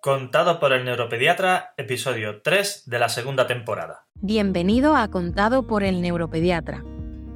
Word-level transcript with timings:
Contado 0.00 0.60
por 0.60 0.72
el 0.72 0.84
neuropediatra, 0.84 1.74
episodio 1.76 2.40
3 2.40 2.84
de 2.86 2.98
la 3.00 3.08
segunda 3.08 3.48
temporada. 3.48 4.06
Bienvenido 4.14 4.94
a 4.94 5.08
Contado 5.08 5.66
por 5.66 5.82
el 5.82 6.00
neuropediatra, 6.00 6.84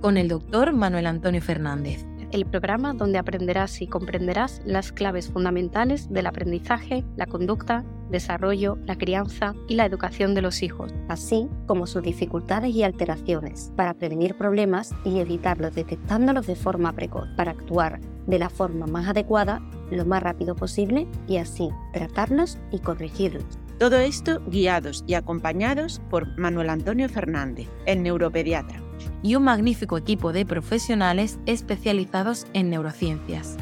con 0.00 0.16
el 0.16 0.28
doctor 0.28 0.72
Manuel 0.72 1.08
Antonio 1.08 1.42
Fernández. 1.42 2.06
El 2.33 2.47
programa 2.47 2.95
donde 2.95 3.18
aprenderás 3.18 3.83
y 3.83 3.87
comprenderás 3.87 4.63
las 4.65 4.91
claves 4.91 5.29
fundamentales 5.29 6.10
del 6.10 6.26
aprendizaje, 6.26 7.05
la 7.15 7.26
conducta, 7.26 7.85
desarrollo, 8.11 8.79
la 8.87 8.97
crianza 8.97 9.55
y 9.69 9.75
la 9.75 9.85
educación 9.85 10.34
de 10.34 10.41
los 10.41 10.62
hijos, 10.62 10.95
así 11.09 11.51
como 11.66 11.87
sus 11.87 12.03
dificultades 12.03 12.75
y 12.75 12.84
alteraciones, 12.84 13.71
para 13.77 13.93
prevenir 13.93 14.34
problemas 14.34 14.95
y 15.05 15.19
evitarlos 15.19 15.75
detectándolos 15.75 16.47
de 16.47 16.57
forma 16.57 16.95
precoz, 16.95 17.29
para 17.37 17.51
actuar 17.51 18.01
de 18.27 18.39
la 18.39 18.49
forma 18.49 18.87
más 18.87 19.09
adecuada 19.09 19.61
lo 19.91 20.07
más 20.07 20.23
rápido 20.23 20.55
posible 20.55 21.07
y 21.29 21.37
así 21.37 21.69
tratarlos 21.93 22.57
y 22.71 22.79
corregirlos. 22.79 23.45
Todo 23.79 23.99
esto 23.99 24.41
guiados 24.46 25.05
y 25.06 25.14
acompañados 25.14 26.01
por 26.09 26.39
Manuel 26.39 26.70
Antonio 26.70 27.11
Fernández, 27.11 27.69
el 27.84 28.03
neuropediatra. 28.03 28.80
Y 29.23 29.34
un 29.34 29.45
magnífico 29.45 29.97
equipo 29.97 30.33
de 30.33 30.47
profesionales 30.47 31.38
especializados 31.47 32.47
en 32.52 32.70
neurociencias. 32.70 33.56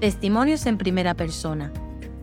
Testimonios 0.00 0.66
en 0.66 0.78
primera 0.78 1.14
persona. 1.14 1.72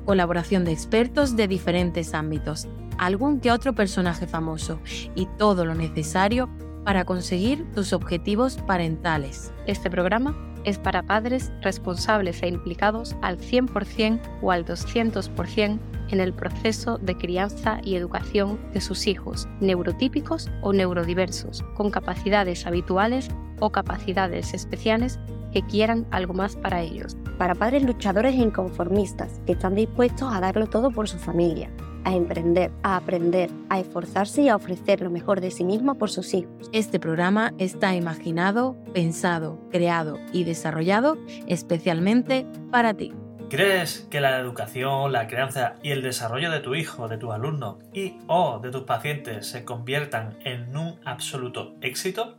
Colaboración 0.05 0.65
de 0.65 0.71
expertos 0.71 1.35
de 1.35 1.47
diferentes 1.47 2.13
ámbitos. 2.13 2.67
Algún 2.97 3.39
que 3.39 3.51
otro 3.51 3.73
personaje 3.73 4.27
famoso. 4.27 4.79
Y 5.15 5.27
todo 5.37 5.65
lo 5.65 5.75
necesario 5.75 6.49
para 6.83 7.05
conseguir 7.05 7.65
tus 7.73 7.93
objetivos 7.93 8.57
parentales. 8.57 9.51
Este 9.67 9.89
programa 9.89 10.35
es 10.65 10.77
para 10.77 11.03
padres 11.03 11.51
responsables 11.61 12.41
e 12.43 12.47
implicados 12.47 13.15
al 13.21 13.37
100% 13.37 14.19
o 14.41 14.51
al 14.51 14.65
200% 14.65 15.79
en 16.11 16.19
el 16.19 16.33
proceso 16.33 16.97
de 16.97 17.15
crianza 17.15 17.79
y 17.83 17.95
educación 17.95 18.59
de 18.73 18.81
sus 18.81 19.07
hijos, 19.07 19.47
neurotípicos 19.59 20.49
o 20.61 20.73
neurodiversos, 20.73 21.63
con 21.75 21.91
capacidades 21.91 22.65
habituales 22.65 23.29
o 23.59 23.71
capacidades 23.71 24.53
especiales 24.53 25.19
que 25.51 25.61
quieran 25.63 26.07
algo 26.11 26.33
más 26.33 26.55
para 26.55 26.81
ellos. 26.81 27.17
Para 27.37 27.55
padres 27.55 27.83
luchadores 27.83 28.35
e 28.35 28.37
inconformistas 28.37 29.41
que 29.45 29.53
están 29.53 29.75
dispuestos 29.75 30.33
a 30.33 30.39
darlo 30.39 30.67
todo 30.67 30.91
por 30.91 31.07
su 31.07 31.17
familia 31.17 31.69
a 32.03 32.15
emprender, 32.15 32.71
a 32.83 32.95
aprender, 32.95 33.49
a 33.69 33.79
esforzarse 33.79 34.43
y 34.43 34.49
a 34.49 34.55
ofrecer 34.55 35.01
lo 35.01 35.09
mejor 35.09 35.41
de 35.41 35.51
sí 35.51 35.63
mismo 35.63 35.95
por 35.95 36.09
sus 36.09 36.33
hijos. 36.33 36.69
Este 36.71 36.99
programa 36.99 37.53
está 37.57 37.95
imaginado, 37.95 38.75
pensado, 38.93 39.59
creado 39.69 40.17
y 40.31 40.43
desarrollado 40.43 41.17
especialmente 41.47 42.45
para 42.71 42.93
ti. 42.93 43.13
¿Crees 43.49 44.07
que 44.11 44.21
la 44.21 44.37
educación, 44.37 45.11
la 45.11 45.25
crianza 45.25 45.73
y 45.81 45.89
el 45.89 46.03
desarrollo 46.03 46.51
de 46.51 46.59
tu 46.59 46.75
hijo, 46.75 47.07
de 47.07 47.17
tus 47.17 47.33
alumnos 47.33 47.77
y 47.93 48.19
o 48.27 48.59
de 48.59 48.69
tus 48.69 48.83
pacientes 48.83 49.49
se 49.49 49.65
conviertan 49.65 50.37
en 50.45 50.77
un 50.77 51.01
absoluto 51.03 51.75
éxito? 51.81 52.37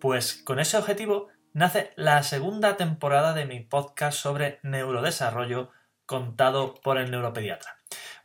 Pues 0.00 0.34
con 0.34 0.58
ese 0.58 0.76
objetivo 0.76 1.28
nace 1.52 1.92
la 1.94 2.24
segunda 2.24 2.76
temporada 2.76 3.32
de 3.32 3.44
mi 3.44 3.60
podcast 3.60 4.18
sobre 4.18 4.58
neurodesarrollo 4.64 5.70
contado 6.04 6.74
por 6.74 6.98
el 6.98 7.12
neuropediatra. 7.12 7.76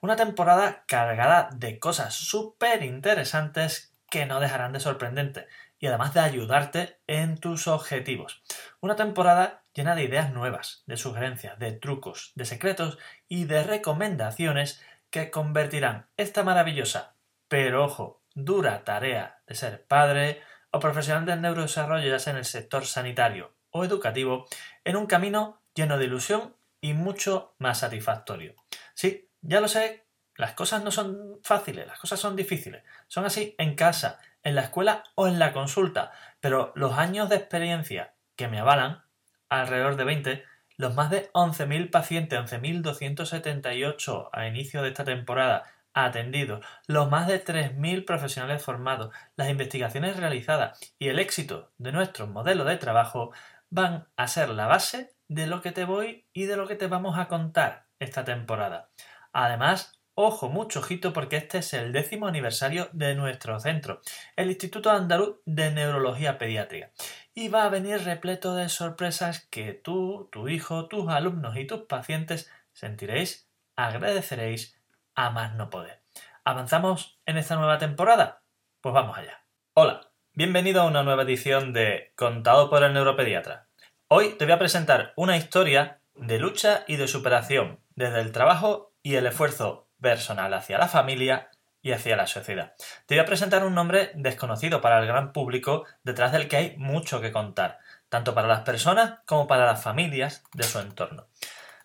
Una 0.01 0.15
temporada 0.15 0.83
cargada 0.87 1.49
de 1.53 1.77
cosas 1.77 2.15
súper 2.15 2.81
interesantes 2.81 3.93
que 4.09 4.25
no 4.25 4.39
dejarán 4.39 4.73
de 4.73 4.79
sorprendente 4.79 5.45
y 5.77 5.85
además 5.85 6.15
de 6.15 6.21
ayudarte 6.21 6.99
en 7.05 7.37
tus 7.37 7.67
objetivos. 7.67 8.41
Una 8.81 8.95
temporada 8.95 9.61
llena 9.75 9.93
de 9.93 10.03
ideas 10.03 10.31
nuevas, 10.31 10.83
de 10.87 10.97
sugerencias, 10.97 11.59
de 11.59 11.73
trucos, 11.73 12.31
de 12.35 12.45
secretos 12.45 12.97
y 13.27 13.43
de 13.43 13.63
recomendaciones 13.63 14.81
que 15.11 15.29
convertirán 15.29 16.07
esta 16.17 16.43
maravillosa, 16.43 17.15
pero 17.47 17.85
ojo, 17.85 18.23
dura 18.33 18.83
tarea 18.83 19.41
de 19.45 19.55
ser 19.55 19.85
padre 19.85 20.41
o 20.71 20.79
profesional 20.79 21.25
del 21.25 21.41
neurodesarrollo, 21.41 22.07
ya 22.07 22.19
sea 22.19 22.31
en 22.31 22.39
el 22.39 22.45
sector 22.45 22.85
sanitario 22.85 23.53
o 23.69 23.83
educativo, 23.83 24.47
en 24.83 24.95
un 24.95 25.05
camino 25.05 25.61
lleno 25.75 25.97
de 25.97 26.05
ilusión 26.05 26.55
y 26.81 26.93
mucho 26.93 27.55
más 27.59 27.79
satisfactorio. 27.79 28.55
Sí, 28.93 29.29
ya 29.41 29.59
lo 29.59 29.67
sé, 29.67 30.05
las 30.35 30.53
cosas 30.53 30.83
no 30.83 30.91
son 30.91 31.39
fáciles, 31.43 31.87
las 31.87 31.99
cosas 31.99 32.19
son 32.19 32.35
difíciles. 32.35 32.83
Son 33.07 33.25
así 33.25 33.55
en 33.57 33.75
casa, 33.75 34.19
en 34.43 34.55
la 34.55 34.61
escuela 34.61 35.03
o 35.15 35.27
en 35.27 35.39
la 35.39 35.53
consulta, 35.53 36.11
pero 36.39 36.73
los 36.75 36.93
años 36.97 37.29
de 37.29 37.37
experiencia 37.37 38.13
que 38.35 38.47
me 38.47 38.59
avalan, 38.59 39.04
alrededor 39.49 39.95
de 39.95 40.03
20, 40.03 40.43
los 40.77 40.95
más 40.95 41.09
de 41.09 41.31
11.000 41.33 41.89
pacientes, 41.89 42.39
11.278 42.39 44.29
a 44.31 44.47
inicio 44.47 44.81
de 44.81 44.89
esta 44.89 45.03
temporada 45.03 45.63
atendidos, 45.93 46.63
los 46.87 47.09
más 47.09 47.27
de 47.27 47.43
3.000 47.43 48.05
profesionales 48.05 48.61
formados, 48.61 49.15
las 49.37 49.49
investigaciones 49.49 50.17
realizadas 50.17 50.77
y 50.99 51.07
el 51.07 51.19
éxito 51.19 51.71
de 51.77 51.93
nuestro 51.93 52.27
modelo 52.27 52.65
de 52.65 52.77
trabajo 52.77 53.31
van 53.69 54.07
a 54.17 54.27
ser 54.27 54.49
la 54.49 54.67
base 54.67 55.15
de 55.27 55.47
lo 55.47 55.61
que 55.61 55.71
te 55.71 55.85
voy 55.85 56.27
y 56.33 56.43
de 56.43 56.57
lo 56.57 56.67
que 56.67 56.75
te 56.75 56.87
vamos 56.87 57.17
a 57.17 57.27
contar 57.27 57.87
esta 57.99 58.25
temporada. 58.25 58.89
Además, 59.31 59.93
ojo, 60.13 60.49
mucho 60.49 60.79
ojito 60.79 61.13
porque 61.13 61.37
este 61.37 61.59
es 61.59 61.73
el 61.73 61.91
décimo 61.93 62.27
aniversario 62.27 62.89
de 62.91 63.15
nuestro 63.15 63.59
centro, 63.59 64.01
el 64.35 64.49
Instituto 64.49 64.91
Andaluz 64.91 65.37
de 65.45 65.71
Neurología 65.71 66.37
Pediátrica. 66.37 66.91
Y 67.37 67.49
va 67.49 67.65
a 67.65 67.69
venir 67.69 68.01
repleto 68.05 68.55
de 68.55 68.69
sorpresas 68.69 69.45
que 69.49 69.73
tú, 69.73 70.29
tu 70.31 70.47
hijo, 70.47 70.87
tus 70.87 71.09
alumnos 71.09 71.57
y 71.57 71.67
tus 71.67 71.81
pacientes 71.81 72.49
sentiréis, 72.71 73.51
agradeceréis 73.75 74.81
a 75.15 75.31
más 75.31 75.53
no 75.53 75.69
poder. 75.69 76.01
¿Avanzamos 76.45 77.19
en 77.25 77.35
esta 77.35 77.57
nueva 77.57 77.77
temporada? 77.77 78.41
Pues 78.79 78.95
vamos 78.95 79.17
allá. 79.17 79.43
Hola, 79.73 80.13
bienvenido 80.31 80.81
a 80.81 80.85
una 80.85 81.03
nueva 81.03 81.23
edición 81.23 81.73
de 81.73 82.13
Contado 82.15 82.69
por 82.69 82.83
el 82.83 82.93
Neuropediatra. 82.93 83.67
Hoy 84.07 84.37
te 84.37 84.45
voy 84.45 84.53
a 84.53 84.59
presentar 84.59 85.11
una 85.17 85.35
historia 85.35 85.99
de 86.15 86.39
lucha 86.39 86.85
y 86.87 86.95
de 86.95 87.09
superación 87.09 87.81
desde 87.95 88.21
el 88.21 88.31
trabajo 88.31 88.93
y 89.03 89.15
el 89.15 89.27
esfuerzo 89.27 89.89
personal 89.99 90.53
hacia 90.53 90.77
la 90.77 90.87
familia 90.87 91.49
y 91.85 91.91
hacia 91.91 92.15
la 92.15 92.25
sociedad. 92.25 92.73
Te 93.05 93.13
voy 93.13 93.19
a 93.19 93.27
presentar 93.27 93.63
un 93.63 93.75
nombre 93.75 94.09
desconocido 94.15 94.81
para 94.81 94.99
el 94.99 95.05
gran 95.05 95.31
público 95.31 95.85
detrás 96.03 96.31
del 96.31 96.47
que 96.47 96.57
hay 96.57 96.75
mucho 96.77 97.21
que 97.21 97.31
contar, 97.31 97.77
tanto 98.09 98.33
para 98.33 98.47
las 98.47 98.61
personas 98.61 99.19
como 99.27 99.45
para 99.45 99.67
las 99.67 99.83
familias 99.83 100.43
de 100.55 100.63
su 100.63 100.79
entorno. 100.79 101.27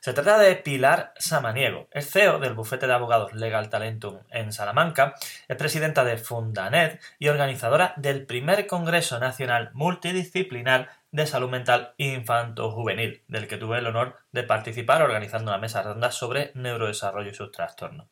Se 0.01 0.15
trata 0.15 0.39
de 0.39 0.57
Pilar 0.57 1.13
Samaniego, 1.19 1.87
es 1.91 2.11
CEO 2.11 2.39
del 2.39 2.55
bufete 2.55 2.87
de 2.87 2.95
abogados 2.95 3.35
Legal 3.35 3.69
Talentum 3.69 4.21
en 4.31 4.55
Salamanca, 4.55 5.17
es 5.47 5.57
presidenta 5.59 6.03
de 6.03 6.17
Fundanet 6.17 6.99
y 7.19 7.29
organizadora 7.29 7.93
del 7.99 8.25
primer 8.25 8.67
Congreso 8.67 9.19
Nacional 9.19 9.69
Multidisciplinar 9.75 10.89
de 11.13 11.27
Salud 11.27 11.51
Mental 11.51 11.95
Infanto-Juvenil, 11.97 13.25
del 13.27 13.49
que 13.49 13.57
tuve 13.57 13.79
el 13.79 13.87
honor 13.87 14.19
de 14.33 14.45
participar 14.45 15.03
organizando 15.03 15.51
una 15.51 15.61
mesa 15.61 15.83
redonda 15.83 16.13
sobre 16.13 16.53
neurodesarrollo 16.55 17.31
y 17.31 17.35
sus 17.35 17.51
trastornos. 17.51 18.07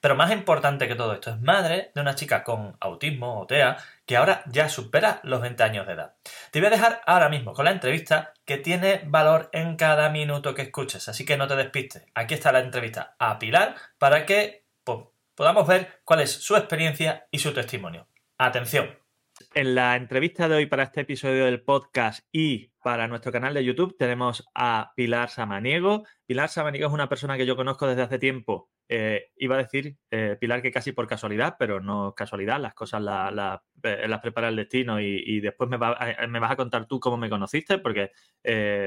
Pero 0.00 0.16
más 0.16 0.32
importante 0.32 0.88
que 0.88 0.94
todo 0.94 1.12
esto, 1.12 1.30
es 1.30 1.40
madre 1.40 1.92
de 1.94 2.00
una 2.00 2.14
chica 2.14 2.42
con 2.42 2.76
autismo 2.80 3.40
o 3.40 3.46
TEA 3.46 3.76
que 4.04 4.16
ahora 4.16 4.42
ya 4.46 4.68
supera 4.68 5.20
los 5.22 5.40
20 5.40 5.62
años 5.62 5.86
de 5.86 5.92
edad. 5.92 6.14
Te 6.50 6.58
voy 6.58 6.66
a 6.66 6.70
dejar 6.70 7.00
ahora 7.06 7.28
mismo 7.28 7.52
con 7.52 7.64
la 7.64 7.70
entrevista 7.70 8.32
que 8.44 8.58
tiene 8.58 9.02
valor 9.06 9.48
en 9.52 9.76
cada 9.76 10.10
minuto 10.10 10.54
que 10.54 10.62
escuches, 10.62 11.08
así 11.08 11.24
que 11.24 11.36
no 11.36 11.46
te 11.46 11.56
despistes. 11.56 12.06
Aquí 12.14 12.34
está 12.34 12.50
la 12.52 12.60
entrevista 12.60 13.14
a 13.18 13.38
Pilar 13.38 13.76
para 13.98 14.26
que 14.26 14.64
pues, 14.82 14.98
podamos 15.34 15.66
ver 15.66 16.00
cuál 16.04 16.20
es 16.20 16.32
su 16.32 16.56
experiencia 16.56 17.26
y 17.30 17.38
su 17.38 17.54
testimonio. 17.54 18.08
Atención. 18.38 18.99
En 19.52 19.74
la 19.74 19.96
entrevista 19.96 20.48
de 20.48 20.54
hoy 20.54 20.66
para 20.66 20.84
este 20.84 21.00
episodio 21.00 21.44
del 21.44 21.60
podcast 21.60 22.24
y 22.30 22.70
para 22.84 23.08
nuestro 23.08 23.32
canal 23.32 23.52
de 23.52 23.64
YouTube 23.64 23.96
tenemos 23.98 24.48
a 24.54 24.92
Pilar 24.94 25.28
Samaniego. 25.28 26.04
Pilar 26.24 26.48
Samaniego 26.48 26.86
es 26.86 26.94
una 26.94 27.08
persona 27.08 27.36
que 27.36 27.46
yo 27.46 27.56
conozco 27.56 27.88
desde 27.88 28.02
hace 28.02 28.20
tiempo. 28.20 28.70
Eh, 28.88 29.32
iba 29.38 29.56
a 29.56 29.58
decir, 29.58 29.96
eh, 30.12 30.36
Pilar, 30.40 30.62
que 30.62 30.70
casi 30.70 30.92
por 30.92 31.08
casualidad, 31.08 31.56
pero 31.58 31.80
no 31.80 32.14
casualidad, 32.14 32.60
las 32.60 32.74
cosas 32.74 33.00
eh, 33.02 34.08
las 34.08 34.20
prepara 34.20 34.50
el 34.50 34.56
destino 34.56 35.00
y, 35.00 35.40
después 35.40 35.68
me, 35.68 35.78
vas 35.78 35.98
a 35.98 36.56
contar 36.56 36.86
tú 36.86 37.00
cómo 37.00 37.16
me 37.16 37.28
conociste, 37.28 37.78
porque 37.78 38.12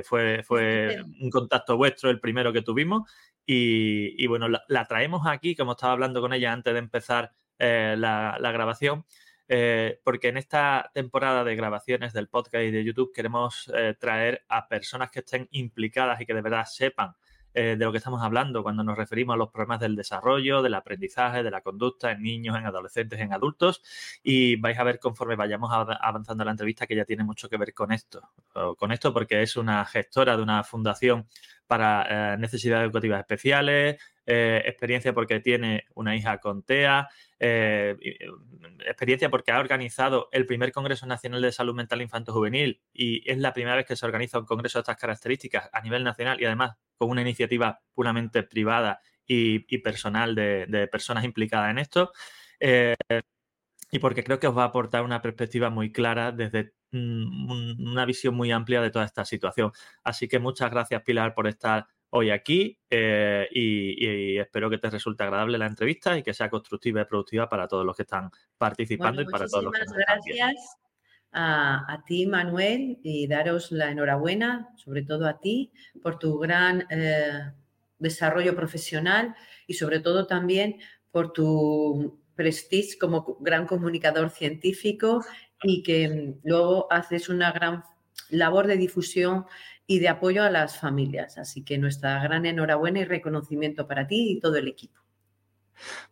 fue, 0.05 0.43
fue 0.43 1.03
un 1.19 1.29
contacto 1.29 1.75
vuestro 1.75 2.09
el 2.09 2.21
primero 2.21 2.53
que 2.53 2.61
tuvimos. 2.61 3.11
Y, 3.45 4.25
bueno, 4.27 4.47
la, 4.47 4.87
traemos 4.87 5.27
aquí, 5.27 5.57
como 5.57 5.73
estaba 5.73 5.91
hablando 5.91 6.21
con 6.21 6.31
ella 6.31 6.53
antes 6.53 6.71
de 6.71 6.79
empezar 6.79 7.33
la 7.59 8.51
grabación 8.53 9.03
eh, 9.55 9.99
porque 10.03 10.29
en 10.29 10.37
esta 10.37 10.89
temporada 10.95 11.43
de 11.43 11.55
grabaciones 11.55 12.11
del 12.11 12.27
podcast 12.27 12.63
y 12.63 12.71
de 12.71 12.83
YouTube 12.83 13.13
queremos 13.13 13.71
eh, 13.75 13.93
traer 13.99 14.43
a 14.49 14.67
personas 14.67 15.11
que 15.11 15.19
estén 15.19 15.47
implicadas 15.51 16.19
y 16.19 16.25
que 16.25 16.33
de 16.33 16.41
verdad 16.41 16.65
sepan 16.65 17.13
eh, 17.53 17.75
de 17.77 17.85
lo 17.85 17.91
que 17.91 17.99
estamos 17.99 18.23
hablando 18.23 18.63
cuando 18.63 18.83
nos 18.83 18.97
referimos 18.97 19.35
a 19.35 19.37
los 19.37 19.51
problemas 19.51 19.79
del 19.79 19.95
desarrollo, 19.95 20.63
del 20.63 20.73
aprendizaje, 20.73 21.43
de 21.43 21.51
la 21.51 21.61
conducta 21.61 22.13
en 22.13 22.23
niños, 22.23 22.57
en 22.57 22.65
adolescentes, 22.65 23.19
en 23.19 23.31
adultos. 23.31 23.83
Y 24.23 24.55
vais 24.55 24.79
a 24.79 24.83
ver 24.83 24.97
conforme 24.97 25.35
vayamos 25.35 25.71
avanzando 25.71 26.43
la 26.43 26.49
entrevista 26.49 26.87
que 26.87 26.95
ya 26.95 27.05
tiene 27.05 27.23
mucho 27.23 27.47
que 27.47 27.57
ver 27.57 27.75
con 27.75 27.91
esto. 27.91 28.27
Con 28.79 28.91
esto 28.91 29.13
porque 29.13 29.43
es 29.43 29.55
una 29.55 29.85
gestora 29.85 30.35
de 30.35 30.41
una 30.41 30.63
fundación 30.63 31.27
para 31.67 32.37
necesidades 32.37 32.85
educativas 32.85 33.19
especiales, 33.19 33.97
eh, 34.25 34.61
experiencia 34.65 35.13
porque 35.13 35.39
tiene 35.39 35.85
una 35.95 36.15
hija 36.15 36.39
con 36.39 36.63
TEA, 36.63 37.09
eh, 37.39 37.97
experiencia 38.85 39.29
porque 39.29 39.51
ha 39.51 39.59
organizado 39.59 40.29
el 40.31 40.45
primer 40.45 40.71
Congreso 40.71 41.05
Nacional 41.05 41.41
de 41.41 41.51
Salud 41.51 41.75
Mental 41.75 42.01
Infanto 42.01 42.31
Juvenil 42.31 42.81
y 42.93 43.29
es 43.29 43.37
la 43.37 43.53
primera 43.53 43.75
vez 43.75 43.85
que 43.85 43.95
se 43.95 44.05
organiza 44.05 44.39
un 44.39 44.45
congreso 44.45 44.79
de 44.79 44.81
estas 44.81 44.97
características 44.97 45.69
a 45.73 45.81
nivel 45.81 46.03
nacional 46.03 46.41
y 46.41 46.45
además 46.45 46.77
con 46.97 47.09
una 47.09 47.21
iniciativa 47.21 47.81
puramente 47.93 48.43
privada 48.43 49.01
y, 49.25 49.59
personal 49.79 50.35
de, 50.35 50.87
personas 50.91 51.23
implicadas 51.25 51.71
en 51.71 51.79
esto. 51.79 52.11
Eh, 52.59 52.95
y 53.93 53.99
porque 53.99 54.23
creo 54.23 54.39
que 54.39 54.47
os 54.47 54.57
va 54.57 54.63
a 54.63 54.67
aportar 54.67 55.03
una 55.03 55.21
perspectiva 55.21 55.69
muy 55.69 55.91
clara 55.91 56.31
desde 56.31 56.73
mm, 56.91 57.91
una 57.91 58.05
visión 58.05 58.35
muy 58.35 58.51
amplia 58.51 58.81
de 58.81 58.89
toda 58.89 59.05
esta 59.05 59.23
situación. 59.23 59.71
Así 60.03 60.27
que 60.27 60.39
muchas 60.39 60.71
gracias, 60.71 61.03
Pilar, 61.03 61.35
por 61.35 61.47
estar 61.47 61.87
hoy 62.15 62.29
aquí 62.29 62.77
eh, 62.89 63.47
y, 63.51 64.37
espero 64.37 64.69
que 64.69 64.77
te 64.77 64.89
resulte 64.89 65.23
agradable 65.23 65.57
la 65.57 65.65
entrevista 65.65 66.17
y 66.17 66.21
que 66.21 66.33
sea 66.33 66.49
constructiva 66.49 67.01
y 67.01 67.05
productiva 67.05 67.49
para 67.49 67.67
todos 67.67 67.85
los 67.85 67.95
que 67.95 68.03
están 68.03 68.29
participando 68.57 69.23
y 69.23 69.25
para 69.25 69.47
todos 69.47 69.63
los 69.63 69.73
que 69.73 69.81
están 69.81 69.97
gracias 69.97 70.77
a, 71.31 71.91
a, 71.91 72.03
ti, 72.03 72.27
Manuel, 72.27 72.99
y 73.01 73.25
daros 73.25 73.71
la 73.71 73.89
enhorabuena, 73.89 74.69
sobre 74.75 75.01
todo 75.01 75.27
a 75.27 75.39
ti, 75.39 75.71
por 76.03 76.19
tu 76.19 76.37
gran 76.37 76.85
eh, 76.91 77.51
desarrollo 77.97 78.55
profesional 78.55 79.35
y 79.65 79.73
sobre 79.73 79.99
todo 79.99 80.27
también 80.27 80.77
por 81.09 81.33
tu 81.33 82.19
prestige 82.35 82.99
como 82.99 83.37
gran 83.39 83.65
comunicador 83.65 84.29
científico 84.29 85.25
y 85.63 85.81
que 85.81 86.35
luego 86.43 86.91
haces 86.91 87.27
una 87.27 87.51
gran 87.51 87.83
labor 88.29 88.67
de 88.67 88.77
difusión 88.77 89.45
y 89.87 89.99
de 89.99 90.09
apoyo 90.09 90.43
a 90.43 90.49
las 90.49 90.79
familias. 90.79 91.37
Así 91.37 91.63
que 91.63 91.77
nuestra 91.77 92.21
gran 92.23 92.45
enhorabuena 92.45 92.99
y 92.99 93.05
reconocimiento 93.05 93.87
para 93.87 94.07
ti 94.07 94.31
y 94.31 94.39
todo 94.39 94.57
el 94.57 94.67
equipo. 94.67 95.03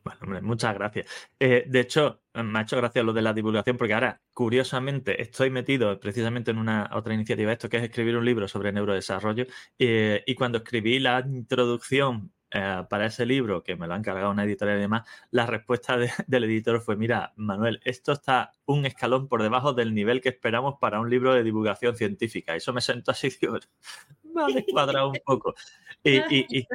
Bueno, 0.03 0.41
muchas 0.41 0.73
gracias. 0.73 1.07
Eh, 1.39 1.65
de 1.67 1.79
hecho, 1.79 2.21
me 2.33 2.59
ha 2.59 2.61
hecho 2.63 2.77
gracia 2.77 3.03
lo 3.03 3.13
de 3.13 3.21
la 3.21 3.33
divulgación, 3.33 3.77
porque 3.77 3.93
ahora, 3.93 4.21
curiosamente, 4.33 5.21
estoy 5.21 5.49
metido 5.49 5.99
precisamente 5.99 6.51
en 6.51 6.57
una 6.57 6.89
otra 6.93 7.13
iniciativa, 7.13 7.51
esto 7.51 7.69
que 7.69 7.77
es 7.77 7.83
escribir 7.83 8.17
un 8.17 8.25
libro 8.25 8.47
sobre 8.47 8.71
neurodesarrollo, 8.71 9.45
eh, 9.77 10.23
y 10.25 10.35
cuando 10.35 10.59
escribí 10.59 10.99
la 10.99 11.19
introducción 11.25 12.31
eh, 12.53 12.83
para 12.89 13.05
ese 13.05 13.25
libro, 13.25 13.63
que 13.63 13.77
me 13.77 13.87
lo 13.87 13.93
han 13.93 14.01
encargado 14.01 14.29
una 14.29 14.43
editorial 14.43 14.77
y 14.77 14.81
demás, 14.81 15.07
la 15.29 15.45
respuesta 15.45 15.97
del 16.27 16.43
editor 16.43 16.81
fue, 16.81 16.97
mira, 16.97 17.31
Manuel, 17.37 17.79
esto 17.85 18.11
está 18.11 18.51
un 18.65 18.85
escalón 18.85 19.29
por 19.29 19.41
debajo 19.41 19.71
del 19.71 19.93
nivel 19.93 20.19
que 20.19 20.29
esperamos 20.29 20.75
para 20.79 20.99
un 20.99 21.09
libro 21.09 21.33
de 21.33 21.43
divulgación 21.43 21.95
científica. 21.95 22.53
Eso 22.53 22.73
me 22.73 22.81
sentó 22.81 23.11
así, 23.11 23.29
digo, 23.41 23.57
me 24.23 24.43
ha 24.43 24.47
descuadrado 24.47 25.11
un 25.11 25.19
poco. 25.25 25.55
Y, 26.03 26.67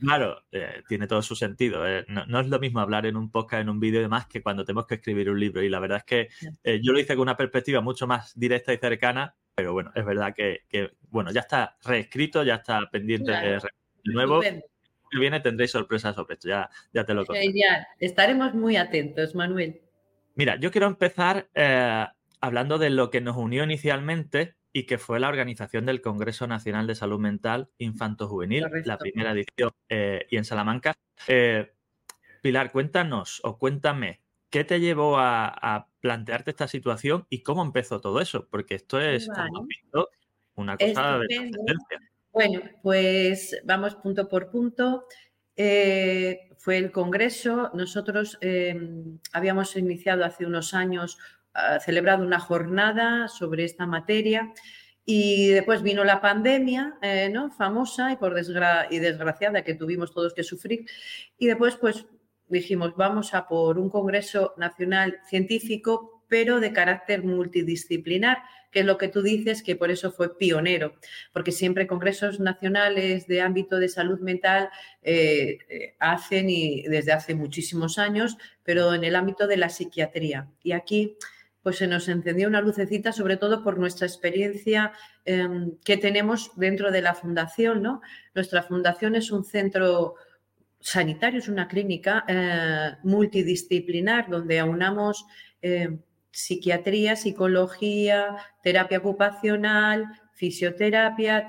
claro, 0.00 0.42
eh, 0.52 0.82
tiene 0.88 1.06
todo 1.06 1.20
su 1.20 1.36
sentido. 1.36 1.86
Eh, 1.86 2.06
no, 2.08 2.40
es 2.40 2.48
lo 2.48 2.58
mismo 2.58 2.80
hablar 2.80 3.04
en 3.04 3.16
un 3.16 3.30
podcast, 3.30 3.60
en 3.60 3.68
un 3.68 3.80
vídeo 3.80 4.00
y 4.00 4.04
demás, 4.04 4.26
que 4.26 4.42
cuando 4.42 4.64
tenemos 4.64 4.86
que 4.86 4.94
escribir 4.94 5.28
un 5.28 5.38
libro. 5.38 5.62
Y 5.62 5.68
la 5.68 5.80
verdad 5.80 5.98
es 5.98 6.04
que 6.04 6.80
yo 6.80 6.92
lo 6.94 6.98
hice 6.98 7.14
con 7.14 7.22
una 7.22 7.36
perspectiva 7.36 7.82
mucho 7.82 8.06
más 8.06 8.32
directa 8.38 8.72
y 8.72 8.78
cercana, 8.78 9.36
pero 9.54 9.74
bueno, 9.74 9.92
es 9.94 10.04
verdad 10.06 10.34
que, 10.34 10.62
bueno, 11.10 11.30
ya 11.30 11.40
está 11.40 11.76
reescrito, 11.84 12.42
ya 12.42 12.54
está 12.54 12.88
pendiente 12.90 13.32
de 13.32 13.60
nuevo 14.04 14.40
que 15.10 15.18
viene 15.18 15.40
tendréis 15.40 15.70
sorpresas 15.70 16.14
sobre 16.14 16.34
esto, 16.34 16.48
ya, 16.48 16.70
ya 16.92 17.04
te 17.04 17.14
lo 17.14 17.24
conté. 17.24 17.42
Genial, 17.42 17.86
estaremos 17.98 18.54
muy 18.54 18.76
atentos, 18.76 19.34
Manuel. 19.34 19.80
Mira, 20.34 20.56
yo 20.60 20.70
quiero 20.70 20.86
empezar 20.86 21.48
eh, 21.54 22.06
hablando 22.40 22.78
de 22.78 22.90
lo 22.90 23.10
que 23.10 23.20
nos 23.20 23.36
unió 23.36 23.64
inicialmente 23.64 24.54
y 24.72 24.84
que 24.84 24.98
fue 24.98 25.18
la 25.18 25.28
organización 25.28 25.86
del 25.86 26.00
Congreso 26.00 26.46
Nacional 26.46 26.86
de 26.86 26.94
Salud 26.94 27.18
Mental 27.18 27.70
Infanto 27.78 28.28
Juvenil, 28.28 28.64
la 28.84 28.98
primera 28.98 29.32
edición, 29.32 29.72
eh, 29.88 30.26
y 30.30 30.36
en 30.36 30.44
Salamanca. 30.44 30.94
Eh, 31.26 31.72
Pilar, 32.42 32.70
cuéntanos 32.70 33.40
o 33.42 33.58
cuéntame, 33.58 34.20
¿qué 34.50 34.64
te 34.64 34.78
llevó 34.80 35.18
a, 35.18 35.88
plantearte 36.00 36.52
esta 36.52 36.68
situación 36.68 37.26
y 37.28 37.42
cómo 37.42 37.62
empezó 37.62 38.00
todo 38.00 38.20
eso? 38.20 38.46
Porque 38.48 38.76
esto 38.76 39.00
es, 39.00 39.28
una 40.54 40.76
cosa 40.76 41.18
de 41.18 41.26
trascendencia. 41.26 41.98
Bueno, 42.38 42.60
pues 42.84 43.60
vamos 43.64 43.96
punto 43.96 44.28
por 44.28 44.48
punto. 44.48 45.06
Eh, 45.56 46.50
fue 46.56 46.76
el 46.76 46.92
Congreso. 46.92 47.72
Nosotros 47.74 48.38
em, 48.40 49.18
habíamos 49.32 49.74
iniciado 49.74 50.24
hace 50.24 50.46
unos 50.46 50.72
años, 50.72 51.18
ah, 51.52 51.80
celebrado 51.80 52.24
una 52.24 52.38
jornada 52.38 53.26
sobre 53.26 53.64
esta 53.64 53.86
materia 53.86 54.52
y 55.04 55.48
después 55.48 55.82
vino 55.82 56.04
la 56.04 56.20
pandemia, 56.20 56.96
eh, 57.02 57.28
¿no? 57.28 57.50
Famosa 57.50 58.12
y, 58.12 58.16
por 58.18 58.38
y 58.38 58.98
desgraciada 59.00 59.64
que 59.64 59.74
tuvimos 59.74 60.14
todos 60.14 60.32
que 60.32 60.44
sufrir. 60.44 60.86
Y 61.38 61.48
después, 61.48 61.74
pues 61.74 62.06
dijimos, 62.46 62.94
vamos 62.94 63.34
a 63.34 63.48
por 63.48 63.80
un 63.80 63.90
Congreso 63.90 64.54
Nacional 64.56 65.18
Científico, 65.26 66.22
pero 66.28 66.60
de 66.60 66.72
carácter 66.72 67.24
multidisciplinar 67.24 68.38
que 68.70 68.80
es 68.80 68.86
lo 68.86 68.98
que 68.98 69.08
tú 69.08 69.22
dices, 69.22 69.62
que 69.62 69.76
por 69.76 69.90
eso 69.90 70.12
fue 70.12 70.36
pionero, 70.36 70.94
porque 71.32 71.52
siempre 71.52 71.86
congresos 71.86 72.40
nacionales 72.40 73.26
de 73.26 73.40
ámbito 73.40 73.78
de 73.78 73.88
salud 73.88 74.20
mental 74.20 74.70
eh, 75.02 75.58
eh, 75.68 75.96
hacen 75.98 76.50
y 76.50 76.82
desde 76.82 77.12
hace 77.12 77.34
muchísimos 77.34 77.98
años, 77.98 78.36
pero 78.62 78.94
en 78.94 79.04
el 79.04 79.16
ámbito 79.16 79.46
de 79.46 79.56
la 79.56 79.68
psiquiatría. 79.68 80.48
Y 80.62 80.72
aquí 80.72 81.16
pues 81.62 81.76
se 81.78 81.86
nos 81.86 82.08
encendió 82.08 82.48
una 82.48 82.60
lucecita, 82.60 83.12
sobre 83.12 83.36
todo 83.36 83.62
por 83.62 83.78
nuestra 83.78 84.06
experiencia 84.06 84.92
em, 85.24 85.76
que 85.84 85.96
tenemos 85.96 86.52
dentro 86.56 86.90
de 86.90 87.02
la 87.02 87.14
fundación, 87.14 87.82
¿no? 87.82 88.00
Nuestra 88.34 88.62
fundación 88.62 89.16
es 89.16 89.30
un 89.30 89.44
centro 89.44 90.14
sanitario, 90.80 91.40
es 91.40 91.48
una 91.48 91.68
clínica 91.68 92.24
eh, 92.28 92.92
multidisciplinar 93.02 94.30
donde 94.30 94.60
aunamos 94.60 95.26
psiquiatría, 96.30 97.16
psicología, 97.16 98.36
terapia 98.62 98.98
ocupacional, 98.98 100.06
fisioterapia, 100.34 101.46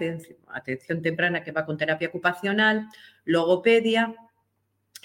atención, 0.47 1.01
temprana 1.01 1.43
que 1.43 1.51
va 1.51 1.65
con 1.65 1.77
terapia 1.77 2.07
ocupacional, 2.07 2.87
logopedia. 3.23 4.15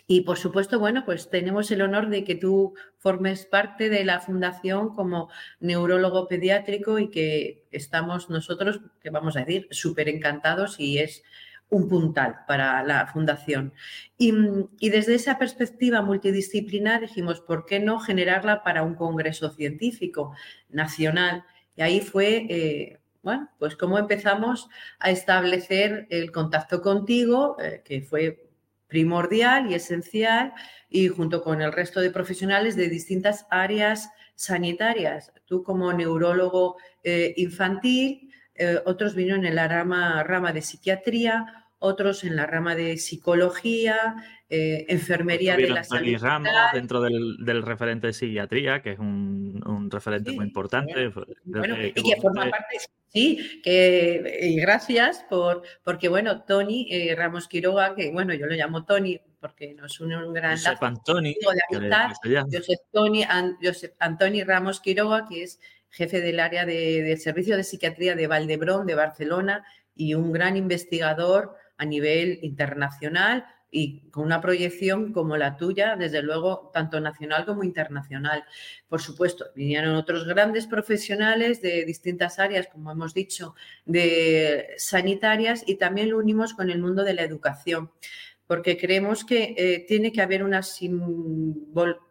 Y 0.06 0.22
por 0.22 0.38
supuesto, 0.38 0.78
bueno, 0.78 1.04
pues 1.04 1.30
tenemos 1.30 1.70
el 1.70 1.82
honor 1.82 2.08
de 2.08 2.24
que 2.24 2.34
tú 2.34 2.74
formes 2.98 3.46
parte 3.46 3.88
de 3.88 4.04
la 4.04 4.20
fundación 4.20 4.94
como 4.94 5.30
neurólogo 5.60 6.28
pediátrico 6.28 6.98
y 6.98 7.10
que 7.10 7.66
estamos 7.70 8.28
nosotros, 8.28 8.80
que 9.00 9.10
vamos 9.10 9.36
a 9.36 9.40
decir, 9.40 9.66
súper 9.70 10.08
encantados 10.08 10.78
y 10.78 10.98
es 10.98 11.22
un 11.70 11.88
puntal 11.88 12.40
para 12.46 12.82
la 12.82 13.06
fundación. 13.06 13.72
Y, 14.16 14.32
desde 14.88 15.14
esa 15.14 15.38
perspectiva 15.38 16.02
multidisciplinar 16.02 17.00
dijimos, 17.00 17.40
¿por 17.40 17.66
qué 17.66 17.80
no 17.80 17.98
generarla 17.98 18.62
para 18.62 18.82
un 18.82 18.94
congreso 18.94 19.50
científico 19.50 20.34
nacional? 20.68 21.44
Y 21.76 21.82
ahí 21.82 22.00
fue, 22.00 22.46
eh, 22.48 23.00
bueno, 23.22 23.50
pues 23.58 23.76
cómo 23.76 23.98
empezamos 23.98 24.68
a 24.98 25.10
establecer 25.10 26.06
el 26.10 26.30
contacto 26.30 26.80
contigo, 26.80 27.56
eh, 27.60 27.82
que 27.84 28.02
fue 28.02 28.50
primordial 28.86 29.70
y 29.70 29.74
esencial, 29.74 30.52
y 30.88 31.08
junto 31.08 31.42
con 31.42 31.60
el 31.60 31.72
resto 31.72 32.00
de 32.00 32.10
profesionales 32.10 32.76
de 32.76 32.88
distintas 32.88 33.46
áreas 33.50 34.10
sanitarias. 34.36 35.32
Tú 35.46 35.64
como 35.64 35.92
neurólogo 35.92 36.76
eh, 37.02 37.34
infantil, 37.36 38.30
otros 38.84 39.16
vinieron 39.16 39.44
en 39.44 39.56
la 39.56 39.66
rama, 39.66 40.22
rama 40.22 40.52
de 40.52 40.62
psiquiatría, 40.62 41.63
otros 41.84 42.24
en 42.24 42.36
la 42.36 42.46
rama 42.46 42.74
de 42.74 42.96
psicología, 42.96 44.16
eh, 44.48 44.86
enfermería 44.88 45.56
de 45.56 45.68
la 45.68 45.84
salud. 45.84 46.16
Ramos 46.18 46.50
dentro 46.72 47.00
del, 47.00 47.62
referente 47.62 48.08
de 48.08 48.12
psiquiatría, 48.12 48.82
que 48.82 48.92
es 48.92 48.98
un, 48.98 49.88
referente 49.90 50.32
muy 50.32 50.46
importante. 50.46 51.12
y 51.94 52.02
que 52.02 52.20
forma 52.20 52.48
parte, 52.48 52.78
sí, 53.08 53.60
que, 53.62 54.38
y 54.42 54.56
gracias 54.60 55.24
por, 55.28 55.62
porque 55.82 56.08
bueno, 56.08 56.42
Tony 56.42 56.88
eh, 56.90 57.14
Ramos 57.14 57.48
Quiroga, 57.48 57.94
que 57.94 58.10
bueno, 58.10 58.32
yo 58.32 58.46
lo 58.46 58.54
llamo 58.54 58.84
Tony 58.84 59.20
porque 59.40 59.74
nos 59.74 60.00
une 60.00 60.16
un 60.16 60.32
gran 60.32 60.56
Josep 60.56 60.82
Antoni, 60.82 61.36
Josep, 61.44 62.80
Tony, 62.90 63.24
Antoni 63.98 64.42
Ramos 64.42 64.80
Quiroga, 64.80 65.26
que 65.28 65.42
es 65.42 65.60
jefe 65.90 66.22
del 66.22 66.40
área 66.40 66.64
de, 66.64 67.02
del 67.02 67.18
Servicio 67.18 67.56
de 67.56 67.62
Psiquiatría 67.62 68.14
de 68.14 68.26
Valdebrón, 68.26 68.86
de 68.86 68.94
Barcelona, 68.94 69.64
y 69.94 70.14
un 70.14 70.32
gran 70.32 70.56
investigador 70.56 71.56
a 71.76 71.84
nivel 71.84 72.38
internacional 72.42 73.46
y 73.74 74.08
con 74.10 74.24
una 74.24 74.40
proyección 74.40 75.12
como 75.12 75.36
la 75.36 75.56
tuya, 75.56 75.96
desde 75.96 76.22
luego, 76.22 76.70
tanto 76.72 77.00
nacional 77.00 77.44
como 77.44 77.64
internacional. 77.64 78.44
Por 78.88 79.02
supuesto, 79.02 79.46
vinieron 79.56 79.96
otros 79.96 80.26
grandes 80.26 80.68
profesionales 80.68 81.60
de 81.60 81.84
distintas 81.84 82.38
áreas, 82.38 82.68
como 82.68 82.92
hemos 82.92 83.14
dicho, 83.14 83.56
de 83.84 84.68
sanitarias 84.76 85.64
y 85.66 85.74
también 85.74 86.10
lo 86.10 86.18
unimos 86.18 86.54
con 86.54 86.70
el 86.70 86.78
mundo 86.78 87.02
de 87.02 87.14
la 87.14 87.22
educación, 87.22 87.90
porque 88.46 88.76
creemos 88.78 89.24
que 89.24 89.56
eh, 89.58 89.84
tiene 89.88 90.12
que 90.12 90.22
haber 90.22 90.44
una 90.44 90.62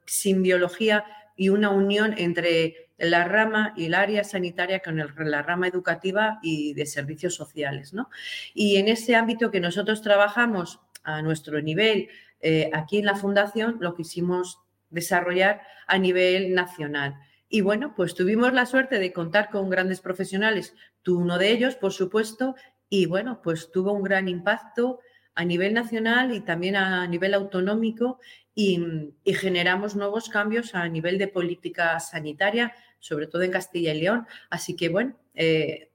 simbiología 0.05 1.05
y 1.37 1.47
una 1.47 1.69
unión 1.69 2.13
entre 2.17 2.82
la 3.11 3.25
rama 3.25 3.73
y 3.75 3.85
el 3.85 3.93
área 3.93 4.23
sanitaria 4.23 4.79
con 4.79 4.97
la 4.97 5.41
rama 5.41 5.67
educativa 5.67 6.39
y 6.41 6.73
de 6.73 6.85
servicios 6.85 7.35
sociales. 7.35 7.93
¿no? 7.93 8.09
Y 8.53 8.77
en 8.77 8.87
ese 8.87 9.15
ámbito 9.15 9.51
que 9.51 9.59
nosotros 9.59 10.01
trabajamos 10.01 10.79
a 11.03 11.21
nuestro 11.21 11.61
nivel 11.61 12.09
eh, 12.39 12.69
aquí 12.73 12.97
en 12.97 13.05
la 13.05 13.15
Fundación, 13.15 13.77
lo 13.79 13.95
quisimos 13.95 14.59
desarrollar 14.89 15.61
a 15.87 15.97
nivel 15.97 16.53
nacional. 16.53 17.15
Y 17.49 17.61
bueno, 17.61 17.93
pues 17.95 18.15
tuvimos 18.15 18.53
la 18.53 18.65
suerte 18.65 18.99
de 18.99 19.13
contar 19.13 19.49
con 19.49 19.69
grandes 19.69 20.01
profesionales, 20.01 20.75
tú 21.03 21.19
uno 21.19 21.37
de 21.37 21.51
ellos, 21.51 21.75
por 21.75 21.93
supuesto, 21.93 22.55
y 22.89 23.05
bueno, 23.05 23.41
pues 23.41 23.71
tuvo 23.71 23.93
un 23.93 24.03
gran 24.03 24.27
impacto 24.27 24.99
a 25.35 25.45
nivel 25.45 25.73
nacional 25.73 26.33
y 26.33 26.41
también 26.41 26.75
a 26.75 27.07
nivel 27.07 27.33
autonómico 27.33 28.19
y, 28.55 28.79
generamos 29.25 29.95
nuevos 29.95 30.29
cambios 30.29 30.75
a 30.75 30.87
nivel 30.87 31.17
de 31.17 31.27
política 31.27 31.99
sanitaria, 31.99 32.73
sobre 32.99 33.27
todo 33.27 33.41
en 33.41 33.51
Castilla 33.51 33.93
y 33.93 34.01
León. 34.01 34.27
Así 34.49 34.75
que 34.75 34.89
bueno, 34.89 35.17
eh, 35.33 35.89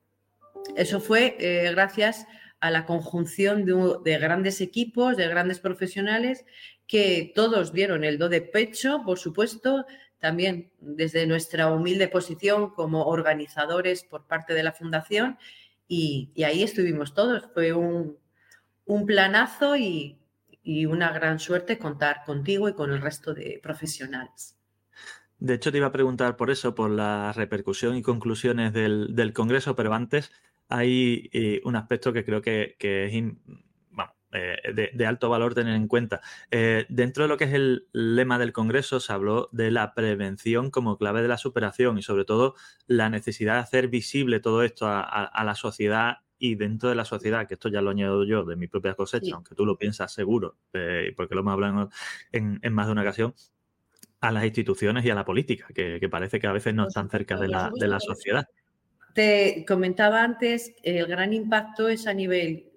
eso 0.76 1.00
fue 1.00 1.36
eh, 1.38 1.70
gracias 1.72 2.26
a 2.60 2.70
la 2.70 2.84
conjunción 2.84 3.64
de, 3.64 4.18
grandes 4.18 4.60
equipos, 4.60 5.16
de 5.16 5.28
grandes 5.28 5.60
profesionales, 5.60 6.44
que 6.86 7.32
todos 7.34 7.72
dieron 7.72 8.02
el 8.02 8.18
do 8.18 8.28
de 8.28 8.40
pecho, 8.40 9.02
por 9.04 9.18
supuesto, 9.18 9.86
también 10.18 10.70
desde 10.80 11.26
nuestra 11.26 11.70
humilde 11.70 12.08
posición 12.08 12.70
como 12.70 13.04
organizadores 13.04 14.02
por 14.02 14.26
parte 14.26 14.54
de 14.54 14.64
la 14.64 14.72
Fundación, 14.72 15.38
y, 15.86 16.30
ahí 16.44 16.62
estuvimos 16.62 17.14
todos. 17.14 17.48
Fue 17.54 17.72
un, 17.72 18.18
planazo 19.06 19.76
y, 19.76 20.14
una 20.86 21.12
gran 21.12 21.38
suerte 21.38 21.78
contar 21.78 22.24
contigo 22.26 22.68
y 22.68 22.74
con 22.74 22.92
el 22.92 23.00
resto 23.00 23.32
de 23.32 23.58
profesionales. 23.62 24.58
De 25.38 25.54
hecho, 25.54 25.72
te 25.72 25.78
iba 25.78 25.86
a 25.86 25.92
preguntar 25.92 26.36
por 26.36 26.50
eso, 26.50 26.74
por 26.74 26.90
la 26.90 27.32
repercusión 27.32 27.96
y 27.96 28.02
conclusiones 28.02 28.74
del 28.74 29.32
Congreso, 29.32 29.74
pero 29.74 29.94
antes 29.94 30.30
hay 30.68 31.30
eh, 31.32 31.60
un 31.64 31.76
aspecto 31.76 32.12
que 32.12 32.24
creo 32.24 32.42
que, 32.42 32.76
es 32.78 33.14
eh, 34.32 34.90
de, 34.92 35.06
alto 35.06 35.30
valor 35.30 35.54
tener 35.54 35.74
en 35.74 35.88
cuenta. 35.88 36.20
Eh, 36.50 36.84
dentro 36.90 37.24
de 37.24 37.28
lo 37.28 37.38
que 37.38 37.44
es 37.44 37.54
el 37.54 37.88
lema 37.92 38.38
del 38.38 38.52
Congreso 38.52 39.00
se 39.00 39.12
habló 39.12 39.48
de 39.52 39.70
la 39.70 39.94
prevención 39.94 40.70
como 40.70 40.98
clave 40.98 41.22
de 41.22 41.28
la 41.28 41.38
superación 41.38 41.96
y 41.96 42.02
sobre 42.02 42.26
todo 42.26 42.54
la 42.86 43.08
necesidad 43.08 43.54
de 43.54 43.60
hacer 43.60 43.88
visible 43.88 44.40
todo 44.40 44.62
esto 44.62 44.86
a, 44.86 45.42
la 45.44 45.54
sociedad 45.54 46.18
y 46.38 46.54
dentro 46.54 46.88
de 46.88 46.94
la 46.94 47.04
sociedad, 47.04 47.46
que 47.46 47.54
esto 47.54 47.68
ya 47.68 47.82
lo 47.82 47.90
añado 47.90 48.24
yo 48.24 48.44
de 48.44 48.56
mi 48.56 48.68
propia 48.68 48.94
cosecha, 48.94 49.34
aunque 49.34 49.54
tú 49.54 49.66
lo 49.66 49.76
piensas 49.76 50.12
seguro, 50.12 50.56
porque 51.16 51.34
lo 51.34 51.40
hemos 51.40 51.52
hablado 51.52 51.90
en, 52.32 52.60
más 52.72 52.86
de 52.86 52.92
una 52.92 53.02
ocasión, 53.02 53.34
a 54.20 54.32
las 54.32 54.44
instituciones 54.44 55.04
y 55.04 55.10
a 55.10 55.14
la 55.14 55.24
política, 55.24 55.68
que, 55.74 56.08
parece 56.10 56.40
que 56.40 56.46
a 56.46 56.52
veces 56.52 56.74
no 56.74 56.88
están 56.88 57.10
cerca 57.10 57.36
de 57.36 57.48
la, 57.48 57.70
de 57.74 57.88
la 57.88 58.00
sociedad. 58.00 58.46
Te 59.14 59.64
comentaba 59.66 60.22
antes, 60.22 60.74
el 60.82 61.06
gran 61.06 61.32
impacto 61.32 61.88
es 61.88 62.06
a 62.06 62.14
nivel 62.14 62.70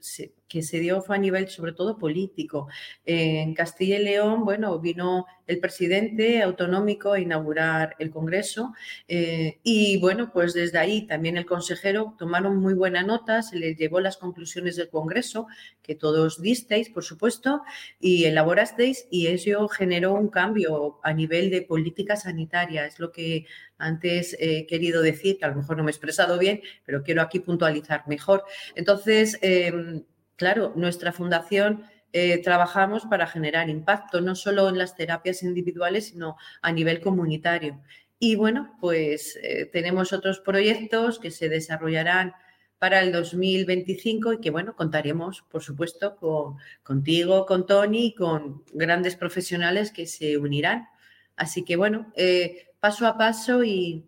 que 0.52 0.62
se 0.62 0.80
dio 0.80 1.02
fue 1.02 1.16
a 1.16 1.20
nivel 1.20 1.48
sobre 1.48 1.72
todo 1.72 1.98
político. 1.98 2.68
En 3.06 3.54
Castilla 3.54 3.98
y 3.98 4.04
León, 4.04 4.44
bueno, 4.44 4.78
vino 4.80 5.26
el 5.48 5.60
presidente 5.60 6.42
autonómico 6.42 7.14
a 7.14 7.20
inaugurar 7.20 7.96
el 8.00 8.12
Congreso 8.12 8.74
eh, 9.08 9.60
y 9.64 9.98
bueno, 10.00 10.32
pues 10.34 10.54
desde 10.54 10.78
ahí 10.78 11.08
también 11.08 11.38
el 11.38 11.46
consejero 11.46 12.16
tomaron 12.18 12.58
muy 12.58 12.74
buena 12.74 13.02
nota, 13.02 13.42
se 13.44 13.58
les 13.58 13.78
llevó 13.78 14.02
las 14.02 14.18
conclusiones 14.18 14.76
del 14.76 14.90
Congreso, 14.90 15.48
que 15.82 15.96
todos 15.96 16.42
disteis, 16.42 16.90
por 16.90 17.06
supuesto, 17.06 17.62
y 18.00 18.26
elaborasteis 18.26 19.08
y 19.10 19.28
eso 19.28 19.70
generó 19.70 20.14
un 20.14 20.28
cambio 20.28 21.00
a 21.02 21.14
nivel 21.14 21.50
de 21.50 21.62
política 21.62 22.18
sanitaria, 22.18 22.86
es 22.86 23.00
lo 23.00 23.12
que 23.12 23.46
antes 23.78 24.38
he 24.40 24.68
querido 24.68 25.02
decir, 25.02 25.38
que 25.38 25.46
a 25.46 25.48
lo 25.48 25.56
mejor 25.56 25.78
no 25.78 25.84
me 25.84 25.90
he 25.90 25.94
expresado 25.94 26.38
bien, 26.38 26.62
pero 26.86 27.04
quiero 27.04 27.22
aquí 27.22 27.40
puntualizar 27.40 28.04
mejor. 28.08 28.44
Entonces, 28.76 29.40
em, 29.42 30.04
claro, 30.42 30.74
nuestra 30.76 31.12
fundación 31.12 31.84
eh, 32.14 32.42
trabajamos 32.42 33.06
para 33.06 33.28
generar 33.28 33.70
impacto, 33.70 34.22
no 34.22 34.34
solo 34.34 34.70
en 34.70 34.80
las 34.80 34.96
terapias 34.96 35.44
individuales, 35.44 36.08
sino 36.08 36.36
a 36.64 36.72
nivel 36.72 37.00
comunitario. 37.00 37.80
Y 38.18 38.34
bueno, 38.38 38.76
pues 38.82 39.38
eh, 39.44 39.70
tenemos 39.72 40.14
otros 40.14 40.40
proyectos 40.40 41.20
que 41.20 41.30
se 41.30 41.48
desarrollarán 41.48 42.34
para 42.80 43.02
el 43.02 43.12
2025 43.12 44.34
y 44.34 44.42
que, 44.42 44.50
bueno, 44.50 44.76
contaremos, 44.76 45.44
por 45.44 45.62
supuesto, 45.62 46.16
con, 46.16 46.58
contigo, 46.82 47.46
con 47.46 47.68
Tony 47.68 48.08
y 48.08 48.16
con 48.16 48.64
grandes 48.74 49.16
profesionales 49.16 49.92
que 49.92 50.08
se 50.08 50.38
unirán. 50.38 50.88
Así 51.36 51.64
que, 51.64 51.76
bueno, 51.76 52.12
eh, 52.16 52.74
paso 52.80 53.06
a 53.06 53.16
paso 53.16 53.64
y 53.64 54.08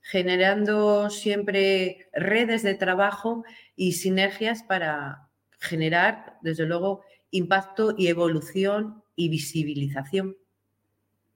generando 0.00 1.10
siempre 1.10 2.08
redes 2.14 2.62
de 2.62 2.74
trabajo 2.74 3.44
y 3.76 3.92
sinergias 3.92 4.62
para, 4.62 5.23
generar, 5.64 6.38
desde 6.42 6.66
luego, 6.66 7.02
impacto 7.30 7.94
y 7.96 8.08
evolución 8.08 9.02
y 9.16 9.28
visibilización. 9.28 10.36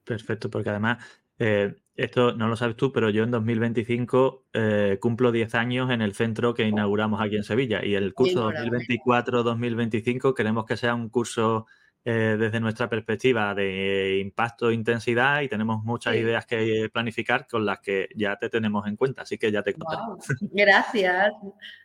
Perfecto, 0.03 0.49
porque 0.49 0.69
además, 0.69 1.03
eh, 1.37 1.75
esto 1.95 2.33
no 2.33 2.47
lo 2.47 2.55
sabes 2.55 2.75
tú, 2.77 2.91
pero 2.91 3.09
yo 3.09 3.23
en 3.23 3.31
2025 3.31 4.45
eh, 4.53 4.97
cumplo 5.01 5.31
10 5.31 5.55
años 5.55 5.91
en 5.91 6.01
el 6.01 6.13
centro 6.13 6.53
que 6.53 6.63
inauguramos 6.63 7.21
aquí 7.21 7.35
en 7.35 7.43
Sevilla 7.43 7.83
y 7.83 7.95
el 7.95 8.13
curso 8.13 8.51
2024-2025 8.51 10.33
queremos 10.33 10.65
que 10.65 10.77
sea 10.77 10.95
un 10.95 11.09
curso 11.09 11.65
eh, 12.05 12.37
desde 12.39 12.61
nuestra 12.61 12.89
perspectiva 12.89 13.53
de 13.53 14.19
impacto 14.19 14.69
e 14.69 14.73
intensidad 14.73 15.41
y 15.41 15.49
tenemos 15.49 15.83
muchas 15.83 16.15
ideas 16.15 16.45
que 16.45 16.89
planificar 16.91 17.45
con 17.45 17.65
las 17.65 17.81
que 17.81 18.07
ya 18.15 18.37
te 18.37 18.49
tenemos 18.49 18.87
en 18.87 18.95
cuenta, 18.95 19.23
así 19.23 19.37
que 19.37 19.51
ya 19.51 19.61
te 19.61 19.73
contaré. 19.73 20.03
Gracias, 20.39 21.33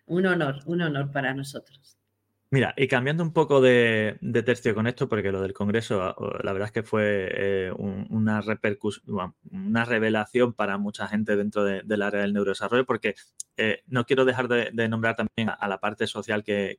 un 0.07 0.27
honor, 0.27 0.61
un 0.67 0.83
honor 0.83 1.11
para 1.11 1.35
nosotros. 1.35 1.99
Mira, 2.51 2.73
y 2.77 2.87
cambiando 2.87 3.25
un 3.25 3.33
poco 3.33 3.61
de, 3.61 4.17
tercio 4.45 4.75
con 4.75 4.87
esto, 4.87 5.09
porque 5.09 5.33
lo 5.33 5.43
del 5.43 5.53
Congreso, 5.53 6.03
ah, 6.03 6.15
la 6.43 6.53
verdad 6.53 6.67
es 6.67 6.73
que 6.73 6.83
fue 6.85 7.29
eh, 7.33 7.73
una 7.73 8.41
repercusión, 8.43 9.35
una 9.51 9.85
revelación 9.85 10.53
para 10.53 10.79
mucha 10.79 11.09
gente 11.09 11.37
dentro 11.37 11.65
del 11.65 12.03
área 12.03 12.21
del 12.21 12.33
neurodesarrollo, 12.33 12.85
porque 12.87 13.17
eh, 13.57 13.83
no 13.87 14.05
quiero 14.07 14.25
dejar 14.25 14.47
de, 14.49 14.89
nombrar 14.89 15.17
también 15.17 15.49
a, 15.49 15.69
la 15.69 15.79
parte 15.79 16.07
social 16.07 16.45
que, 16.45 16.79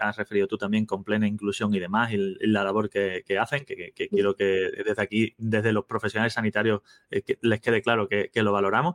has 0.00 0.16
referido 0.16 0.46
tú 0.46 0.56
también 0.56 0.86
con 0.86 1.02
plena 1.02 1.26
inclusión 1.26 1.74
y 1.74 1.80
demás, 1.80 2.12
y, 2.12 2.36
la 2.46 2.62
labor 2.62 2.88
que, 2.88 3.24
hacen, 3.40 3.64
que, 3.64 3.92
quiero 3.92 4.36
que 4.36 4.70
desde 4.86 5.02
aquí, 5.02 5.34
desde 5.38 5.72
los 5.72 5.84
profesionales 5.86 6.34
sanitarios, 6.34 6.82
eh, 7.10 7.22
les 7.40 7.60
quede 7.60 7.82
claro 7.82 8.08
que, 8.08 8.30
lo 8.34 8.52
valoramos. 8.52 8.94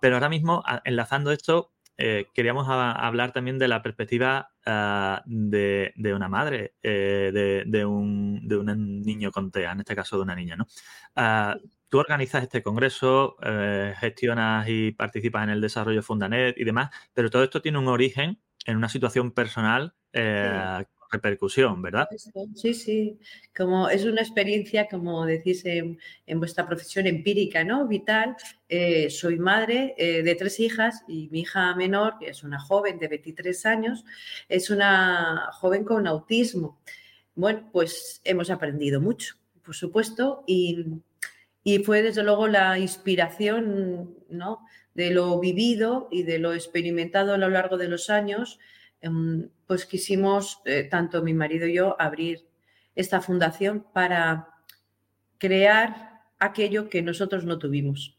Pero 0.00 0.14
ahora 0.14 0.28
mismo, 0.28 0.62
enlazando 0.84 1.32
esto, 1.32 1.72
queríamos 1.98 2.68
hablar 2.68 3.32
también 3.32 3.58
de 3.58 3.68
la 3.68 3.82
perspectiva 3.82 4.50
Ah, 4.70 5.22
de, 5.24 5.94
una 6.14 6.28
madre, 6.28 6.74
eh, 6.82 7.64
de, 7.64 7.84
un, 7.86 8.46
niño 9.02 9.32
con 9.32 9.50
TEA, 9.50 9.72
en 9.72 9.80
este 9.80 9.96
caso 9.96 10.16
de 10.16 10.22
una 10.24 10.34
niña, 10.34 10.56
¿no? 10.56 10.66
Ah, 11.16 11.56
tú 11.88 11.98
organizas 11.98 12.42
este 12.42 12.62
congreso, 12.62 13.36
eh, 13.42 13.94
gestionas 13.98 14.68
y 14.68 14.92
participas 14.92 15.44
en 15.44 15.50
el 15.50 15.62
desarrollo 15.62 16.02
Fundanet 16.02 16.58
y 16.58 16.64
demás, 16.64 16.90
pero 17.14 17.30
todo 17.30 17.44
esto 17.44 17.62
tiene 17.62 17.78
un 17.78 17.88
origen 17.88 18.42
en 18.66 18.76
una 18.76 18.90
situación 18.90 19.32
personal 19.32 19.94
eh, 20.12 20.84
repercusión, 21.10 21.80
¿verdad? 21.82 22.08
Sí, 22.54 22.74
sí. 22.74 23.18
Como 23.56 23.88
es 23.88 24.04
una 24.04 24.20
experiencia, 24.20 24.86
como 24.88 25.24
decís 25.24 25.64
en, 25.64 25.98
vuestra 26.34 26.66
profesión 26.66 27.06
empírica, 27.06 27.64
¿no? 27.64 27.86
Vital. 27.86 28.36
Eh, 28.68 29.08
soy 29.10 29.38
madre 29.38 29.94
eh, 29.96 30.22
de 30.22 30.34
tres 30.34 30.60
hijas 30.60 31.04
y 31.08 31.28
mi 31.30 31.40
hija 31.40 31.74
menor, 31.74 32.18
que 32.18 32.30
es 32.30 32.42
una 32.42 32.60
joven 32.60 32.98
de 32.98 33.08
23 33.08 33.66
años, 33.66 34.04
es 34.48 34.70
una 34.70 35.50
joven 35.52 35.84
con 35.84 36.06
autismo. 36.06 36.80
Bueno, 37.34 37.68
pues 37.72 38.20
hemos 38.24 38.50
aprendido 38.50 39.00
mucho, 39.00 39.36
por 39.62 39.74
supuesto, 39.74 40.44
y, 40.46 40.84
y 41.62 41.78
fue 41.84 42.02
desde 42.02 42.22
luego 42.22 42.48
la 42.48 42.78
inspiración, 42.78 44.16
¿no? 44.28 44.66
De 44.94 45.10
lo 45.10 45.38
vivido 45.38 46.08
y 46.10 46.24
de 46.24 46.38
lo 46.38 46.52
experimentado 46.52 47.32
a 47.32 47.38
lo 47.38 47.48
largo 47.48 47.78
de 47.78 47.88
los 47.88 48.10
años 48.10 48.58
pues 49.66 49.86
quisimos, 49.86 50.60
eh, 50.64 50.84
tanto 50.84 51.22
mi 51.22 51.34
marido 51.34 51.66
y 51.66 51.74
yo, 51.74 52.00
abrir 52.00 52.46
esta 52.94 53.20
fundación 53.20 53.86
para 53.92 54.48
crear 55.38 56.22
aquello 56.38 56.88
que 56.88 57.02
nosotros 57.02 57.44
no 57.44 57.58
tuvimos. 57.58 58.18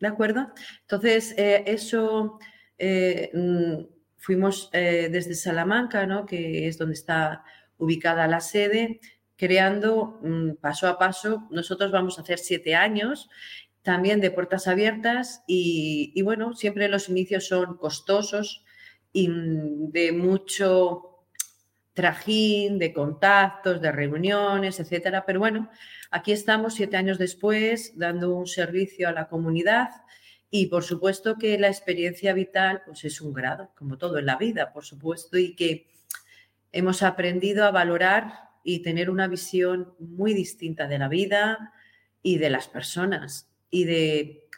¿De 0.00 0.08
acuerdo? 0.08 0.52
Entonces, 0.82 1.34
eh, 1.36 1.64
eso 1.66 2.38
eh, 2.78 3.30
mm, 3.32 3.84
fuimos 4.16 4.70
desde 4.72 5.34
Salamanca, 5.34 6.06
¿no? 6.06 6.26
que 6.26 6.66
es 6.66 6.78
donde 6.78 6.94
está 6.94 7.44
ubicada 7.78 8.26
la 8.26 8.40
sede, 8.40 9.00
creando 9.36 10.18
mm, 10.22 10.56
paso 10.60 10.88
a 10.88 10.98
paso. 10.98 11.46
Nosotros 11.50 11.92
vamos 11.92 12.18
a 12.18 12.22
hacer 12.22 12.38
siete 12.38 12.74
años 12.74 13.28
también 13.86 14.20
de 14.20 14.32
puertas 14.32 14.66
abiertas 14.66 15.44
y, 15.46 16.10
y 16.12 16.22
bueno, 16.22 16.54
siempre 16.54 16.88
los 16.88 17.08
inicios 17.08 17.46
son 17.46 17.76
costosos, 17.76 18.65
y 19.12 19.28
de 19.30 20.12
mucho 20.12 21.16
trajín, 21.94 22.78
de 22.78 22.92
contactos, 22.92 23.80
de 23.80 23.90
reuniones, 23.90 24.78
etcétera. 24.78 25.24
Pero 25.24 25.40
bueno, 25.40 25.70
aquí 26.10 26.32
estamos 26.32 26.74
siete 26.74 26.96
años 26.96 27.18
después 27.18 27.96
dando 27.96 28.34
un 28.34 28.46
servicio 28.46 29.08
a 29.08 29.12
la 29.12 29.28
comunidad 29.28 29.88
y 30.50 30.66
por 30.66 30.84
supuesto 30.84 31.36
que 31.36 31.58
la 31.58 31.68
experiencia 31.68 32.34
vital 32.34 32.82
pues 32.84 33.04
es 33.04 33.20
un 33.20 33.32
grado, 33.32 33.70
como 33.76 33.98
todo 33.98 34.18
en 34.18 34.26
la 34.26 34.36
vida, 34.36 34.72
por 34.72 34.84
supuesto, 34.84 35.38
y 35.38 35.56
que 35.56 35.88
hemos 36.70 37.02
aprendido 37.02 37.64
a 37.64 37.70
valorar 37.70 38.50
y 38.62 38.80
tener 38.80 39.08
una 39.08 39.26
visión 39.26 39.94
muy 39.98 40.34
distinta 40.34 40.86
de 40.86 40.98
la 40.98 41.08
vida 41.08 41.72
y 42.22 42.38
de 42.38 42.50
las 42.50 42.68
personas 42.68 43.48
y 43.70 43.84
de 43.84 44.48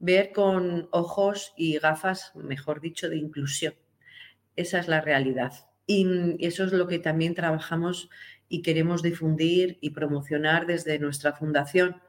ver 0.00 0.32
con 0.32 0.88
ojos 0.90 1.52
y 1.56 1.78
gafas, 1.78 2.32
mejor 2.34 2.80
dicho, 2.80 3.08
de 3.08 3.18
inclusión. 3.18 3.74
Esa 4.56 4.78
es 4.78 4.88
la 4.88 5.00
realidad. 5.00 5.52
Y 5.86 6.36
eso 6.44 6.64
es 6.64 6.72
lo 6.72 6.86
que 6.86 6.98
también 6.98 7.34
trabajamos 7.34 8.08
y 8.48 8.62
queremos 8.62 9.02
difundir 9.02 9.78
y 9.80 9.90
promocionar 9.90 10.66
desde 10.66 10.98
nuestra 10.98 11.32
fundación, 11.32 12.00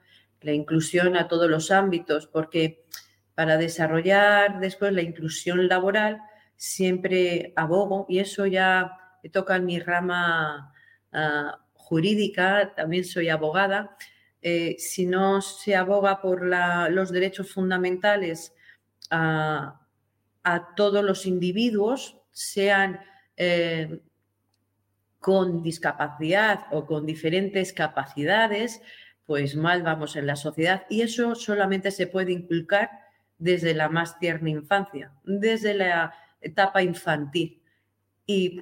la 0.41 0.51
inclusión 0.51 1.15
a 1.15 1.27
todos 1.27 1.49
los 1.49 1.71
ámbitos, 1.71 2.27
porque 2.27 2.85
para 3.33 3.57
desarrollar 3.57 4.59
después 4.59 4.91
la 4.93 5.01
inclusión 5.01 5.67
laboral 5.67 6.21
siempre 6.55 7.53
abogo, 7.55 8.05
y 8.09 8.19
eso 8.19 8.45
ya 8.45 8.97
toca 9.31 9.55
en 9.55 9.65
mi 9.65 9.79
rama 9.79 10.73
ah, 11.13 11.59
jurídica, 11.73 12.73
también 12.75 13.05
soy 13.05 13.29
abogada, 13.29 13.97
eh, 14.41 14.75
si 14.77 15.05
no 15.05 15.41
se 15.41 15.73
aboga 15.73 16.21
por 16.21 16.45
los 16.91 17.11
derechos 17.11 17.53
fundamentales 17.53 18.53
a, 19.09 19.79
todos 20.75 21.01
los 21.03 21.25
individuos, 21.25 22.17
sean 22.33 22.99
eh, 23.37 24.01
con 25.19 25.63
discapacidad 25.63 26.65
o 26.71 26.85
con 26.85 27.05
diferentes 27.05 27.71
capacidades, 27.71 28.81
pues 29.25 29.55
mal 29.55 29.81
vamos 29.81 30.17
en 30.17 30.27
la 30.27 30.35
sociedad. 30.35 30.85
Y 30.89 31.01
eso 31.01 31.35
solamente 31.35 31.91
se 31.91 32.07
puede 32.07 32.33
inculcar 32.33 32.89
desde 33.37 33.73
la 33.73 33.87
más 33.87 34.19
tierna 34.19 34.49
infancia, 34.49 35.13
desde 35.23 35.73
la 35.75 36.13
etapa 36.41 36.83
infantil. 36.83 37.61
Y 38.25 38.61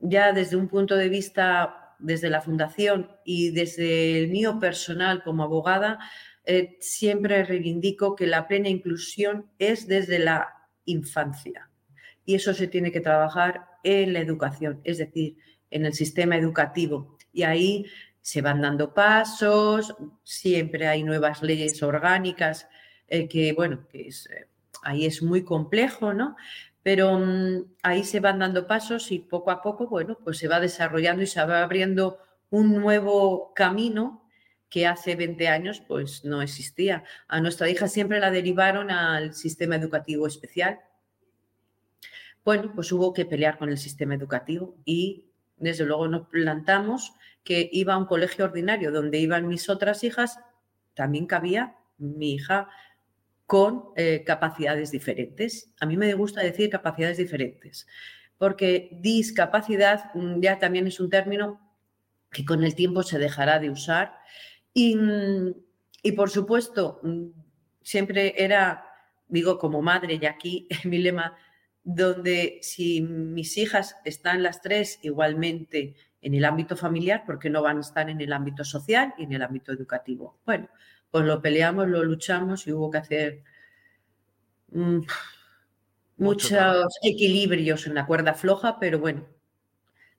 ya 0.00 0.32
desde 0.32 0.56
un 0.56 0.68
punto 0.68 0.96
de 0.96 1.08
vista, 1.08 1.94
desde 1.98 2.30
la 2.30 2.40
fundación 2.40 3.10
y 3.24 3.50
desde 3.50 4.18
el 4.18 4.30
mío 4.30 4.58
personal 4.58 5.22
como 5.22 5.44
abogada, 5.44 5.98
eh, 6.44 6.76
siempre 6.80 7.44
reivindico 7.44 8.16
que 8.16 8.26
la 8.26 8.48
plena 8.48 8.68
inclusión 8.68 9.50
es 9.58 9.86
desde 9.86 10.18
la 10.18 10.48
infancia. 10.86 11.67
Y 12.28 12.34
eso 12.34 12.52
se 12.52 12.68
tiene 12.68 12.92
que 12.92 13.00
trabajar 13.00 13.68
en 13.82 14.12
la 14.12 14.18
educación, 14.18 14.82
es 14.84 14.98
decir, 14.98 15.38
en 15.70 15.86
el 15.86 15.94
sistema 15.94 16.36
educativo. 16.36 17.16
Y 17.32 17.44
ahí 17.44 17.86
se 18.20 18.42
van 18.42 18.60
dando 18.60 18.92
pasos, 18.92 19.96
siempre 20.24 20.86
hay 20.88 21.04
nuevas 21.04 21.42
leyes 21.42 21.82
orgánicas 21.82 22.68
eh, 23.06 23.28
que, 23.28 23.54
bueno, 23.54 23.88
que 23.88 24.08
es, 24.08 24.26
eh, 24.26 24.46
ahí 24.82 25.06
es 25.06 25.22
muy 25.22 25.42
complejo, 25.42 26.12
¿no? 26.12 26.36
Pero 26.82 27.18
mm, 27.18 27.64
ahí 27.82 28.04
se 28.04 28.20
van 28.20 28.40
dando 28.40 28.66
pasos 28.66 29.10
y 29.10 29.20
poco 29.20 29.50
a 29.50 29.62
poco, 29.62 29.86
bueno, 29.88 30.18
pues 30.22 30.36
se 30.36 30.48
va 30.48 30.60
desarrollando 30.60 31.22
y 31.22 31.26
se 31.26 31.42
va 31.42 31.62
abriendo 31.62 32.18
un 32.50 32.74
nuevo 32.74 33.54
camino 33.54 34.28
que 34.68 34.86
hace 34.86 35.16
20 35.16 35.48
años 35.48 35.80
pues 35.80 36.26
no 36.26 36.42
existía. 36.42 37.04
A 37.26 37.40
nuestra 37.40 37.70
hija 37.70 37.88
siempre 37.88 38.20
la 38.20 38.30
derivaron 38.30 38.90
al 38.90 39.32
sistema 39.32 39.76
educativo 39.76 40.26
especial. 40.26 40.80
Bueno, 42.44 42.72
pues 42.74 42.90
hubo 42.92 43.12
que 43.12 43.26
pelear 43.26 43.58
con 43.58 43.68
el 43.68 43.78
sistema 43.78 44.14
educativo 44.14 44.76
y 44.84 45.26
desde 45.56 45.84
luego 45.84 46.08
nos 46.08 46.28
plantamos 46.28 47.12
que 47.44 47.68
iba 47.72 47.94
a 47.94 47.98
un 47.98 48.06
colegio 48.06 48.44
ordinario 48.44 48.92
donde 48.92 49.18
iban 49.18 49.48
mis 49.48 49.68
otras 49.68 50.04
hijas, 50.04 50.38
también 50.94 51.26
cabía 51.26 51.76
mi 51.98 52.34
hija 52.34 52.68
con 53.46 53.86
eh, 53.96 54.24
capacidades 54.26 54.90
diferentes. 54.90 55.72
A 55.80 55.86
mí 55.86 55.96
me 55.96 56.12
gusta 56.14 56.42
decir 56.42 56.68
capacidades 56.68 57.16
diferentes, 57.16 57.86
porque 58.36 58.90
discapacidad 59.00 60.14
mm, 60.14 60.40
ya 60.40 60.58
también 60.58 60.86
es 60.86 61.00
un 61.00 61.08
término 61.08 61.60
que 62.30 62.44
con 62.44 62.62
el 62.62 62.74
tiempo 62.74 63.02
se 63.02 63.18
dejará 63.18 63.58
de 63.58 63.70
usar. 63.70 64.14
Y, 64.74 64.96
mm, 64.96 65.54
y 66.02 66.12
por 66.12 66.30
supuesto, 66.30 67.00
mm, 67.02 67.28
siempre 67.82 68.34
era, 68.36 68.84
digo 69.28 69.58
como 69.58 69.80
madre, 69.80 70.18
y 70.20 70.26
aquí 70.26 70.68
mi 70.84 70.98
lema, 70.98 71.36
donde 71.90 72.58
si 72.60 73.00
mis 73.00 73.56
hijas 73.56 73.96
están 74.04 74.42
las 74.42 74.60
tres 74.60 74.98
igualmente 75.00 75.94
en 76.20 76.34
el 76.34 76.44
ámbito 76.44 76.76
familiar, 76.76 77.22
porque 77.24 77.48
no 77.48 77.62
van 77.62 77.78
a 77.78 77.80
estar 77.80 78.10
en 78.10 78.20
el 78.20 78.34
ámbito 78.34 78.62
social 78.62 79.14
y 79.16 79.24
en 79.24 79.32
el 79.32 79.40
ámbito 79.40 79.72
educativo? 79.72 80.38
Bueno, 80.44 80.68
pues 81.10 81.24
lo 81.24 81.40
peleamos, 81.40 81.88
lo 81.88 82.04
luchamos 82.04 82.66
y 82.66 82.74
hubo 82.74 82.90
que 82.90 82.98
hacer 82.98 83.42
mm, 84.70 84.98
muchos 86.18 86.98
equilibrios 87.02 87.86
en 87.86 87.94
la 87.94 88.04
cuerda 88.04 88.34
floja, 88.34 88.78
pero 88.78 88.98
bueno, 88.98 89.26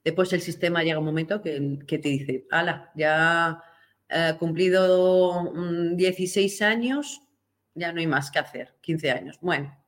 después 0.03 0.33
el 0.33 0.41
sistema 0.41 0.81
llega 0.81 0.97
un 0.97 1.05
momento 1.05 1.39
que, 1.43 1.85
te 1.87 1.97
dice, 2.09 2.47
ala, 2.49 2.91
ya 2.95 3.61
he 4.09 4.35
cumplido 4.39 5.53
16 5.93 6.61
mm, 6.61 6.63
años, 6.63 7.21
ya 7.75 7.93
no 7.93 7.99
hay 7.99 8.07
más 8.07 8.31
que 8.31 8.39
hacer, 8.39 8.73
15 8.81 9.11
años. 9.11 9.37
Bueno, 9.39 9.78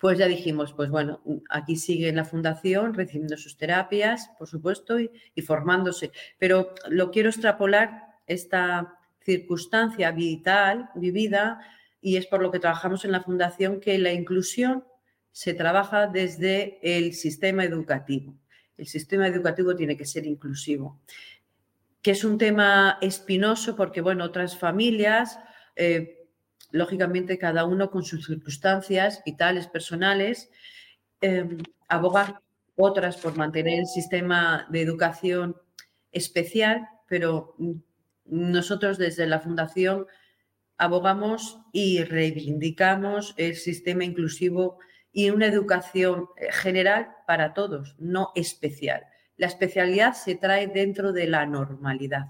pues 0.00 0.18
ya 0.18 0.26
dijimos, 0.26 0.72
pues 0.72 0.88
bueno, 0.88 1.20
aquí 1.50 1.76
sigue 1.76 2.08
en 2.08 2.16
la 2.16 2.24
fundación 2.24 2.94
recibiendo 2.94 3.36
sus 3.36 3.58
terapias, 3.58 4.30
por 4.38 4.48
supuesto, 4.48 4.98
y, 4.98 5.10
formándose. 5.46 6.10
Pero 6.38 6.72
lo 6.88 7.10
quiero 7.10 7.28
extrapolar 7.28 8.06
esta 8.26 8.98
circunstancia 9.22 10.10
vital, 10.10 10.88
vivida, 10.94 11.60
y 12.00 12.16
es 12.16 12.26
por 12.26 12.40
lo 12.40 12.50
que 12.50 12.58
trabajamos 12.58 13.04
en 13.04 13.12
la 13.12 13.22
Fundación, 13.22 13.78
que 13.78 13.98
la 13.98 14.10
inclusión 14.10 14.84
se 15.32 15.52
trabaja 15.52 16.06
desde 16.06 16.78
el 16.82 17.12
sistema 17.12 17.64
educativo. 17.64 18.34
El 18.78 18.86
sistema 18.86 19.28
educativo 19.28 19.76
tiene 19.76 19.98
que 19.98 20.06
ser 20.06 20.24
inclusivo, 20.24 20.98
que 22.00 22.12
es 22.12 22.24
un 22.24 22.38
tema 22.38 22.96
espinoso 23.02 23.76
porque, 23.76 24.00
bueno, 24.00 24.24
otras 24.24 24.56
familias, 24.56 25.38
eh, 25.76 26.19
lógicamente 26.72 27.38
cada 27.38 27.64
uno 27.64 27.90
con 27.90 28.04
sus 28.04 28.26
circunstancias 28.26 29.22
vitales, 29.24 29.66
personales, 29.66 30.50
eh, 31.20 31.58
otras 32.76 33.16
por 33.18 33.36
mantener 33.36 33.80
el 33.80 33.86
sistema 33.86 34.66
de 34.70 34.80
educación 34.80 35.56
especial, 36.12 36.88
pero 37.08 37.56
nosotros 38.24 38.96
desde 38.98 39.26
la 39.26 39.40
Fundación 39.40 40.06
abogamos 40.78 41.60
y 41.72 42.02
reivindicamos 42.04 43.34
el 43.36 43.56
sistema 43.56 44.04
inclusivo 44.04 44.78
y 45.12 45.30
una 45.30 45.46
educación 45.46 46.28
eh, 46.36 46.50
general 46.52 47.10
para 47.26 47.52
todos, 47.52 47.96
no 47.98 48.30
especial. 48.34 49.04
La 49.36 49.46
especialidad 49.46 50.14
se 50.14 50.36
trae 50.36 50.68
dentro 50.68 51.12
de 51.12 51.26
la 51.26 51.44
normalidad. 51.46 52.26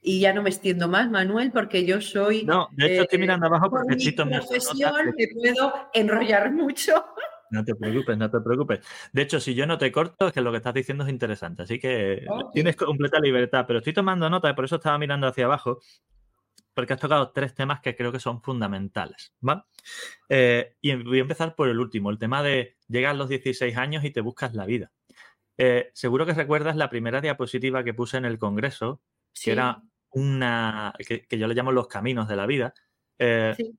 Y 0.00 0.20
ya 0.20 0.32
no 0.32 0.42
me 0.42 0.50
extiendo 0.50 0.88
más, 0.88 1.10
Manuel, 1.10 1.52
porque 1.52 1.84
yo 1.84 2.00
soy. 2.00 2.44
No, 2.44 2.68
de 2.72 2.94
hecho 2.94 3.02
estoy 3.02 3.18
mirando 3.18 3.46
abajo 3.46 3.70
porque 3.70 3.96
mi 3.96 4.12
profesión 4.12 5.14
me 5.16 5.28
puedo 5.28 5.74
enrollar 5.92 6.52
mucho. 6.52 7.04
No 7.50 7.64
te 7.64 7.74
preocupes, 7.74 8.16
no 8.16 8.30
te 8.30 8.40
preocupes. 8.40 8.80
De 9.12 9.22
hecho, 9.22 9.40
si 9.40 9.54
yo 9.54 9.66
no 9.66 9.76
te 9.76 9.90
corto, 9.90 10.28
es 10.28 10.32
que 10.32 10.40
lo 10.40 10.52
que 10.52 10.58
estás 10.58 10.74
diciendo 10.74 11.04
es 11.04 11.10
interesante. 11.10 11.64
Así 11.64 11.80
que 11.80 12.24
tienes 12.52 12.76
completa 12.76 13.18
libertad. 13.18 13.64
Pero 13.66 13.80
estoy 13.80 13.92
tomando 13.92 14.30
nota 14.30 14.50
y 14.50 14.54
por 14.54 14.64
eso 14.64 14.76
estaba 14.76 14.98
mirando 14.98 15.26
hacia 15.26 15.46
abajo, 15.46 15.80
porque 16.74 16.92
has 16.92 17.00
tocado 17.00 17.32
tres 17.32 17.54
temas 17.54 17.80
que 17.80 17.96
creo 17.96 18.12
que 18.12 18.20
son 18.20 18.40
fundamentales. 18.40 19.34
¿vale? 19.40 19.62
Eh, 20.28 20.76
y 20.80 20.94
voy 20.94 21.18
a 21.18 21.22
empezar 21.22 21.56
por 21.56 21.68
el 21.68 21.80
último, 21.80 22.10
el 22.10 22.18
tema 22.18 22.42
de 22.42 22.76
llegar 22.88 23.12
a 23.12 23.18
los 23.18 23.28
16 23.28 23.76
años 23.76 24.04
y 24.04 24.10
te 24.10 24.20
buscas 24.20 24.54
la 24.54 24.64
vida. 24.64 24.92
Eh, 25.58 25.90
seguro 25.92 26.24
que 26.24 26.34
recuerdas 26.34 26.76
la 26.76 26.88
primera 26.88 27.20
diapositiva 27.20 27.84
que 27.84 27.94
puse 27.94 28.16
en 28.16 28.24
el 28.24 28.38
Congreso, 28.38 29.02
que 29.32 29.52
era 29.52 29.82
una, 30.10 30.92
que, 30.98 31.26
yo 31.30 31.46
le 31.46 31.54
llamo 31.54 31.72
los 31.72 31.88
caminos 31.88 32.28
de 32.28 32.36
la 32.36 32.46
vida. 32.46 32.74
Eh, 33.18 33.54
sí 33.56 33.76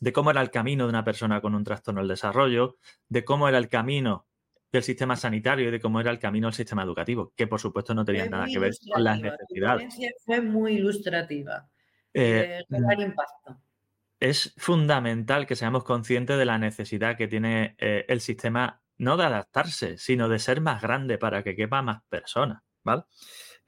de 0.00 0.12
cómo 0.12 0.30
era 0.30 0.40
el 0.40 0.50
camino 0.50 0.84
de 0.84 0.90
una 0.90 1.04
persona 1.04 1.40
con 1.40 1.54
un 1.54 1.64
trastorno 1.64 2.00
del 2.00 2.08
desarrollo, 2.08 2.78
de 3.08 3.24
cómo 3.24 3.48
era 3.48 3.58
el 3.58 3.68
camino 3.68 4.26
del 4.70 4.82
sistema 4.82 5.16
sanitario 5.16 5.68
y 5.68 5.70
de 5.70 5.80
cómo 5.80 6.00
era 6.00 6.10
el 6.10 6.18
camino 6.18 6.46
del 6.46 6.54
sistema 6.54 6.82
educativo, 6.82 7.32
que 7.34 7.46
por 7.46 7.60
supuesto 7.60 7.94
no 7.94 8.04
tenía 8.04 8.28
nada 8.28 8.46
que 8.46 8.58
ver 8.58 8.72
con 8.92 9.02
las 9.02 9.20
necesidades. 9.20 9.94
Fue 10.24 10.40
muy 10.40 10.74
ilustrativa. 10.74 11.68
Eh, 12.12 12.64
gran 12.68 13.00
impacto. 13.00 13.60
Es 14.20 14.54
fundamental 14.56 15.46
que 15.46 15.56
seamos 15.56 15.84
conscientes 15.84 16.36
de 16.38 16.44
la 16.44 16.58
necesidad 16.58 17.16
que 17.16 17.28
tiene 17.28 17.76
eh, 17.78 18.04
el 18.08 18.20
sistema, 18.20 18.82
no 18.98 19.16
de 19.16 19.24
adaptarse, 19.24 19.96
sino 19.96 20.28
de 20.28 20.38
ser 20.38 20.60
más 20.60 20.82
grande 20.82 21.18
para 21.18 21.42
que 21.42 21.54
quepa 21.54 21.82
más 21.82 22.02
personas. 22.08 22.62
¿vale? 22.82 23.04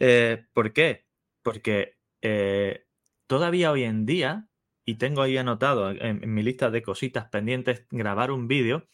Eh, 0.01 0.47
¿Por 0.53 0.73
qué? 0.73 1.07
Porque 1.43 1.97
todavía 3.27 3.71
hoy 3.71 3.85
en 3.85 4.05
día 4.05 4.51
y 4.85 4.97
tengo 4.97 5.23
ahí 5.23 5.37
anotado 5.37 5.91
en, 5.91 6.35
mi 6.35 6.43
lista 6.43 6.71
de 6.71 6.83
cositas 6.83 7.29
pendientes 7.29 7.87
grabar 7.91 8.33
un 8.33 8.49
vídeo 8.49 8.89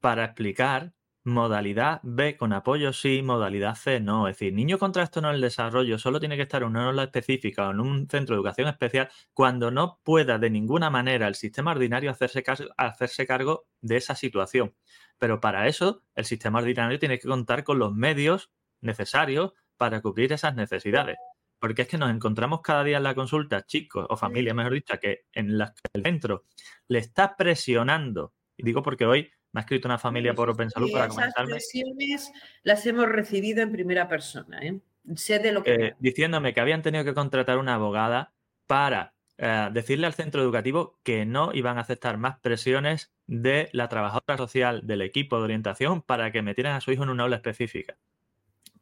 para 0.00 0.24
explicar 0.24 0.94
modalidad 1.24 2.00
B 2.04 2.36
con 2.36 2.52
apoyo 2.52 2.92
sí, 2.92 3.20
modalidad 3.22 3.74
C 3.74 4.00
no. 4.00 4.28
Es 4.28 4.36
decir, 4.36 4.54
niño 4.54 4.78
con 4.78 4.92
trastorno 4.92 5.28
en 5.28 5.34
el 5.34 5.40
desarrollo 5.40 5.98
solo 5.98 6.20
tiene 6.20 6.36
que 6.36 6.42
estar 6.42 6.62
en 6.62 6.68
una 6.68 6.86
aula 6.86 7.04
específica 7.04 7.68
o 7.68 7.72
en 7.72 7.80
un 7.80 8.08
centro 8.08 8.34
de 8.34 8.38
educación 8.38 8.68
especial 8.68 9.10
cuando 9.34 9.70
no 9.70 10.00
pueda 10.04 10.38
de 10.38 10.50
ninguna 10.50 10.88
manera 10.88 11.26
el 11.26 11.34
sistema 11.34 11.72
ordinario 11.72 12.10
hacerse, 12.10 12.44
hacerse 12.76 13.26
cargo 13.26 13.66
de 13.80 13.96
esa 13.96 14.14
situación. 14.14 14.74
Pero 15.18 15.40
para 15.40 15.66
eso 15.66 16.02
el 16.14 16.24
sistema 16.24 16.60
ordinario 16.60 16.98
tiene 16.98 17.18
que 17.18 17.28
contar 17.28 17.64
con 17.64 17.78
los 17.78 17.92
medios 17.92 18.52
necesarios 18.80 19.52
para 19.76 20.00
cubrir 20.00 20.32
esas 20.32 20.54
necesidades. 20.54 21.16
Porque 21.58 21.82
es 21.82 21.88
que 21.88 21.98
nos 21.98 22.10
encontramos 22.10 22.60
cada 22.60 22.84
día 22.84 22.98
en 22.98 23.02
la 23.02 23.14
consulta, 23.14 23.64
chicos 23.64 24.06
o 24.08 24.16
familias, 24.16 24.54
mejor 24.54 24.74
dicho, 24.74 24.98
que 25.00 25.24
en 25.32 25.56
las 25.56 25.72
que 25.72 25.88
el 25.94 26.02
centro 26.02 26.44
le 26.88 26.98
está 26.98 27.36
presionando, 27.36 28.34
y 28.56 28.64
digo 28.64 28.82
porque 28.82 29.06
hoy 29.06 29.30
me 29.52 29.60
ha 29.60 29.62
escrito 29.62 29.88
una 29.88 29.98
familia 29.98 30.34
por 30.34 30.50
Open 30.50 30.70
Salud 30.70 30.92
para 30.92 31.08
comentarme. 31.08 31.56
Esas 31.56 31.70
presiones 31.72 32.32
las 32.62 32.84
hemos 32.86 33.06
recibido 33.08 33.62
en 33.62 33.72
primera 33.72 34.06
persona, 34.06 34.60
¿eh? 34.60 34.80
Sé 35.14 35.38
de 35.38 35.52
lo 35.52 35.62
que. 35.62 35.74
Eh, 35.74 35.96
diciéndome 35.98 36.52
que 36.52 36.60
habían 36.60 36.82
tenido 36.82 37.04
que 37.04 37.14
contratar 37.14 37.58
una 37.58 37.74
abogada 37.74 38.34
para 38.66 39.14
eh, 39.38 39.68
decirle 39.72 40.06
al 40.06 40.14
centro 40.14 40.42
educativo 40.42 40.98
que 41.02 41.24
no 41.24 41.52
iban 41.54 41.78
a 41.78 41.82
aceptar 41.82 42.18
más 42.18 42.38
presiones 42.40 43.12
de 43.26 43.68
la 43.72 43.88
trabajadora 43.88 44.36
social 44.36 44.86
del 44.86 45.02
equipo 45.02 45.38
de 45.38 45.44
orientación 45.44 46.02
para 46.02 46.32
que 46.32 46.42
metieran 46.42 46.74
a 46.74 46.80
su 46.80 46.92
hijo 46.92 47.04
en 47.04 47.10
una 47.10 47.22
aula 47.22 47.36
específica 47.36 47.96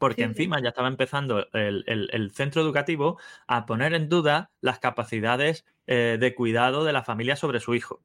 porque 0.05 0.23
encima 0.23 0.61
ya 0.61 0.69
estaba 0.69 0.89
empezando 0.89 1.47
el, 1.55 2.31
centro 2.35 2.61
educativo 2.61 3.19
a 3.47 3.65
poner 3.65 3.95
en 3.95 4.11
duda 4.11 4.51
las 4.61 4.79
capacidades 4.79 5.65
eh, 5.87 6.19
de 6.21 6.35
cuidado 6.35 6.85
de 6.85 6.93
la 6.93 7.03
familia 7.03 7.37
sobre 7.37 7.59
su 7.59 7.75
hijo. 7.75 8.03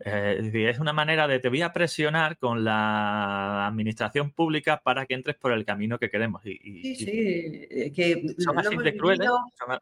Eh, 0.00 0.50
es 0.52 0.78
una 0.78 0.92
manera 0.92 1.26
de 1.26 1.38
te 1.38 1.48
voy 1.48 1.62
a 1.62 1.72
presionar 1.72 2.36
con 2.36 2.64
la 2.64 3.66
administración 3.66 4.30
pública 4.32 4.82
para 4.84 5.06
que 5.06 5.14
entres 5.14 5.36
por 5.36 5.52
el 5.52 5.64
camino 5.64 5.98
que 5.98 6.10
queremos. 6.10 6.44
Y, 6.44 6.82
sí, 6.82 6.96
sí, 6.96 7.66
eh, 7.70 7.90
que 7.96 8.34
son 8.36 8.58
así 8.58 8.76
de 8.76 8.94
crueles, 8.94 9.30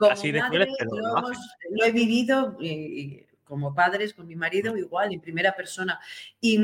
así 0.09 0.31
de 0.31 0.43
crueles, 0.43 0.69
pero 0.79 0.93
lo, 0.93 1.85
he 1.85 1.91
vivido 1.91 2.57
como 3.43 3.75
padres, 3.75 4.15
con 4.15 4.29
mi 4.29 4.37
marido, 4.37 4.77
igual, 4.77 5.13
en 5.13 5.21
primera 5.21 5.57
persona. 5.57 5.99
Y, 6.41 6.61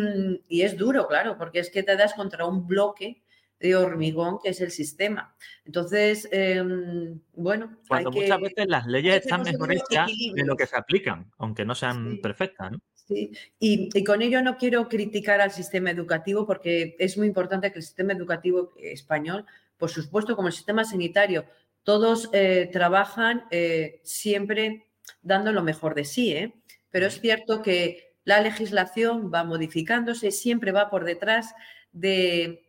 y, 0.49 0.63
es 0.63 0.77
duro, 0.77 1.09
claro, 1.09 1.37
porque 1.37 1.59
es 1.59 1.71
que 1.71 1.83
te 1.83 1.97
das 1.97 2.15
contra 2.15 2.47
un 2.47 2.69
bloque 2.69 3.26
de 3.59 3.75
hormigón 3.75 4.39
que 4.43 4.51
es 4.51 4.61
el 4.61 4.71
sistema. 4.71 5.35
Entonces, 5.65 6.29
em, 6.31 7.21
bueno. 7.35 7.79
Cuando 7.89 8.11
muchas 8.11 8.41
veces 8.41 8.67
las 8.69 8.87
leyes 8.87 9.17
están 9.17 9.43
mejor 9.43 9.73
hechas 9.73 10.11
de 10.35 10.45
lo 10.45 10.57
que 10.57 10.67
se 10.67 10.77
aplican, 10.77 11.31
aunque 11.39 11.65
no 11.65 11.75
sean 11.75 12.21
perfectas. 12.21 12.73
Sí, 12.95 13.33
y, 13.61 14.05
con 14.05 14.21
ello 14.21 14.43
no 14.43 14.57
quiero 14.57 14.89
criticar 14.89 15.41
al 15.41 15.53
sistema 15.53 15.91
educativo 15.91 16.45
porque 16.45 16.97
es 16.99 17.17
muy 17.17 17.29
importante 17.29 17.71
que 17.71 17.79
el 17.79 17.85
sistema 17.85 18.13
educativo 18.13 18.73
español, 18.83 19.47
por 19.79 19.91
supuesto, 19.91 20.35
como 20.35 20.49
el 20.49 20.55
sistema 20.55 20.85
sanitario, 20.85 21.45
todos 21.85 22.29
eh, 22.33 22.69
trabajan 22.73 23.45
eh, 23.53 24.01
siempre 24.03 24.89
dando 25.23 25.53
lo 25.53 25.63
mejor 25.63 25.95
de 25.95 26.05
sí, 26.05 26.33
¿eh? 26.33 26.53
pero 26.91 27.07
es 27.07 27.21
cierto 27.21 27.63
que 27.63 28.17
la 28.25 28.41
legislación 28.41 29.31
va 29.33 29.45
modificándose, 29.45 30.33
siempre 30.33 30.73
va 30.73 30.91
por 30.91 31.05
detrás 31.05 31.55
de, 31.93 32.66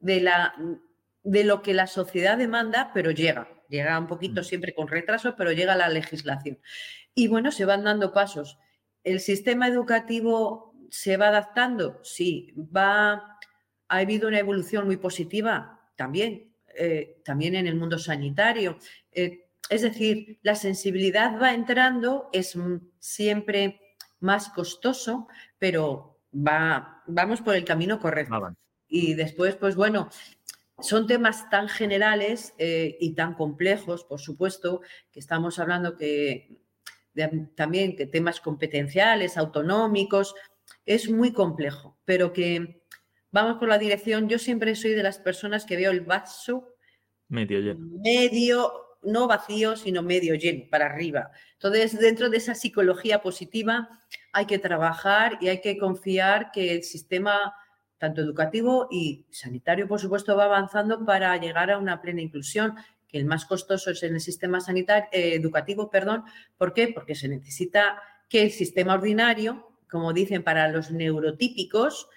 de, 0.00 0.20
la, 0.20 0.54
de 1.22 1.44
lo 1.44 1.62
que 1.62 1.74
la 1.74 1.86
sociedad 1.86 2.38
demanda, 2.38 2.90
pero 2.94 3.10
llega. 3.10 3.48
Llega 3.68 3.98
un 3.98 4.06
poquito 4.06 4.40
mm. 4.40 4.44
siempre 4.44 4.74
con 4.74 4.88
retraso, 4.88 5.34
pero 5.36 5.52
llega 5.52 5.76
la 5.76 5.88
legislación. 5.88 6.58
Y 7.14 7.28
bueno, 7.28 7.50
se 7.50 7.64
van 7.64 7.84
dando 7.84 8.12
pasos. 8.12 8.58
¿El 9.04 9.20
sistema 9.20 9.68
educativo 9.68 10.74
se 10.90 11.16
va 11.16 11.28
adaptando? 11.28 12.00
Sí. 12.02 12.54
¿Va, 12.56 13.12
¿Ha 13.88 13.96
habido 13.96 14.28
una 14.28 14.38
evolución 14.38 14.86
muy 14.86 14.96
positiva? 14.96 15.80
También. 15.96 16.48
Eh, 16.74 17.22
también 17.24 17.56
en 17.56 17.66
el 17.66 17.74
mundo 17.74 17.98
sanitario. 17.98 18.78
Eh, 19.10 19.48
es 19.68 19.82
decir, 19.82 20.38
la 20.42 20.54
sensibilidad 20.54 21.40
va 21.40 21.52
entrando, 21.52 22.30
es 22.32 22.56
siempre 23.00 23.80
más 24.20 24.48
costoso, 24.50 25.28
pero 25.58 26.20
va, 26.32 27.02
vamos 27.06 27.42
por 27.42 27.54
el 27.54 27.64
camino 27.64 27.98
correcto. 27.98 28.54
Y 28.88 29.14
después, 29.14 29.56
pues 29.56 29.76
bueno, 29.76 30.08
son 30.80 31.06
temas 31.06 31.50
tan 31.50 31.68
generales 31.68 32.54
eh, 32.58 32.96
y 33.00 33.14
tan 33.14 33.34
complejos, 33.34 34.04
por 34.04 34.20
supuesto, 34.20 34.80
que 35.12 35.20
estamos 35.20 35.58
hablando 35.58 35.96
que 35.96 36.60
también 37.56 37.96
que 37.96 38.06
temas 38.06 38.40
competenciales, 38.40 39.36
autonómicos, 39.36 40.34
es 40.86 41.10
muy 41.10 41.32
complejo, 41.32 41.98
pero 42.04 42.32
que 42.32 42.82
vamos 43.32 43.58
por 43.58 43.68
la 43.68 43.78
dirección. 43.78 44.28
Yo 44.28 44.38
siempre 44.38 44.76
soy 44.76 44.92
de 44.92 45.02
las 45.02 45.18
personas 45.18 45.64
que 45.64 45.76
veo 45.76 45.90
el 45.90 46.02
vaso 46.02 46.74
medio 47.28 47.60
lleno. 47.60 47.86
Medio, 48.02 48.72
no 49.02 49.26
vacío, 49.26 49.76
sino 49.76 50.02
medio 50.02 50.34
lleno, 50.34 50.64
para 50.70 50.86
arriba. 50.86 51.30
Entonces, 51.54 51.98
dentro 51.98 52.30
de 52.30 52.38
esa 52.38 52.54
psicología 52.54 53.20
positiva 53.20 53.88
hay 54.32 54.46
que 54.46 54.58
trabajar 54.58 55.38
y 55.40 55.48
hay 55.48 55.60
que 55.60 55.76
confiar 55.76 56.50
que 56.52 56.72
el 56.72 56.84
sistema 56.84 57.52
tanto 57.98 58.20
educativo 58.20 58.88
y 58.90 59.26
sanitario, 59.30 59.88
por 59.88 60.00
supuesto, 60.00 60.36
va 60.36 60.44
avanzando 60.44 61.04
para 61.04 61.36
llegar 61.36 61.70
a 61.70 61.78
una 61.78 62.00
plena 62.00 62.22
inclusión, 62.22 62.74
que 63.08 63.18
el 63.18 63.24
más 63.24 63.44
costoso 63.44 63.90
es 63.90 64.02
en 64.02 64.14
el 64.14 64.20
sistema 64.20 64.60
sanitario, 64.60 65.08
eh, 65.12 65.34
educativo, 65.34 65.90
perdón. 65.90 66.24
¿Por 66.56 66.72
qué? 66.72 66.88
Porque 66.88 67.14
se 67.14 67.28
necesita 67.28 68.00
que 68.28 68.42
el 68.42 68.50
sistema 68.50 68.94
ordinario, 68.94 69.72
como 69.90 70.12
dicen 70.12 70.42
para 70.42 70.68
los 70.68 70.90
neurotípicos, 70.90 72.08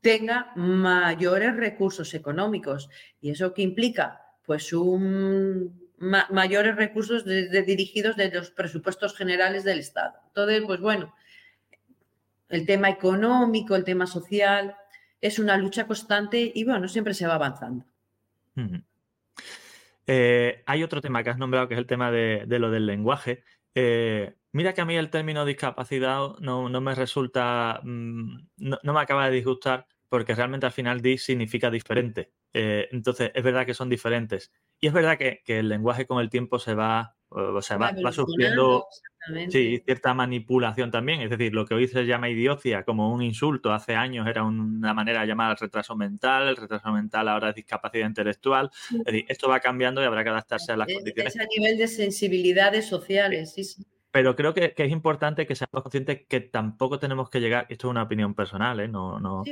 tenga 0.00 0.52
mayores 0.56 1.56
recursos 1.56 2.14
económicos. 2.14 2.88
¿Y 3.20 3.30
eso 3.30 3.52
qué 3.52 3.62
implica? 3.62 4.22
Pues 4.44 4.72
un 4.72 5.88
mayores 5.98 6.76
recursos 6.76 7.24
dirigidos 7.24 8.16
de 8.16 8.30
los 8.30 8.50
presupuestos 8.50 9.16
generales 9.16 9.64
del 9.64 9.80
Estado. 9.80 10.14
Entonces, 10.28 10.62
pues 10.64 10.80
bueno, 10.80 11.14
el 12.48 12.66
tema 12.66 12.88
económico, 12.88 13.74
el 13.74 13.84
tema 13.84 14.06
social, 14.06 14.76
es 15.20 15.38
una 15.38 15.56
lucha 15.56 15.86
constante 15.86 16.50
y 16.54 16.64
bueno, 16.64 16.88
siempre 16.88 17.14
se 17.14 17.26
va 17.26 17.34
avanzando. 17.34 17.84
Eh, 20.06 20.62
hay 20.66 20.82
otro 20.82 21.00
tema 21.00 21.22
que 21.22 21.30
has 21.30 21.38
nombrado 21.38 21.68
que 21.68 21.74
es 21.74 21.78
el 21.78 21.86
tema 21.86 22.10
de, 22.10 22.46
lo 22.48 22.70
del 22.70 22.86
lenguaje. 22.86 23.44
Eh, 23.74 24.34
mira 24.52 24.72
que 24.72 24.80
a 24.80 24.84
mí 24.84 24.96
el 24.96 25.10
término 25.10 25.44
discapacidad 25.44 26.38
no, 26.40 26.68
me 26.80 26.94
resulta, 26.94 27.80
mm, 27.82 28.38
no, 28.56 28.92
me 28.92 29.00
acaba 29.00 29.26
de 29.28 29.36
disgustar 29.36 29.86
porque 30.08 30.34
realmente 30.34 30.66
al 30.66 30.72
final 30.72 31.02
dis 31.02 31.24
significa 31.24 31.70
diferente. 31.70 32.32
Eh, 32.52 32.88
entonces, 32.92 33.30
es 33.34 33.42
verdad 33.42 33.66
que 33.66 33.74
son 33.74 33.88
diferentes. 33.88 34.52
Y 34.80 34.86
es 34.86 34.92
verdad 34.92 35.18
que, 35.18 35.42
el 35.46 35.68
lenguaje 35.68 36.06
con 36.06 36.20
el 36.20 36.30
tiempo 36.30 36.58
se 36.58 36.74
va, 36.74 37.16
o 37.28 37.62
sea, 37.62 37.76
va, 37.76 37.92
va 38.04 38.12
sufriendo 38.12 38.86
Sí, 39.50 39.82
cierta 39.84 40.14
manipulación 40.14 40.90
también. 40.90 41.20
Es 41.20 41.30
decir, 41.30 41.52
lo 41.52 41.66
que 41.66 41.74
hoy 41.74 41.86
se 41.88 42.06
llama 42.06 42.28
idiocia 42.28 42.84
como 42.84 43.12
un 43.12 43.22
insulto, 43.22 43.72
hace 43.72 43.94
años 43.94 44.26
era 44.26 44.42
una 44.42 44.94
manera 44.94 45.20
de 45.20 45.26
llamar 45.26 45.50
al 45.50 45.56
retraso 45.56 45.96
mental, 45.96 46.48
el 46.48 46.56
retraso 46.56 46.90
mental 46.92 47.28
ahora 47.28 47.50
es 47.50 47.54
discapacidad 47.54 48.06
intelectual. 48.06 48.70
Es 48.90 49.04
decir, 49.04 49.24
esto 49.28 49.48
va 49.48 49.60
cambiando 49.60 50.02
y 50.02 50.06
habrá 50.06 50.24
que 50.24 50.30
adaptarse 50.30 50.72
a 50.72 50.76
las 50.76 50.92
condiciones. 50.92 51.34
Es 51.34 51.42
a 51.42 51.46
nivel 51.46 51.76
de 51.76 51.88
sensibilidades 51.88 52.86
sociales, 52.86 53.52
sí, 53.52 53.64
sí. 53.64 53.84
Pero 54.10 54.34
creo 54.34 54.54
que, 54.54 54.72
es 54.74 54.90
importante 54.90 55.46
que 55.46 55.54
seamos 55.54 55.82
conscientes 55.82 56.26
que 56.26 56.40
tampoco 56.40 56.98
tenemos 56.98 57.28
que 57.28 57.40
llegar, 57.40 57.66
esto 57.68 57.88
es 57.88 57.90
una 57.90 58.04
opinión 58.04 58.34
personal, 58.34 58.80
¿eh? 58.80 58.88
no, 58.88 59.20
no, 59.20 59.44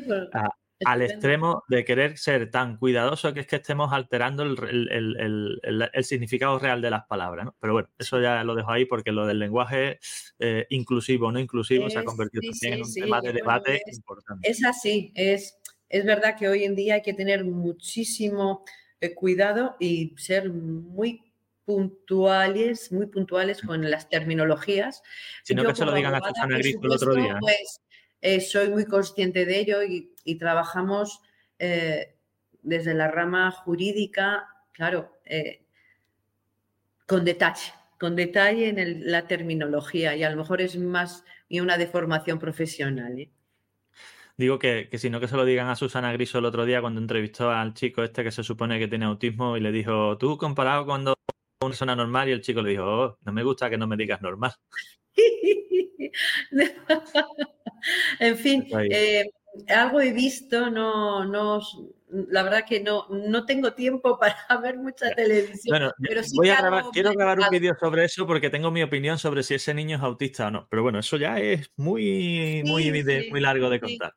al 0.84 1.02
extremo 1.02 1.64
de 1.68 1.84
querer 1.84 2.18
ser 2.18 2.50
tan 2.50 2.76
cuidadoso 2.76 3.32
que 3.32 3.40
es 3.40 3.46
que 3.46 3.56
estemos 3.56 3.92
alterando 3.92 4.42
el, 4.42 6.04
significado 6.04 6.58
real 6.58 6.82
de 6.82 6.90
las 6.90 7.06
palabras. 7.06 7.48
Pero 7.60 7.72
bueno, 7.72 7.88
eso 7.98 8.20
ya 8.20 8.44
lo 8.44 8.54
dejo 8.54 8.70
ahí 8.70 8.84
porque 8.84 9.12
lo 9.12 9.26
del 9.26 9.38
lenguaje 9.38 9.98
eh, 10.38 10.66
inclusivo 10.70 11.28
o 11.28 11.32
no 11.32 11.40
inclusivo 11.40 11.88
se 11.88 11.98
ha 11.98 12.04
convertido 12.04 12.42
también 12.50 12.74
en 12.74 12.84
un 12.84 12.94
tema 12.94 13.20
de 13.20 13.32
debate 13.32 13.82
importante. 13.92 14.48
Es 14.48 14.64
así, 14.64 15.12
es, 15.14 15.58
es 15.88 16.04
verdad 16.04 16.36
que 16.36 16.48
hoy 16.48 16.64
en 16.64 16.74
día 16.74 16.94
hay 16.94 17.02
que 17.02 17.14
tener 17.14 17.44
muchísimo 17.44 18.64
eh, 19.00 19.14
cuidado 19.14 19.76
y 19.78 20.14
ser 20.16 20.50
muy 20.50 21.22
puntuales, 21.66 22.92
muy 22.92 23.06
puntuales 23.06 23.60
con 23.60 23.90
las 23.90 24.08
terminologías. 24.08 25.02
Si 25.42 25.54
no, 25.54 25.64
que 25.64 25.74
se 25.74 25.84
lo 25.84 25.92
digan 25.92 26.14
a 26.14 26.20
Susana 26.20 26.58
el 26.58 26.90
otro 26.90 27.14
día. 27.14 27.36
Pues, 27.40 27.80
eh, 28.20 28.40
soy 28.40 28.70
muy 28.70 28.84
consciente 28.86 29.44
de 29.44 29.60
ello 29.60 29.82
y, 29.82 30.12
trabajamos 30.38 31.20
eh, 31.58 32.16
desde 32.62 32.94
la 32.94 33.08
rama 33.08 33.50
jurídica, 33.52 34.48
claro, 34.72 35.12
eh, 35.24 35.64
con 37.06 37.24
detalle, 37.24 37.72
con 38.00 38.16
detalle 38.16 38.68
en 38.68 39.10
la 39.10 39.28
terminología 39.28 40.16
y 40.16 40.24
a 40.24 40.30
lo 40.30 40.36
mejor 40.36 40.60
es 40.60 40.76
más 40.76 41.24
y 41.48 41.60
una 41.60 41.78
deformación 41.78 42.40
profesional. 42.40 43.28
Digo 44.36 44.58
que, 44.58 44.88
que 44.90 44.98
si 44.98 45.08
no 45.08 45.20
que 45.20 45.28
se 45.28 45.36
lo 45.36 45.44
digan 45.44 45.68
a 45.68 45.76
Susana 45.76 46.12
Griso 46.12 46.38
el 46.38 46.44
otro 46.44 46.64
día 46.64 46.80
cuando 46.80 47.00
entrevistó 47.00 47.50
al 47.50 47.72
chico 47.72 48.02
este 48.02 48.24
que 48.24 48.32
se 48.32 48.42
supone 48.42 48.78
que 48.80 48.88
tiene 48.88 49.04
autismo 49.04 49.56
y 49.56 49.60
le 49.60 49.70
dijo, 49.70 50.18
tú 50.18 50.36
comparado 50.36 50.84
cuando 50.84 51.14
una 51.60 51.70
persona 51.70 51.94
normal 51.94 52.28
y 52.28 52.32
el 52.32 52.42
chico 52.42 52.60
le 52.60 52.70
dijo, 52.70 52.84
oh, 52.84 53.18
no 53.24 53.32
me 53.32 53.44
gusta 53.44 53.70
que 53.70 53.78
no 53.78 53.86
me 53.86 53.96
digas 53.96 54.20
normal. 54.20 54.52
en 58.20 58.36
fin, 58.36 58.66
eh, 58.90 59.30
algo 59.68 60.00
he 60.00 60.12
visto, 60.12 60.70
no, 60.70 61.24
no, 61.24 61.60
la 62.08 62.42
verdad 62.42 62.64
que 62.66 62.80
no, 62.80 63.06
no 63.08 63.44
tengo 63.44 63.72
tiempo 63.74 64.18
para 64.48 64.60
ver 64.60 64.78
mucha 64.78 65.10
televisión. 65.14 65.92
pero 65.98 66.22
voy 66.34 66.48
a 66.50 66.60
grabar, 66.60 66.84
quiero 66.92 67.12
grabar 67.12 67.38
un 67.40 67.48
vídeo 67.50 67.76
sobre 67.78 68.04
eso 68.04 68.26
porque 68.26 68.50
tengo 68.50 68.70
mi 68.70 68.82
opinión 68.82 69.18
sobre 69.18 69.42
si 69.42 69.54
ese 69.54 69.74
niño 69.74 69.96
es 69.96 70.02
autista 70.02 70.48
o 70.48 70.50
no. 70.50 70.66
Pero 70.70 70.82
bueno, 70.82 70.98
eso 70.98 71.16
ya 71.16 71.38
es 71.38 71.70
muy, 71.76 72.62
muy, 72.64 72.90
muy 73.30 73.40
largo 73.40 73.70
de 73.70 73.80
contar. 73.80 74.14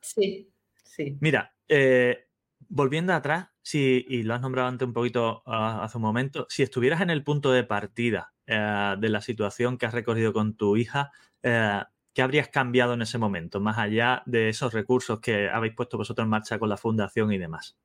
Sí, 0.00 0.50
sí. 0.84 1.16
Mira, 1.20 1.54
eh, 1.68 2.26
volviendo 2.68 3.12
atrás, 3.12 3.48
si, 3.62 4.04
y 4.08 4.24
lo 4.24 4.34
has 4.34 4.40
nombrado 4.40 4.68
antes 4.68 4.86
un 4.86 4.92
poquito 4.92 5.42
ah, 5.46 5.84
hace 5.84 5.98
un 5.98 6.02
momento, 6.02 6.46
si 6.48 6.62
estuvieras 6.62 7.00
en 7.00 7.10
el 7.10 7.22
punto 7.22 7.52
de 7.52 7.64
partida 7.64 8.31
eh, 8.46 8.94
de 8.98 9.08
la 9.08 9.20
situación 9.20 9.78
que 9.78 9.86
has 9.86 9.94
recorrido 9.94 10.32
con 10.32 10.54
tu 10.54 10.76
hija, 10.76 11.12
eh, 11.42 11.82
¿qué 12.12 12.22
habrías 12.22 12.48
cambiado 12.48 12.94
en 12.94 13.02
ese 13.02 13.18
momento, 13.18 13.60
más 13.60 13.78
allá 13.78 14.22
de 14.26 14.48
esos 14.48 14.72
recursos 14.72 15.20
que 15.20 15.48
habéis 15.48 15.74
puesto 15.74 15.96
vosotros 15.96 16.24
en 16.24 16.30
marcha 16.30 16.58
con 16.58 16.68
la 16.68 16.76
fundación 16.76 17.32
y 17.32 17.38
demás? 17.38 17.76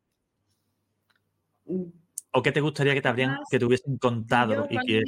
¿O 2.32 2.42
qué 2.42 2.52
te 2.52 2.62
gustaría 2.62 2.94
que 2.94 3.02
te, 3.02 3.08
habrían, 3.08 3.38
que 3.50 3.60
te 3.60 3.66
hubiesen 3.66 3.98
contado 3.98 4.68
y 4.70 4.78
que 4.86 5.02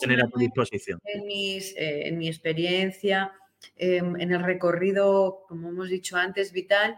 tener 0.00 0.22
a 0.22 0.28
tu 0.28 0.38
disposición? 0.38 1.00
En, 1.04 1.22
eh, 1.28 2.08
en 2.08 2.18
mi 2.18 2.28
experiencia, 2.28 3.32
em, 3.76 4.20
en 4.20 4.32
el 4.32 4.42
recorrido, 4.42 5.44
como 5.48 5.68
hemos 5.68 5.88
dicho 5.88 6.16
antes, 6.16 6.52
vital, 6.52 6.96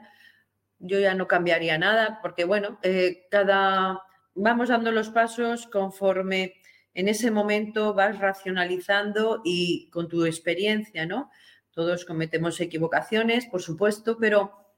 yo 0.78 1.00
ya 1.00 1.14
no 1.14 1.26
cambiaría 1.26 1.78
nada, 1.78 2.18
porque 2.22 2.44
bueno, 2.44 2.78
eh, 2.82 3.26
cada 3.30 4.02
vamos 4.34 4.68
dando 4.68 4.92
los 4.92 5.10
pasos 5.10 5.66
conforme 5.66 6.54
en 6.98 7.06
ese 7.06 7.30
momento 7.30 7.94
vas 7.94 8.18
racionalizando 8.18 9.40
y 9.44 9.88
con 9.90 10.08
tu 10.08 10.24
experiencia, 10.24 11.06
¿no? 11.06 11.30
Todos 11.70 12.04
cometemos 12.04 12.60
equivocaciones, 12.60 13.46
por 13.46 13.62
supuesto, 13.62 14.16
pero 14.18 14.74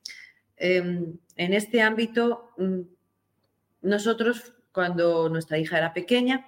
em, 0.59 1.17
en 1.37 1.55
este 1.55 1.81
ámbito, 1.81 2.51
mm, 2.59 2.81
nosotros, 3.81 4.53
cuando 4.71 5.31
nuestra 5.31 5.57
hija 5.57 5.79
era 5.79 5.95
pequeña, 5.95 6.47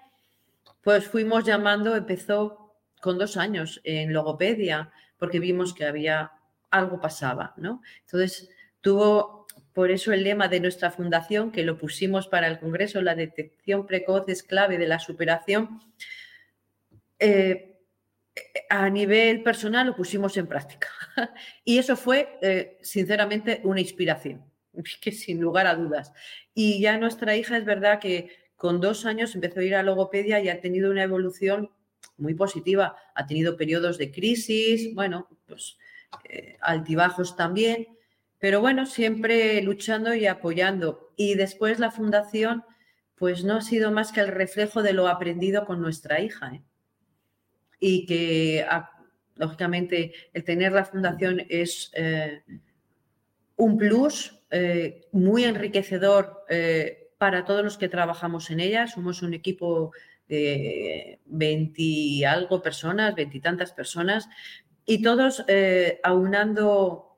pues 0.83 1.09
fuimos 1.09 1.45
llamando, 1.45 1.97
empezó 1.97 2.75
con 3.01 3.17
dos 3.17 3.39
años 3.39 3.81
en 3.83 4.13
logopedia, 4.13 4.93
porque 5.17 5.41
vimos 5.41 5.73
que 5.73 5.87
había 5.87 6.33
algo 6.71 7.01
pasaba, 7.01 7.55
¿no? 7.57 7.81
Entonces, 8.05 8.51
tuvo 8.83 9.42
por 9.73 9.91
eso 9.91 10.13
el 10.13 10.25
lema 10.25 10.49
de 10.49 10.61
nuestra 10.61 10.91
fundación, 10.91 11.51
que 11.51 11.65
lo 11.65 11.79
pusimos 11.79 12.29
para 12.29 12.47
el 12.47 12.59
Congreso, 12.59 13.01
la 13.01 13.15
detección 13.15 13.87
precoz 13.87 14.29
es 14.29 14.43
clave 14.43 14.79
de 14.79 14.87
la 14.87 14.99
superación, 14.99 15.81
eh, 17.19 17.79
a 18.69 18.89
nivel 18.91 19.43
personal 19.43 19.87
lo 19.87 19.97
pusimos 19.97 20.37
en 20.37 20.47
práctica. 20.47 20.89
y 21.65 21.79
eso 21.79 21.97
fue, 21.97 22.39
eh, 22.43 22.79
sinceramente, 22.83 23.61
una 23.65 23.81
inspiración, 23.81 24.45
que 25.01 25.13
sin 25.13 25.41
lugar 25.41 25.67
a 25.67 25.75
dudas. 25.75 26.13
Y 26.55 26.81
ya 26.81 26.99
nuestra 26.99 27.37
hija 27.37 27.57
es 27.57 27.65
verdad 27.65 27.99
que 27.99 28.31
con 28.57 28.81
dos 28.81 29.07
años 29.07 29.35
empezó 29.35 29.61
a 29.61 29.65
ir 29.65 29.75
a 29.75 29.83
logopedia 29.83 30.41
y 30.41 30.49
ha 30.49 30.61
tenido 30.61 30.91
una 30.91 31.03
evolución 31.03 31.71
muy 32.17 32.35
positiva. 32.35 32.97
Ha 33.15 33.27
tenido 33.27 33.57
periodos 33.57 33.99
de 33.99 34.13
crisis, 34.13 34.95
bueno, 34.95 35.29
pues 35.47 35.79
eh, 36.29 36.59
altibajos 36.61 37.37
también 37.37 37.89
pero 38.43 38.61
bueno, 38.61 38.87
siempre 38.87 39.63
luchando 39.63 40.17
y 40.17 40.27
apoyando. 40.27 41.13
Y 41.15 41.37
después 41.37 41.79
la 41.79 41.93
fundación, 41.93 42.65
pues 43.15 43.45
no 43.45 43.55
ha 43.55 43.61
sido 43.61 43.93
más 43.93 44.11
que 44.11 44.19
el 44.19 44.27
reflejo 44.27 44.83
de 44.83 44.93
lo 44.93 45.07
aprendido 45.07 45.65
con 45.65 45.81
nuestra 45.81 46.21
hija. 46.21 46.57
¿eh? 46.57 46.63
Y 47.79 48.05
que, 48.05 48.67
ah, 48.69 48.91
lógicamente, 49.37 50.13
el 50.33 50.43
tener 50.43 50.73
la 50.73 50.85
fundación 50.85 51.47
es 51.49 51.93
eh, 51.95 52.43
un 53.55 53.79
plus 53.79 54.43
eh, 54.51 55.07
muy 55.13 55.45
enriquecedor 55.45 56.45
para 57.19 57.45
todos 57.45 57.63
los 57.63 57.79
que 57.79 57.89
trabajamos 57.89 58.51
en 58.51 58.59
ella. 58.59 58.89
Somos 58.89 59.23
un 59.23 59.35
equipo 59.35 59.93
de 60.27 61.21
20 61.27 62.27
algo 62.27 62.61
personas, 62.61 63.15
veintitantas 63.15 63.73
personas, 63.73 64.29
y 64.85 65.01
todos 65.01 65.45
aunando 66.03 67.12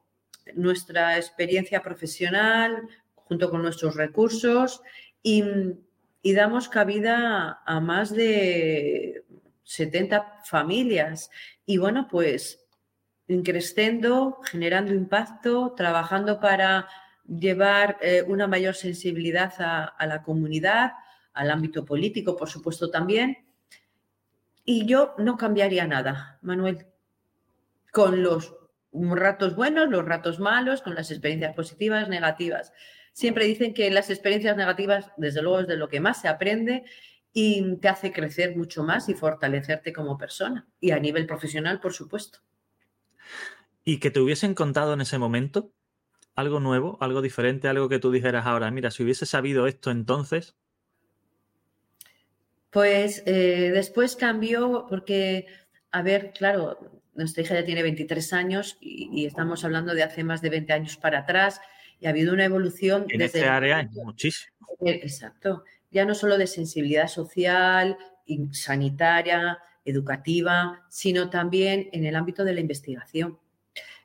nuestra 0.55 1.17
experiencia 1.17 1.83
profesional 1.83 2.89
junto 3.15 3.51
con 3.51 3.63
nuestros 3.63 3.97
recursos 3.97 4.83
y, 5.23 5.43
damos 6.23 6.69
cabida 6.69 7.63
a 7.67 7.81
más 7.81 8.11
de 8.11 9.25
70 9.65 10.41
familias. 10.45 11.31
Y 11.67 11.79
bueno, 11.79 12.09
pues 12.11 12.65
increciendo, 13.29 14.41
generando 14.45 14.93
impacto, 14.93 15.75
trabajando 15.77 16.41
para 16.41 16.89
llevar 17.27 17.99
eh, 18.01 18.23
una 18.27 18.47
mayor 18.47 18.75
sensibilidad 18.75 19.53
a, 19.59 20.07
la 20.07 20.23
comunidad, 20.23 20.93
al 21.33 21.51
ámbito 21.51 21.85
político, 21.85 22.37
por 22.37 22.49
supuesto, 22.49 22.91
también. 22.91 23.39
Y 24.65 24.87
yo 24.87 25.15
no 25.19 25.37
cambiaría 25.37 25.87
nada, 25.87 26.39
Manuel, 26.43 26.87
con 27.93 28.23
los 28.23 28.55
ratos 28.95 29.57
buenos, 29.57 29.89
los 29.89 30.05
ratos 30.05 30.39
malos, 30.39 30.83
con 30.83 30.95
las 30.95 31.11
experiencias 31.11 31.55
positivas, 31.55 32.09
negativas. 32.09 32.73
Siempre 33.13 33.45
dicen 33.45 33.75
que 33.75 33.91
las 33.91 34.11
experiencias 34.11 34.57
negativas, 34.57 35.11
desde 35.17 35.43
luego, 35.43 35.61
es 35.61 35.69
de 35.69 35.77
lo 35.77 35.89
que 35.89 36.01
más 36.01 36.21
se 36.21 36.29
aprende 36.29 36.85
y 37.33 37.77
te 37.77 37.89
hace 37.89 38.13
crecer 38.13 38.57
mucho 38.57 38.85
más 38.85 39.09
y 39.09 39.15
fortalecerte 39.15 39.93
como 39.93 40.17
persona. 40.17 40.67
Y 40.81 40.93
a 40.93 40.99
nivel 40.99 41.27
profesional, 41.27 41.81
por 41.81 41.93
supuesto. 41.93 42.39
¿Y 43.85 43.99
que 43.99 44.11
te 44.11 44.21
hubiesen 44.21 44.55
contado 44.55 44.95
en 44.95 45.01
ese 45.01 45.19
momento 45.19 45.73
algo 46.35 46.61
nuevo, 46.61 46.97
algo 47.01 47.23
diferente, 47.23 47.69
algo 47.69 47.89
que 47.89 47.99
tú 47.99 48.11
dijeras 48.11 48.47
ahora, 48.47 48.71
mira, 48.71 48.91
si 48.91 49.03
hubiese 49.03 49.27
sabido 49.27 49.67
esto 49.67 49.91
entonces? 49.91 50.57
Pues 52.71 53.23
eh, 53.27 53.71
después 53.73 54.17
cambió 54.17 54.87
porque, 54.89 55.47
a 55.93 56.03
ver, 56.03 56.33
claro, 56.33 57.03
nuestra 57.15 57.43
hija 57.43 57.55
ya 57.55 57.65
tiene 57.65 57.83
23 57.83 58.33
años 58.33 58.77
y, 58.81 59.27
estamos 59.27 59.65
hablando 59.65 59.95
de 59.95 60.03
hace 60.03 60.25
más 60.25 60.43
de 60.43 60.51
20 60.51 60.73
años 60.73 60.97
para 60.97 61.21
atrás 61.21 61.61
y 62.01 62.07
ha 62.07 62.11
habido 62.11 62.33
una 62.33 62.45
evolución. 62.45 63.07
En 63.09 63.19
desde 63.19 63.41
ese 63.41 63.49
área, 63.49 63.89
muchísimo. 63.93 64.57
Exacto. 64.81 65.65
Ya 65.91 66.05
no 66.05 66.15
solo 66.15 66.37
de 66.39 66.47
sensibilidad 66.47 67.09
social, 67.09 67.97
sanitaria, 68.51 69.59
educativa, 69.85 70.85
sino 70.89 71.31
también 71.31 71.89
en 71.93 72.05
el 72.05 72.17
ámbito 72.17 72.45
de 72.45 72.55
la 72.55 72.61
investigación. 72.61 73.39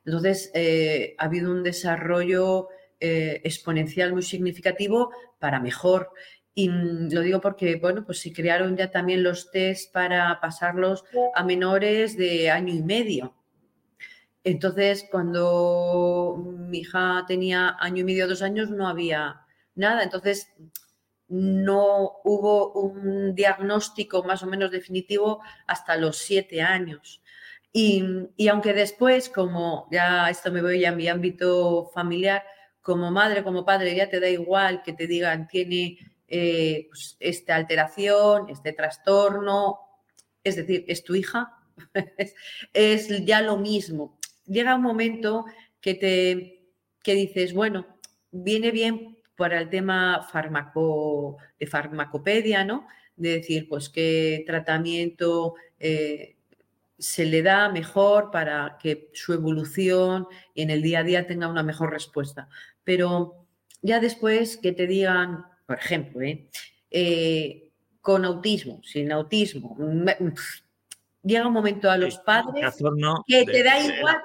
Entonces, 0.05 0.51
eh, 0.53 1.15
ha 1.17 1.25
habido 1.25 1.51
un 1.51 1.63
desarrollo 1.63 2.69
eh, 2.99 3.41
exponencial 3.43 4.11
muy 4.11 4.23
significativo 4.23 5.11
para 5.39 5.59
mejor. 5.59 6.11
Y 6.59 6.67
mm, 6.67 7.13
lo 7.13 7.21
digo 7.21 7.39
porque, 7.39 7.77
bueno, 7.77 8.03
pues 8.05 8.19
se 8.19 8.33
crearon 8.33 8.75
ya 8.75 8.91
también 8.91 9.23
los 9.23 9.49
test 9.49 9.93
para 9.93 10.41
pasarlos 10.41 11.05
a 11.33 11.43
menores 11.43 12.17
de 12.17 12.51
año 12.51 12.73
y 12.73 12.81
medio. 12.83 13.33
Entonces, 14.43 15.07
cuando 15.09 16.35
mi 16.37 16.79
hija 16.79 17.23
tenía 17.27 17.77
año 17.79 18.01
y 18.01 18.03
medio, 18.03 18.27
dos 18.27 18.41
años, 18.41 18.69
no 18.69 18.89
había 18.89 19.45
nada. 19.75 20.03
Entonces, 20.03 20.51
no 21.29 22.19
hubo 22.25 22.73
un 22.73 23.35
diagnóstico 23.35 24.23
más 24.23 24.43
o 24.43 24.47
menos 24.47 24.69
definitivo 24.69 25.41
hasta 25.65 25.95
los 25.95 26.17
siete 26.17 26.61
años. 26.61 27.21
Y, 27.71 28.03
y, 28.35 28.49
aunque 28.49 28.73
después, 28.73 29.29
como 29.29 29.87
ya 29.91 30.29
esto 30.29 30.51
me 30.51 30.61
voy 30.61 30.83
a 30.83 30.91
mi 30.91 31.07
ámbito 31.07 31.89
familiar, 31.93 32.43
como 32.81 33.11
madre, 33.11 33.43
como 33.43 33.63
padre, 33.65 33.95
ya 33.95 34.09
te 34.09 34.19
da 34.19 34.27
igual 34.27 34.81
que 34.83 34.93
te 34.93 35.07
digan 35.07 35.47
tiene 35.47 35.97
eh, 36.29 36.87
pues, 36.89 37.17
esta 37.19 37.55
alteración, 37.55 38.49
este 38.49 38.73
trastorno, 38.73 39.79
es 40.43 40.55
decir, 40.55 40.85
es 40.87 41.03
tu 41.03 41.15
hija, 41.15 41.57
es, 42.73 43.25
ya 43.25 43.41
lo 43.41 43.57
mismo. 43.57 44.19
Llega 44.45 44.75
un 44.75 44.81
momento 44.81 45.45
que 45.81 45.93
te 45.93 46.55
que 47.03 47.15
dices, 47.15 47.53
bueno, 47.53 47.87
viene 48.31 48.71
bien 48.71 49.17
para 49.35 49.59
el 49.59 49.69
tema 49.69 50.27
fármaco, 50.31 51.37
de 51.59 51.65
farmacopedia, 51.65 52.65
¿no? 52.65 52.87
De 53.15 53.37
decir, 53.37 53.67
pues 53.69 53.89
qué 53.89 54.43
tratamiento 54.45 55.55
eh, 55.79 56.35
se 56.97 57.25
le 57.25 57.41
da 57.41 57.69
mejor 57.69 58.31
para 58.31 58.77
que 58.81 59.09
su 59.13 59.33
evolución 59.33 60.27
en 60.55 60.69
el 60.69 60.81
día 60.81 60.99
a 60.99 61.03
día 61.03 61.25
tenga 61.25 61.47
una 61.47 61.63
mejor 61.63 61.91
respuesta. 61.91 62.49
Pero 62.83 63.47
ya 63.81 63.99
después 63.99 64.57
que 64.57 64.73
te 64.73 64.87
digan, 64.87 65.45
por 65.69 65.77
ejemplo, 65.77 66.19
¿eh? 66.23 66.47
Eh, 66.89 67.69
con 68.01 68.25
autismo, 68.25 68.81
sin 68.83 69.11
autismo. 69.11 69.77
Llega 71.21 71.45
un 71.45 71.53
momento 71.53 71.91
a 71.91 71.95
los 71.95 72.17
padres 72.17 72.75
que 73.27 73.45
te 73.45 73.61
da 73.61 73.79
igual. 73.79 74.17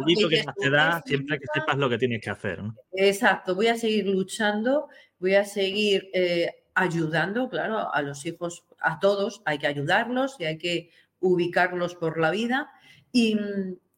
te 0.59 0.71
da 0.71 1.03
siempre 1.05 1.39
que 1.39 1.45
sepas 1.53 1.77
lo 1.77 1.91
que 1.91 1.99
tienes 1.99 2.23
que 2.23 2.31
hacer. 2.31 2.61
Exacto, 2.93 3.55
voy 3.55 3.67
a 3.67 3.77
seguir 3.77 4.07
luchando, 4.07 4.89
voy 5.19 5.35
a 5.35 5.45
seguir 5.45 6.09
eh, 6.15 6.65
ayudando, 6.73 7.51
claro, 7.51 7.93
a 7.93 8.01
los 8.01 8.25
hijos, 8.25 8.65
a 8.81 8.99
todos, 8.99 9.43
hay 9.45 9.59
que 9.59 9.67
ayudarlos 9.67 10.37
y 10.39 10.47
hay 10.47 10.57
que 10.57 10.93
ubicarlos 11.21 11.95
por 11.95 12.19
la 12.19 12.31
vida. 12.31 12.71
Y, 13.13 13.39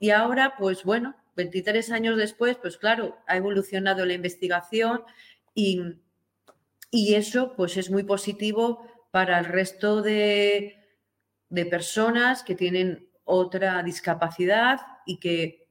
y 0.00 0.10
ahora, 0.10 0.56
pues 0.58 0.82
bueno, 0.82 1.14
23 1.36 1.92
años 1.92 2.16
después, 2.16 2.56
pues 2.56 2.76
claro, 2.76 3.16
ha 3.28 3.36
evolucionado 3.36 4.04
la 4.04 4.14
investigación 4.14 5.02
y, 5.54 5.80
y 6.90 7.14
eso 7.14 7.54
pues 7.56 7.76
es 7.76 7.90
muy 7.90 8.04
positivo 8.04 8.86
para 9.10 9.38
el 9.38 9.46
resto 9.46 10.02
de, 10.02 10.76
personas 11.70 12.42
que 12.42 12.54
tienen 12.54 13.08
otra 13.24 13.82
discapacidad 13.82 14.80
y 15.06 15.18
que 15.18 15.68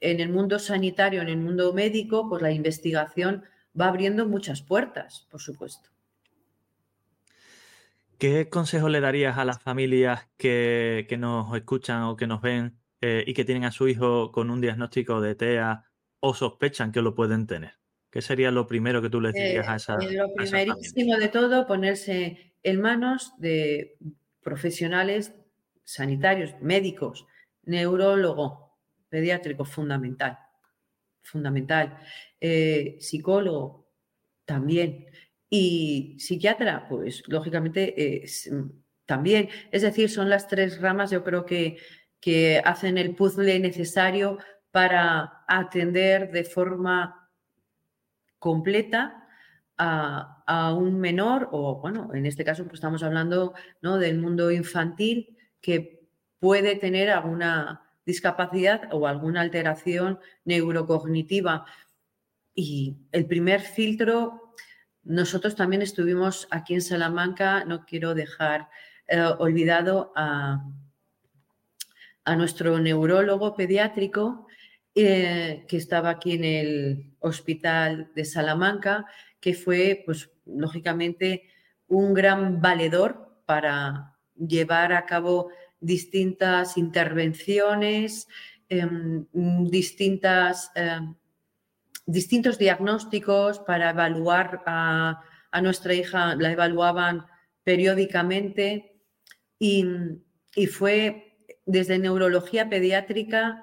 en 0.00 0.20
el 0.20 0.28
mundo 0.28 0.58
sanitario, 0.58 1.22
en 1.22 1.28
el 1.28 1.38
mundo 1.38 1.72
médico, 1.72 2.28
pues 2.28 2.40
la 2.40 2.52
investigación 2.52 3.44
va 3.78 3.88
abriendo 3.88 4.26
muchas 4.26 4.62
puertas, 4.62 5.26
por 5.30 5.40
supuesto. 5.40 5.90
¿Qué 8.18 8.48
consejo 8.48 8.88
le 8.88 9.00
darías 9.00 9.38
a 9.38 9.44
las 9.44 9.60
familias 9.60 10.28
que, 10.36 11.06
nos 11.18 11.54
escuchan 11.56 12.02
o 12.02 12.16
que 12.16 12.26
nos 12.26 12.40
ven 12.40 12.78
eh, 13.00 13.24
y 13.26 13.34
que 13.34 13.44
tienen 13.44 13.64
a 13.64 13.72
su 13.72 13.88
hijo 13.88 14.32
con 14.32 14.50
un 14.50 14.60
diagnóstico 14.60 15.20
de 15.20 15.34
TEA 15.34 15.84
o 16.20 16.34
sospechan 16.34 16.92
que 16.92 17.02
lo 17.02 17.14
pueden 17.14 17.46
tener? 17.46 17.77
¿Qué 18.10 18.22
sería 18.22 18.50
lo 18.50 18.66
primero 18.66 19.02
que 19.02 19.10
tú 19.10 19.20
les 19.20 19.34
dirías 19.34 19.68
a 19.68 19.76
esa 19.76 19.96
eh, 20.00 20.12
Lo 20.12 20.32
primerísimo 20.34 21.16
de 21.16 21.28
todo, 21.28 21.66
ponerse 21.66 22.54
en 22.62 22.80
manos 22.80 23.32
de 23.38 23.98
profesionales 24.40 25.34
sanitarios, 25.84 26.54
médicos, 26.60 27.26
neurólogo, 27.64 28.78
pediátrico, 29.08 29.64
fundamental. 29.64 30.38
Fundamental. 31.22 31.98
Eh, 32.40 32.96
psicólogo, 33.00 33.90
también. 34.44 35.06
Y 35.50 36.16
psiquiatra, 36.18 36.86
pues 36.88 37.22
lógicamente 37.26 38.24
también. 39.08 39.48
Es 39.72 39.82
decir, 39.82 40.10
son 40.10 40.28
las 40.28 40.48
tres 40.48 40.80
ramas, 40.80 41.10
yo 41.10 41.24
creo 41.24 41.46
que, 41.46 41.78
que 42.20 42.60
hacen 42.62 42.98
el 42.98 43.14
puzzle 43.14 43.58
necesario 43.58 44.38
para 44.70 45.44
atender 45.48 46.30
de 46.30 46.44
forma 46.44 47.17
completa 48.38 49.28
a, 49.78 50.74
un 50.74 50.98
menor, 50.98 51.48
o 51.52 51.76
bueno, 51.76 52.10
en 52.12 52.26
este 52.26 52.44
caso 52.44 52.64
pues 52.64 52.74
estamos 52.74 53.02
hablando 53.02 53.54
¿no? 53.80 53.98
del 53.98 54.18
mundo 54.18 54.50
infantil 54.50 55.36
que 55.60 56.08
puede 56.40 56.76
tener 56.76 57.10
alguna 57.10 57.82
discapacidad 58.04 58.88
o 58.92 59.06
alguna 59.06 59.40
alteración 59.40 60.18
neurocognitiva. 60.44 61.64
Y 62.54 62.96
el 63.12 63.26
primer 63.26 63.60
filtro, 63.60 64.54
nosotros 65.04 65.54
también 65.54 65.82
estuvimos 65.82 66.48
aquí 66.50 66.74
en 66.74 66.82
Salamanca, 66.82 67.64
no 67.64 67.84
quiero 67.84 68.14
dejar 68.14 68.68
eh, 69.06 69.20
olvidado 69.38 70.12
a, 70.16 70.64
a 72.24 72.36
nuestro 72.36 72.78
neurólogo 72.80 73.54
pediátrico 73.54 74.47
eh, 75.00 75.64
que 75.68 75.76
estaba 75.76 76.10
aquí 76.10 76.32
en 76.32 76.42
el 76.42 77.12
hospital 77.20 78.10
de 78.16 78.24
Salamanca, 78.24 79.06
que 79.38 79.54
fue, 79.54 80.02
pues, 80.04 80.28
lógicamente, 80.44 81.44
un 81.86 82.14
gran 82.14 82.60
valedor 82.60 83.38
para 83.46 84.16
llevar 84.34 84.92
a 84.92 85.06
cabo 85.06 85.50
distintas 85.78 86.76
intervenciones, 86.76 88.26
em, 88.68 89.24
distintas, 89.70 90.72
em, 90.74 91.14
distintos 92.04 92.58
diagnósticos 92.58 93.60
para 93.60 93.90
evaluar 93.90 94.64
a, 94.66 95.22
nuestra 95.62 95.94
hija, 95.94 96.34
la 96.34 96.50
evaluaban 96.50 97.24
periódicamente. 97.62 99.00
Y, 99.60 99.86
y 100.56 100.66
fue 100.66 101.38
desde 101.66 102.00
neurología 102.00 102.68
pediátrica 102.68 103.62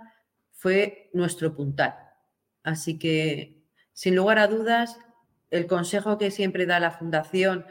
fue 0.55 1.09
nuestro 1.13 1.53
puntal. 1.53 1.93
Así 2.63 2.97
que, 2.97 3.61
sin 3.93 4.15
lugar 4.15 4.39
a 4.39 4.47
dudas, 4.47 4.97
el 5.51 5.67
consejo 5.67 6.17
que 6.17 6.31
siempre 6.31 6.65
da 6.65 6.79
la 6.79 6.91
Fundación 6.91 7.65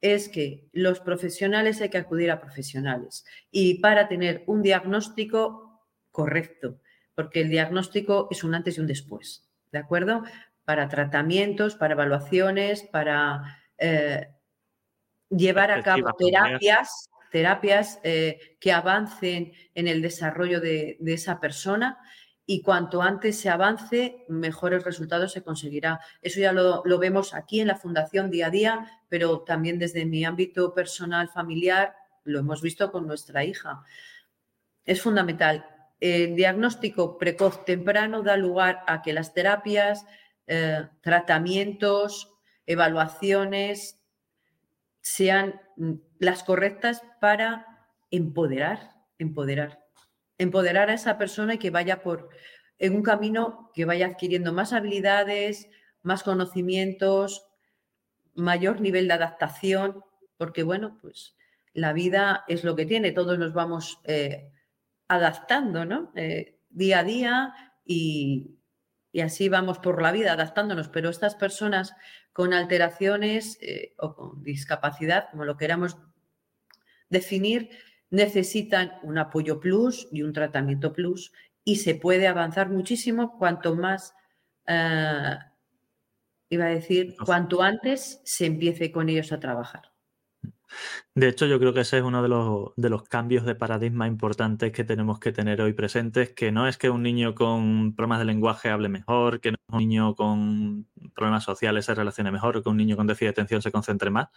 es 0.00 0.28
que 0.28 0.68
los 0.72 0.98
profesionales 0.98 1.80
hay 1.80 1.90
que 1.90 1.98
acudir 1.98 2.30
a 2.30 2.40
profesionales 2.40 3.24
y 3.52 3.74
para 3.74 4.08
tener 4.08 4.42
un 4.46 4.60
diagnóstico 4.62 5.86
correcto, 6.10 6.80
porque 7.14 7.42
el 7.42 7.50
diagnóstico 7.50 8.26
es 8.30 8.42
un 8.42 8.54
antes 8.54 8.76
y 8.76 8.80
un 8.80 8.88
después, 8.88 9.48
¿de 9.70 9.78
acuerdo? 9.78 10.24
Para 10.64 10.88
tratamientos, 10.88 11.76
para 11.76 11.94
evaluaciones, 11.94 12.82
para 12.82 13.62
eh, 13.78 14.26
llevar 15.30 15.70
a 15.70 15.82
cabo 15.82 16.12
terapias, 16.18 17.08
terapias 17.30 18.00
eh, 18.02 18.56
que 18.58 18.72
avancen 18.72 19.52
en 19.74 19.86
el 19.86 20.02
desarrollo 20.02 20.60
de 20.60 20.98
esa 21.06 21.38
persona 21.38 22.00
y 22.52 22.60
cuanto 22.60 23.00
antes 23.00 23.40
se 23.40 23.48
avance, 23.48 24.26
mejores 24.28 24.84
resultados 24.84 25.32
se 25.32 25.42
conseguirá. 25.42 26.00
Eso 26.20 26.38
ya 26.38 26.52
lo, 26.52 26.82
vemos 26.98 27.32
aquí 27.32 27.60
en 27.60 27.68
la 27.68 27.76
Fundación 27.76 28.30
día 28.30 28.48
a 28.48 28.50
día, 28.50 29.00
pero 29.08 29.40
también 29.40 29.78
desde 29.78 30.04
mi 30.04 30.22
ámbito 30.26 30.74
personal, 30.74 31.30
familiar, 31.30 31.94
lo 32.24 32.40
hemos 32.40 32.60
visto 32.60 32.92
con 32.92 33.06
nuestra 33.06 33.42
hija. 33.42 33.84
Es 34.84 35.00
fundamental. 35.00 35.64
El 35.98 36.36
diagnóstico 36.36 37.16
precoz 37.16 37.64
temprano 37.64 38.20
da 38.22 38.36
lugar 38.36 38.84
a 38.86 39.00
que 39.00 39.14
las 39.14 39.32
terapias, 39.32 40.04
eh, 40.46 40.86
tratamientos, 41.00 42.34
evaluaciones 42.66 43.98
sean 45.00 45.58
mm, 45.78 45.92
las 46.18 46.44
correctas 46.44 47.02
para 47.18 47.86
empoderar, 48.10 48.90
empoderar 49.18 49.81
empoderar 50.42 50.90
a 50.90 50.94
esa 50.94 51.18
persona 51.18 51.54
y 51.54 51.58
que 51.58 51.70
vaya 51.70 52.02
por 52.02 52.30
en 52.78 52.96
un 52.96 53.02
camino 53.02 53.70
que 53.74 53.84
vaya 53.84 54.06
adquiriendo 54.06 54.52
más 54.52 54.72
habilidades, 54.72 55.68
más 56.02 56.22
conocimientos, 56.22 57.46
mayor 58.34 58.80
nivel 58.80 59.08
de 59.08 59.14
adaptación, 59.14 60.02
porque 60.36 60.62
bueno, 60.62 60.98
pues 61.00 61.36
la 61.74 61.92
vida 61.92 62.44
es 62.48 62.64
lo 62.64 62.74
que 62.74 62.86
tiene, 62.86 63.12
todos 63.12 63.38
nos 63.38 63.52
vamos 63.52 64.00
eh, 64.04 64.50
adaptando, 65.08 65.84
¿no? 65.84 66.12
Eh, 66.16 66.58
día 66.70 67.00
a 67.00 67.04
día 67.04 67.54
y, 67.84 68.58
y, 69.12 69.20
así 69.20 69.48
vamos 69.48 69.78
por 69.78 70.02
la 70.02 70.10
vida 70.10 70.32
adaptándonos, 70.32 70.88
pero 70.88 71.10
estas 71.10 71.34
personas 71.34 71.94
con 72.32 72.52
alteraciones 72.52 73.58
eh, 73.60 73.94
o 73.98 74.14
con 74.14 74.42
discapacidad, 74.42 75.30
como 75.30 75.44
lo 75.44 75.56
queramos 75.56 75.98
definir, 77.08 77.70
necesitan 78.12 78.92
un 79.02 79.18
apoyo 79.18 79.58
plus 79.58 80.06
y 80.12 80.22
un 80.22 80.32
tratamiento 80.32 80.92
plus 80.92 81.32
y 81.64 81.76
se 81.76 81.94
puede 81.94 82.28
avanzar 82.28 82.68
muchísimo 82.68 83.38
cuanto 83.38 83.74
más, 83.74 84.14
eh, 84.66 85.38
iba 86.50 86.64
a 86.66 86.68
decir, 86.68 87.16
cuanto 87.24 87.62
antes 87.62 88.20
se 88.24 88.46
empiece 88.46 88.92
con 88.92 89.08
ellos 89.08 89.32
a 89.32 89.40
trabajar. 89.40 89.90
De 91.14 91.28
hecho, 91.28 91.46
yo 91.46 91.58
creo 91.58 91.72
que 91.74 91.80
ese 91.80 91.98
es 91.98 92.02
uno 92.02 92.22
de 92.22 92.28
los, 92.28 92.72
de 92.76 92.88
los, 92.88 93.02
cambios 93.04 93.44
de 93.44 93.54
paradigma 93.54 94.06
importantes 94.06 94.72
que 94.72 94.84
tenemos 94.84 95.18
que 95.18 95.32
tener 95.32 95.60
hoy 95.60 95.72
presentes, 95.74 96.32
que 96.32 96.52
no 96.52 96.66
es 96.66 96.78
que 96.78 96.90
un 96.90 97.02
niño 97.02 97.34
con 97.34 97.94
problemas 97.94 98.18
de 98.18 98.24
lenguaje 98.26 98.70
hable 98.70 98.88
mejor, 98.88 99.40
que 99.40 99.52
no 99.52 99.58
un 99.68 99.78
niño 99.78 100.14
con 100.14 100.86
problemas 101.14 101.44
sociales 101.44 101.86
se 101.86 101.94
relacione 101.94 102.30
mejor, 102.30 102.62
que 102.62 102.68
un 102.68 102.76
niño 102.76 102.96
con 102.96 103.06
déficit 103.06 103.26
de 103.26 103.30
atención 103.30 103.62
se 103.62 103.72
concentre 103.72 104.10
más, 104.10 104.28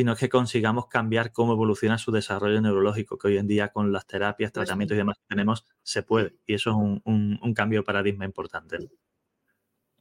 sino 0.00 0.16
que 0.16 0.30
consigamos 0.30 0.86
cambiar 0.86 1.30
cómo 1.30 1.52
evoluciona 1.52 1.98
su 1.98 2.10
desarrollo 2.10 2.58
neurológico, 2.62 3.18
que 3.18 3.28
hoy 3.28 3.36
en 3.36 3.46
día 3.46 3.68
con 3.68 3.92
las 3.92 4.06
terapias, 4.06 4.50
pues 4.50 4.64
tratamientos 4.64 4.94
y 4.94 4.96
demás 4.96 5.18
que 5.18 5.26
tenemos 5.28 5.66
se 5.82 6.02
puede. 6.02 6.36
Y 6.46 6.54
eso 6.54 6.70
es 6.70 6.76
un, 7.04 7.54
cambio 7.54 7.80
de 7.80 7.84
paradigma 7.84 8.24
importante. 8.24 8.78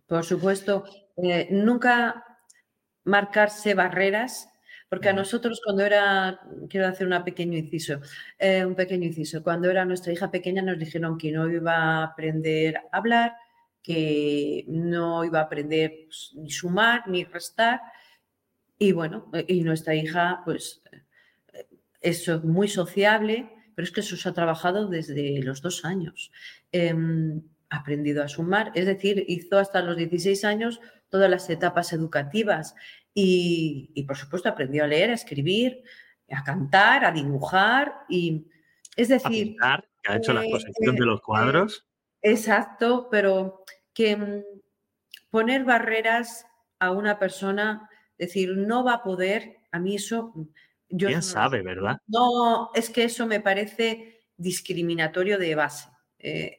Por 0.08 0.24
supuesto, 0.24 0.86
eh, 1.18 1.50
nunca 1.52 2.24
marcarse 3.04 3.74
barreras, 3.74 4.48
porque 4.88 5.10
a 5.10 5.14
nosotros 5.14 5.60
cuando 5.62 5.84
era, 5.84 6.40
quiero 6.70 6.88
hacer 6.88 7.06
un 7.06 7.22
pequeño 7.26 7.58
inciso, 7.58 8.00
eh, 8.38 8.64
un 8.64 8.76
pequeño 8.76 9.06
inciso, 9.06 9.44
cuando 9.44 9.70
era 9.70 9.84
nuestra 9.84 10.14
hija 10.14 10.32
pequeña 10.32 10.62
nos 10.62 10.80
dijeron 10.80 11.18
que 11.18 11.30
no 11.34 11.52
iba 11.52 11.74
a 11.74 12.04
aprender 12.06 12.78
a 12.78 12.98
hablar, 12.98 13.34
que 13.84 14.64
no 14.70 15.26
iba 15.26 15.40
a 15.40 15.44
aprender 15.44 16.06
pues, 16.06 16.32
ni 16.36 16.52
sumar 16.52 17.06
ni 17.10 17.26
restar, 17.26 17.82
y 18.80 18.94
bueno, 18.94 19.30
eh, 19.34 19.46
y 19.48 19.62
nuestra 19.62 19.94
hija, 19.94 20.42
pues, 20.46 20.82
es 22.02 22.44
muy 22.44 22.70
sociable, 22.70 23.50
pero 23.76 23.84
es 23.84 23.92
que 23.92 24.00
eso 24.00 24.16
se 24.16 24.30
ha 24.30 24.34
trabajado 24.34 24.88
desde 24.88 25.42
los 25.44 25.62
dos 25.62 25.84
años. 25.86 26.32
Em, 26.72 27.42
ha 27.70 27.78
aprendido 27.78 28.24
a 28.24 28.28
sumar, 28.28 28.72
es 28.74 28.86
decir, 28.86 29.26
hizo 29.28 29.60
hasta 29.60 29.82
los 29.82 29.96
16 29.98 30.44
años 30.44 30.80
todas 31.10 31.30
las 31.30 31.50
etapas 31.50 31.94
educativas 31.94 32.74
y, 33.14 34.04
por 34.08 34.18
supuesto 34.18 34.50
aprendió 34.50 34.86
a 34.86 34.88
leer, 34.88 35.10
a 35.10 35.14
escribir, 35.14 35.84
a 36.32 36.44
cantar, 36.44 37.06
a 37.06 37.12
dibujar 37.12 37.94
y 38.08 38.48
es 38.96 39.10
decir... 39.10 39.56
A 39.62 39.84
que 40.02 40.12
ha 40.12 40.18
hecho 40.18 40.34
la 40.34 40.44
eh, 40.44 40.48
exposición 40.48 40.96
de 40.96 41.06
los 41.06 41.22
cuadros. 41.22 41.86
exacto, 42.22 43.10
pero 43.12 43.66
que 43.94 44.16
mm, 44.16 44.44
poner 45.30 45.66
barreras 45.66 46.46
a 46.80 46.92
una 46.92 47.20
persona 47.20 47.89
decir, 48.20 48.56
no 48.56 48.84
va 48.84 48.96
a 48.96 49.04
poder, 49.04 49.58
a 49.72 49.80
mí 49.80 49.96
eso... 49.96 50.32
Mm, 50.36 50.44
yo 50.92 51.08
¿Quién 51.08 51.22
sabe, 51.22 51.62
verdad? 51.62 51.98
No, 52.08 52.72
es 52.74 52.90
que 52.90 53.04
eso 53.04 53.28
me 53.28 53.40
parece 53.40 54.22
discriminatorio 54.38 55.38
de 55.38 55.54
base. 55.54 55.88
Eh, 56.18 56.58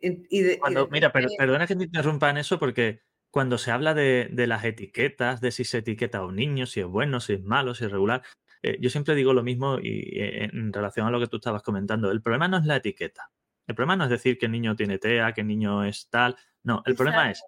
mira, 0.90 1.12
perdona 1.12 1.66
que 1.66 1.76
te 1.76 1.84
interrumpa 1.84 2.30
en 2.30 2.38
eso 2.38 2.58
porque 2.58 3.02
cuando 3.30 3.58
se 3.58 3.70
habla 3.70 3.92
de, 3.92 4.30
las 4.46 4.64
etiquetas, 4.64 5.40
de 5.40 5.50
si 5.50 5.64
se 5.64 5.78
etiqueta 5.78 6.18
a 6.18 6.26
un 6.26 6.36
niño, 6.36 6.66
si 6.66 6.80
es 6.80 6.86
bueno, 6.86 7.20
si 7.20 7.34
es 7.34 7.42
malo, 7.42 7.74
si 7.74 7.84
es 7.84 7.90
regular, 7.90 8.22
eh, 8.62 8.78
yo 8.80 8.90
siempre 8.90 9.14
digo 9.14 9.32
lo 9.32 9.42
mismo 9.42 9.78
y 9.80 10.18
eh, 10.18 10.44
en 10.44 10.72
relación 10.72 11.06
a 11.06 11.10
lo 11.10 11.20
que 11.20 11.26
tú 11.26 11.36
estabas 11.36 11.62
comentando. 11.62 12.10
El 12.10 12.22
problema 12.22 12.48
no 12.48 12.58
es 12.58 12.66
la 12.66 12.76
etiqueta. 12.76 13.30
El 13.66 13.74
problema 13.74 13.96
no 13.96 14.04
es 14.04 14.10
decir 14.10 14.38
que 14.38 14.46
el 14.46 14.52
niño 14.52 14.76
tiene 14.76 14.98
TEA, 14.98 15.32
que 15.32 15.42
el 15.42 15.46
niño 15.46 15.84
es 15.84 16.08
tal. 16.08 16.36
No, 16.62 16.82
el 16.86 16.94
problema 16.94 17.30
es 17.30 17.42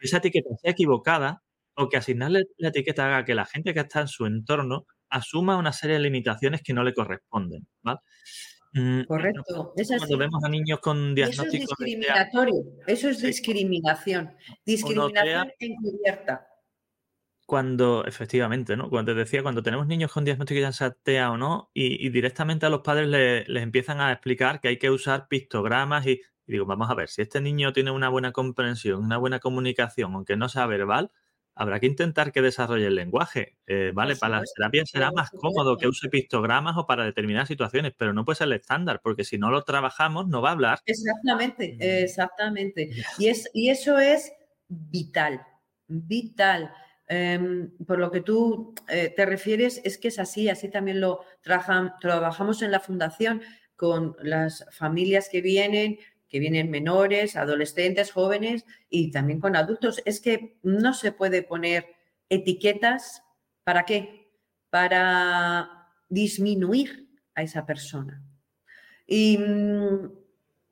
que 0.00 0.06
esa 0.06 0.18
etiqueta 0.18 0.50
sea 0.60 0.72
equivocada 0.72 1.42
o 1.80 1.88
que 1.88 1.96
asignarle 1.96 2.44
la 2.58 2.68
etiqueta 2.68 3.06
haga 3.06 3.24
que 3.24 3.34
la 3.34 3.46
gente 3.46 3.72
que 3.74 3.80
está 3.80 4.02
en 4.02 4.08
su 4.08 4.26
entorno 4.26 4.86
asuma 5.08 5.56
una 5.56 5.72
serie 5.72 5.96
de 5.96 6.02
limitaciones 6.02 6.62
que 6.62 6.72
no 6.72 6.84
le 6.84 6.94
corresponden, 6.94 7.66
¿vale? 7.82 8.00
Mm, 8.72 9.02
Correcto. 9.02 9.72
cuando 9.74 10.18
vemos 10.18 10.44
a 10.44 10.48
niños 10.48 10.78
con 10.78 11.14
diagnósticos... 11.14 11.54
Eso 11.54 11.62
es 11.62 11.68
discriminatorio, 11.68 12.64
eso 12.86 13.08
es 13.08 13.22
discriminación. 13.22 14.36
Discriminación 14.64 15.50
encubierta. 15.58 16.46
Cuando, 17.46 18.04
efectivamente, 18.04 18.76
¿no? 18.76 18.88
Cuando 18.88 19.12
te 19.12 19.18
decía, 19.18 19.42
cuando 19.42 19.60
tenemos 19.60 19.88
niños 19.88 20.12
con 20.12 20.24
diagnóstico 20.24 20.60
ya 20.60 20.70
sea 20.70 20.92
TEA 20.92 21.32
o 21.32 21.36
no, 21.36 21.70
y, 21.74 22.08
directamente 22.10 22.66
a 22.66 22.70
los 22.70 22.82
padres 22.82 23.08
les 23.08 23.62
empiezan 23.62 24.00
a 24.00 24.12
explicar 24.12 24.60
que 24.60 24.68
hay 24.68 24.78
que 24.78 24.90
usar 24.90 25.26
pictogramas 25.26 26.06
y, 26.06 26.20
y 26.46 26.52
digo, 26.52 26.64
vamos 26.64 26.88
a 26.88 26.94
ver, 26.94 27.08
si 27.08 27.22
este 27.22 27.40
niño 27.40 27.72
tiene 27.72 27.90
una 27.90 28.08
buena 28.08 28.30
comprensión, 28.30 29.02
una 29.02 29.16
buena 29.16 29.40
comunicación, 29.40 30.14
aunque 30.14 30.36
no 30.36 30.48
sea 30.48 30.66
verbal, 30.66 31.10
habrá 31.54 31.80
que 31.80 31.86
intentar 31.86 32.32
que 32.32 32.42
desarrolle 32.42 32.86
el 32.86 32.94
lenguaje. 32.94 33.56
Eh, 33.66 33.92
vale, 33.94 34.16
para 34.16 34.40
las 34.40 34.52
terapias 34.54 34.90
será 34.90 35.10
más 35.12 35.30
cómodo 35.30 35.76
que 35.76 35.88
use 35.88 36.08
pictogramas 36.08 36.76
o 36.76 36.86
para 36.86 37.04
determinadas 37.04 37.48
situaciones, 37.48 37.92
pero 37.96 38.12
no 38.12 38.24
puede 38.24 38.36
ser 38.36 38.46
el 38.46 38.54
estándar, 38.54 39.00
porque 39.02 39.24
si 39.24 39.38
no 39.38 39.50
lo 39.50 39.62
trabajamos 39.62 40.28
no 40.28 40.40
va 40.42 40.50
a 40.50 40.52
hablar. 40.52 40.80
Exactamente, 40.86 41.76
mm. 41.78 42.04
exactamente. 42.04 42.90
Y, 43.18 43.28
es, 43.28 43.50
y 43.52 43.70
eso 43.70 43.98
es 43.98 44.32
vital, 44.68 45.40
vital. 45.86 46.72
Em, 47.12 47.72
por 47.86 47.98
lo 47.98 48.10
que 48.12 48.20
tú 48.20 48.72
eh, 48.88 49.12
te 49.14 49.26
refieres, 49.26 49.80
es 49.84 49.98
que 49.98 50.08
es 50.08 50.20
así, 50.20 50.48
así 50.48 50.68
también 50.68 51.00
lo 51.00 51.24
trabajamos 51.42 52.62
en 52.62 52.70
la 52.70 52.78
fundación 52.78 53.42
con 53.74 54.14
las 54.22 54.64
familias 54.70 55.28
que 55.28 55.40
vienen 55.40 55.98
que 56.30 56.38
vienen 56.38 56.70
menores, 56.70 57.36
adolescentes, 57.36 58.12
jóvenes 58.12 58.64
y 58.88 59.10
también 59.10 59.40
con 59.40 59.56
adultos. 59.56 60.00
Es 60.04 60.20
que 60.20 60.56
no 60.62 60.94
se 60.94 61.12
puede 61.12 61.42
poner 61.42 61.86
etiquetas. 62.28 63.24
¿Para 63.64 63.84
qué? 63.84 64.30
Para 64.70 65.88
disminuir 66.08 67.10
a 67.34 67.42
esa 67.42 67.66
persona. 67.66 68.22
Y 69.06 69.38
mm, 69.38 70.12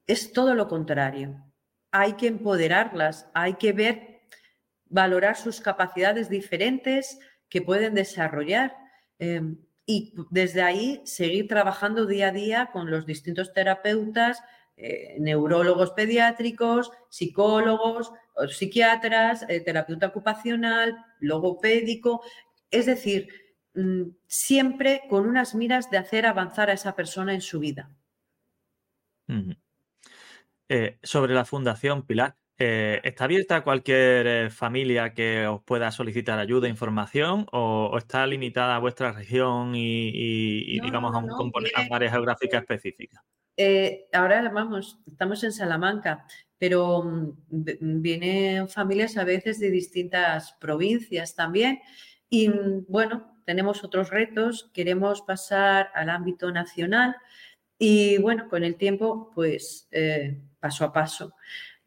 es 0.07 0.33
todo 0.33 0.55
lo 0.55 0.69
contrario. 0.69 1.45
Hay 1.91 2.13
que 2.13 2.29
empoderarlas, 2.29 3.29
hay 3.35 3.55
que 3.55 3.73
ver, 3.73 4.21
valorar 4.87 5.37
sus 5.37 5.61
capacidades 5.61 6.29
diferentes 6.31 7.19
que 7.49 7.63
pueden 7.63 7.95
desarrollar. 7.95 8.77
Em, 9.19 9.59
y 9.87 10.15
desde 10.31 10.63
ahí 10.63 11.01
seguir 11.05 11.49
trabajando 11.49 12.07
día 12.07 12.29
a 12.29 12.33
día 12.33 12.71
con 12.73 12.91
los 12.91 13.07
distintos 13.07 13.53
terapeutas, 13.53 14.41
eh, 14.81 15.17
neurólogos 15.19 15.91
pediátricos, 15.91 16.93
psicólogos, 17.09 18.13
psiquiatras, 18.49 19.45
eh, 19.49 19.61
terapeuta 19.61 20.07
ocupacional, 20.07 20.97
logopédico, 21.19 22.23
es 22.71 22.87
decir, 22.87 23.29
mm, 23.75 24.03
siempre 24.29 25.03
con 25.11 25.27
unas 25.27 25.57
miras 25.57 25.91
de 25.91 25.99
hacer 25.99 26.27
avanzar 26.27 26.71
a 26.71 26.75
esa 26.75 26.95
persona 26.95 27.35
en 27.35 27.41
su 27.41 27.59
vida. 27.59 27.91
Eh, 30.69 30.99
sobre 31.03 31.35
la 31.35 31.45
fundación, 31.45 32.07
Pilar, 32.07 32.37
¿está 32.57 33.25
abierta 33.25 33.57
a 33.57 33.65
cualquier 33.65 34.53
familia 34.53 35.13
que 35.13 35.49
os 35.49 35.61
pueda 35.65 35.91
solicitar 35.91 36.39
ayuda, 36.39 36.69
e 36.69 36.71
información, 36.71 37.47
o, 37.51 37.97
está 37.99 38.29
limitada 38.29 38.77
a 38.77 38.79
vuestra 38.79 39.11
región 39.11 39.73
y, 39.75 40.81
digamos, 40.81 41.15
a 41.17 41.19
un 41.19 41.29
componente, 41.31 41.75
a 41.77 41.97
área 41.97 42.11
geográfica 42.13 42.59
específica? 42.59 43.25
Eh, 43.61 44.07
ahora 44.13 44.49
vamos, 44.51 45.01
estamos 45.05 45.43
en 45.43 45.51
Salamanca, 45.51 46.25
pero 46.59 47.03
mm, 47.03 48.01
vienen 48.01 48.69
familias 48.69 49.17
a 49.17 49.25
veces 49.25 49.59
de 49.59 49.71
distintas 49.71 50.53
provincias 50.61 51.35
también. 51.35 51.81
Y 52.31 52.49
mm, 52.49 52.87
bueno, 52.87 53.37
tenemos 53.45 53.83
otros 53.83 54.11
retos, 54.11 54.71
queremos 54.73 55.23
pasar 55.23 55.91
al 55.95 56.09
ámbito 56.09 56.53
nacional 56.53 57.17
y 57.77 58.19
bueno, 58.19 58.49
con 58.49 58.63
el 58.63 58.77
tiempo, 58.77 59.33
pues 59.35 59.89
eh, 59.91 60.41
paso 60.61 60.85
a 60.85 60.93
paso. 60.93 61.35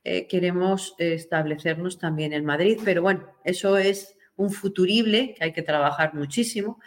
Eh, 0.04 0.28
queremos 0.28 0.94
establecernos 0.98 2.00
también 2.00 2.34
en 2.34 2.44
Madrid, 2.44 2.80
pero 2.84 3.02
bueno, 3.02 3.28
eso 3.46 3.78
es 3.78 4.18
un 4.36 4.50
futurible 4.50 5.36
que 5.36 5.46
hay 5.46 5.54
que 5.54 5.62
trabajar 5.62 6.16
muchísimo. 6.16 6.82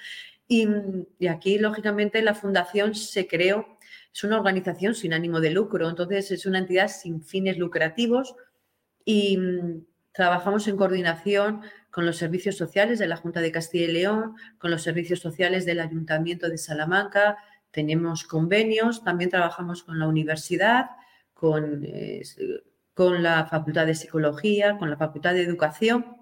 Mm, 0.48 1.02
y 1.18 1.26
aquí, 1.28 1.58
lógicamente, 1.58 2.20
la 2.20 2.34
fundación 2.34 2.94
se 2.94 3.26
creó 3.26 3.73
es 4.14 4.22
una 4.22 4.38
organización 4.38 4.94
sin 4.94 5.12
ánimo 5.12 5.40
de 5.40 5.50
lucro, 5.50 5.88
entonces 5.88 6.30
es 6.30 6.46
una 6.46 6.60
entidad 6.60 6.86
sin 6.88 7.20
fines 7.20 7.58
lucrativos 7.58 8.36
y 9.04 9.36
mm, 9.36 9.86
trabajamos 10.12 10.68
en 10.68 10.76
coordinación 10.76 11.62
con 11.90 12.06
los 12.06 12.16
servicios 12.16 12.56
sociales 12.56 13.00
de 13.00 13.08
la 13.08 13.16
Junta 13.16 13.40
de 13.40 13.50
Castilla 13.50 13.86
y 13.86 13.92
León, 13.92 14.36
con 14.58 14.70
los 14.70 14.82
servicios 14.82 15.18
sociales 15.18 15.66
del 15.66 15.80
Ayuntamiento 15.80 16.48
de 16.48 16.58
Salamanca, 16.58 17.38
tenemos 17.72 18.22
convenios, 18.22 19.02
también 19.02 19.30
trabajamos 19.30 19.82
con 19.82 19.98
la 19.98 20.06
universidad, 20.06 20.90
con, 21.32 21.84
con 22.94 23.20
la 23.20 23.46
Facultad 23.46 23.86
de 23.86 23.96
Psicología, 23.96 24.78
con 24.78 24.90
la 24.90 24.96
Facultad 24.96 25.34
de 25.34 25.42
Educación. 25.42 26.18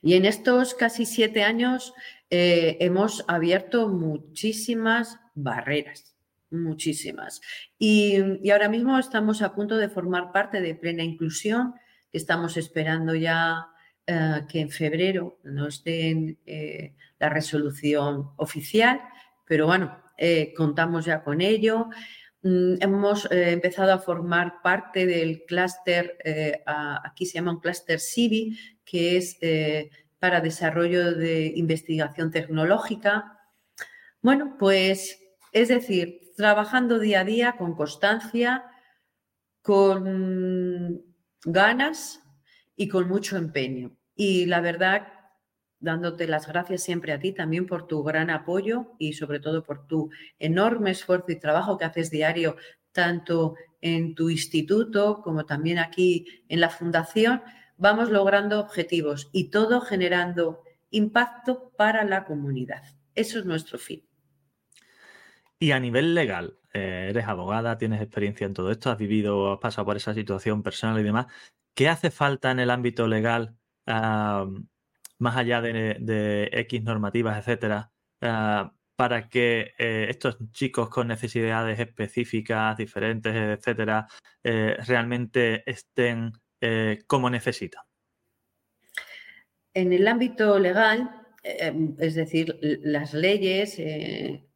Y 0.00 0.14
en 0.14 0.24
estos 0.24 0.72
casi 0.72 1.04
siete 1.04 1.42
años 1.42 1.92
eh, 2.30 2.78
hemos 2.80 3.22
abierto 3.28 3.88
muchísimas 3.88 5.20
barreras 5.34 6.09
muchísimas. 6.50 7.40
Y, 7.78 8.50
ahora 8.50 8.68
mismo 8.68 8.98
estamos 8.98 9.42
a 9.42 9.54
punto 9.54 9.76
de 9.76 9.88
formar 9.88 10.32
parte 10.32 10.60
de 10.60 10.74
Plena 10.74 11.02
Inclusión, 11.02 11.74
que 12.10 12.18
estamos 12.18 12.56
esperando 12.56 13.14
ya 13.14 13.68
eh, 14.06 14.42
que 14.48 14.60
en 14.60 14.70
febrero 14.70 15.38
nos 15.44 15.84
den 15.84 16.38
eh, 16.46 16.94
la 17.18 17.28
resolución 17.28 18.30
oficial, 18.36 19.00
pero 19.46 19.66
bueno, 19.66 19.96
eh, 20.16 20.52
contamos 20.56 21.04
ya 21.04 21.22
con 21.22 21.40
ello. 21.40 21.88
Mm, 22.42 22.74
hemos 22.80 23.28
empezado 23.30 23.92
a 23.92 23.98
formar 23.98 24.62
parte 24.62 25.06
del 25.06 25.44
clúster, 25.44 26.18
aquí 26.66 27.26
se 27.26 27.34
llama 27.34 27.52
un 27.52 27.60
clúster 27.60 28.00
CIVI, 28.00 28.58
que 28.84 29.16
es 29.16 29.38
para 30.18 30.40
desarrollo 30.40 31.14
de 31.14 31.52
investigación 31.54 32.30
tecnológica. 32.30 33.38
Bueno, 34.22 34.56
pues 34.58 35.18
es 35.52 35.68
decir, 35.68 36.29
trabajando 36.40 36.98
día 36.98 37.20
a 37.20 37.24
día 37.24 37.56
con 37.58 37.74
constancia, 37.74 38.64
con 39.60 41.02
ganas 41.44 42.22
y 42.76 42.88
con 42.88 43.08
mucho 43.08 43.36
empeño. 43.36 43.94
Y 44.14 44.46
la 44.46 44.62
verdad, 44.62 45.08
dándote 45.80 46.26
las 46.26 46.48
gracias 46.48 46.82
siempre 46.82 47.12
a 47.12 47.20
ti 47.20 47.32
también 47.32 47.66
por 47.66 47.86
tu 47.86 48.02
gran 48.02 48.30
apoyo 48.30 48.94
y 48.98 49.12
sobre 49.12 49.38
todo 49.38 49.62
por 49.62 49.86
tu 49.86 50.08
enorme 50.38 50.92
esfuerzo 50.92 51.26
y 51.28 51.38
trabajo 51.38 51.76
que 51.76 51.84
haces 51.84 52.10
diario, 52.10 52.56
tanto 52.92 53.56
en 53.82 54.14
tu 54.14 54.30
instituto 54.30 55.20
como 55.22 55.44
también 55.44 55.78
aquí 55.78 56.24
en 56.48 56.60
la 56.60 56.70
fundación, 56.70 57.42
vamos 57.76 58.08
logrando 58.08 58.60
objetivos 58.60 59.28
y 59.30 59.50
todo 59.50 59.82
generando 59.82 60.62
impacto 60.88 61.70
para 61.76 62.02
la 62.04 62.24
comunidad. 62.24 62.82
Eso 63.14 63.38
es 63.38 63.44
nuestro 63.44 63.78
fin. 63.78 64.09
Y 65.62 65.72
a 65.72 65.78
nivel 65.78 66.14
legal, 66.14 66.58
eh, 66.72 67.08
eres 67.10 67.26
abogada, 67.26 67.76
tienes 67.76 68.00
experiencia 68.00 68.46
en 68.46 68.54
todo 68.54 68.70
esto, 68.70 68.90
has 68.90 68.96
vivido, 68.96 69.52
has 69.52 69.58
pasado 69.58 69.84
por 69.84 69.96
esa 69.98 70.14
situación 70.14 70.62
personal 70.62 70.98
y 70.98 71.02
demás. 71.02 71.26
¿Qué 71.74 71.86
hace 71.86 72.10
falta 72.10 72.50
en 72.50 72.60
el 72.60 72.70
ámbito 72.70 73.06
legal, 73.06 73.58
más 73.86 75.36
allá 75.36 75.60
de, 75.60 76.48
X 76.50 76.82
normativas, 76.82 77.38
etcétera, 77.38 77.92
ah, 78.22 78.72
para 78.96 79.28
que 79.28 79.74
eh, 79.78 80.06
estos 80.08 80.38
chicos 80.50 80.88
con 80.88 81.08
necesidades 81.08 81.78
específicas, 81.78 82.78
diferentes, 82.78 83.34
etcétera, 83.34 84.08
eh, 84.42 84.78
realmente 84.86 85.62
estén 85.70 86.32
como 87.06 87.28
necesitan? 87.28 87.82
En 89.74 89.92
el 89.92 90.08
ámbito 90.08 90.58
legal, 90.58 91.10
es 91.42 92.14
decir, 92.14 92.58
las 92.60 93.14
leyes 93.14 93.78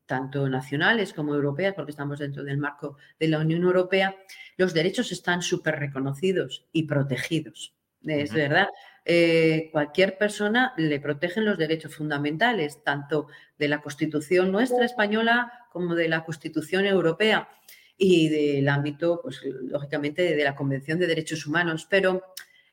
tanto 0.07 0.49
nacionales 0.49 1.13
como 1.13 1.35
europeas, 1.35 1.75
porque 1.75 1.91
estamos 1.91 2.19
dentro 2.19 2.45
del 2.45 2.59
marco 2.59 2.97
de 3.19 3.29
la 3.29 3.39
Unión 3.39 3.63
Europea, 3.63 4.17
los 4.57 4.75
derechos 4.75 5.13
están 5.13 5.43
súper 5.43 5.77
reconocidos 5.79 6.67
y 6.73 6.85
protegidos. 6.85 7.75
Es 8.03 8.33
verdad. 8.33 8.69
Eh, 9.07 9.69
cualquier 9.73 10.17
persona 10.17 10.73
le 10.77 11.01
protegen 11.01 11.45
los 11.45 11.59
derechos 11.59 11.95
fundamentales, 11.95 12.83
tanto 12.83 13.29
de 13.59 13.69
la 13.69 13.81
Constitución 13.81 14.51
nuestra 14.51 14.85
española 14.85 15.53
como 15.71 15.95
de 15.95 16.09
la 16.09 16.25
Constitución 16.25 16.87
europea 16.87 17.49
y 17.97 18.29
del 18.29 18.69
ámbito, 18.69 19.21
pues 19.23 19.41
lógicamente, 19.45 20.35
de 20.35 20.45
la 20.45 20.55
Convención 20.55 20.99
de 20.99 21.07
Derechos 21.07 21.47
Humanos. 21.47 21.87
Pero 21.89 22.23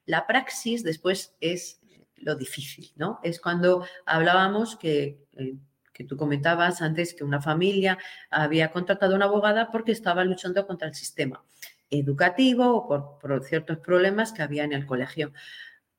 la 0.06 0.26
praxis 0.26 0.84
después 0.84 1.36
es 1.42 1.82
lo 2.16 2.36
difícil, 2.36 2.92
¿no? 2.96 3.20
Es 3.24 3.40
cuando 3.40 3.86
hablábamos 4.06 4.76
que 4.76 5.26
eh, 5.34 5.56
que 5.94 6.04
tú 6.04 6.18
comentabas 6.18 6.82
antes 6.82 7.14
que 7.14 7.24
una 7.24 7.42
familia 7.42 7.98
había 8.30 8.72
contratado 8.72 9.14
a 9.14 9.16
una 9.16 9.26
abogada 9.26 9.72
porque 9.72 9.92
estaba 9.92 10.24
luchando 10.24 10.66
contra 10.66 10.88
el 10.88 10.96
sistema 10.96 11.44
educativo 11.90 12.76
o 12.76 13.20
por, 13.20 13.44
ciertos 13.44 13.78
problemas 13.80 14.32
que 14.32 14.42
había 14.42 14.64
en 14.64 14.74
el 14.74 14.86
colegio. 14.86 15.34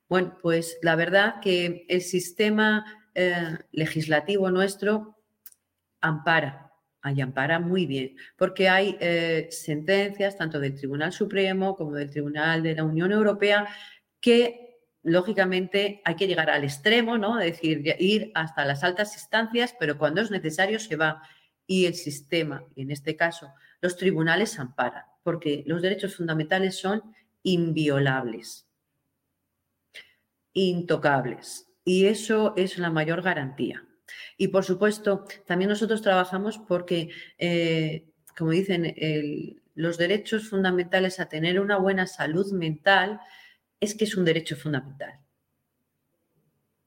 Bueno, 0.08 0.38
pues 0.42 0.78
la 0.82 0.96
verdad 0.96 1.40
que 1.40 1.86
el 1.88 2.02
sistema 2.02 2.84
eh, 3.14 3.58
legislativo 3.72 4.50
nuestro 4.50 5.18
ampara, 6.00 6.72
y 7.04 7.20
ampara 7.20 7.58
muy 7.58 7.86
bien, 7.86 8.16
porque 8.36 8.68
hay 8.68 8.96
eh, 9.00 9.48
sentencias 9.50 10.36
tanto 10.36 10.60
del 10.60 10.74
Tribunal 10.74 11.12
Supremo 11.12 11.76
como 11.76 11.94
del 11.94 12.10
Tribunal 12.10 12.62
de 12.62 12.76
la 12.76 12.84
Unión 12.84 13.10
Europea 13.12 13.66
que 14.20 14.61
lógicamente 15.02 16.00
hay 16.04 16.16
que 16.16 16.26
llegar 16.26 16.50
al 16.50 16.64
extremo, 16.64 17.18
¿no? 17.18 17.40
Es 17.40 17.52
decir, 17.52 17.96
ir 17.98 18.30
hasta 18.34 18.64
las 18.64 18.84
altas 18.84 19.14
instancias, 19.14 19.74
pero 19.78 19.98
cuando 19.98 20.20
es 20.20 20.30
necesario 20.30 20.78
se 20.78 20.96
va. 20.96 21.22
Y 21.66 21.86
el 21.86 21.94
sistema, 21.94 22.64
en 22.76 22.90
este 22.90 23.16
caso, 23.16 23.52
los 23.80 23.96
tribunales 23.96 24.58
amparan, 24.58 25.04
porque 25.22 25.64
los 25.66 25.82
derechos 25.82 26.16
fundamentales 26.16 26.78
son 26.78 27.02
inviolables, 27.42 28.66
intocables. 30.52 31.68
Y 31.84 32.06
eso 32.06 32.54
es 32.56 32.78
la 32.78 32.90
mayor 32.90 33.22
garantía. 33.22 33.84
Y 34.36 34.48
por 34.48 34.64
supuesto, 34.64 35.24
también 35.46 35.70
nosotros 35.70 36.02
trabajamos 36.02 36.58
porque, 36.58 37.10
eh, 37.38 38.08
como 38.36 38.50
dicen, 38.50 38.94
los 39.74 39.98
derechos 39.98 40.48
fundamentales 40.48 41.18
a 41.18 41.28
tener 41.28 41.58
una 41.60 41.78
buena 41.78 42.06
salud 42.06 42.52
mental 42.52 43.20
es 43.82 43.96
que 43.96 44.04
es 44.04 44.16
un 44.16 44.24
derecho 44.24 44.56
fundamental. 44.56 45.18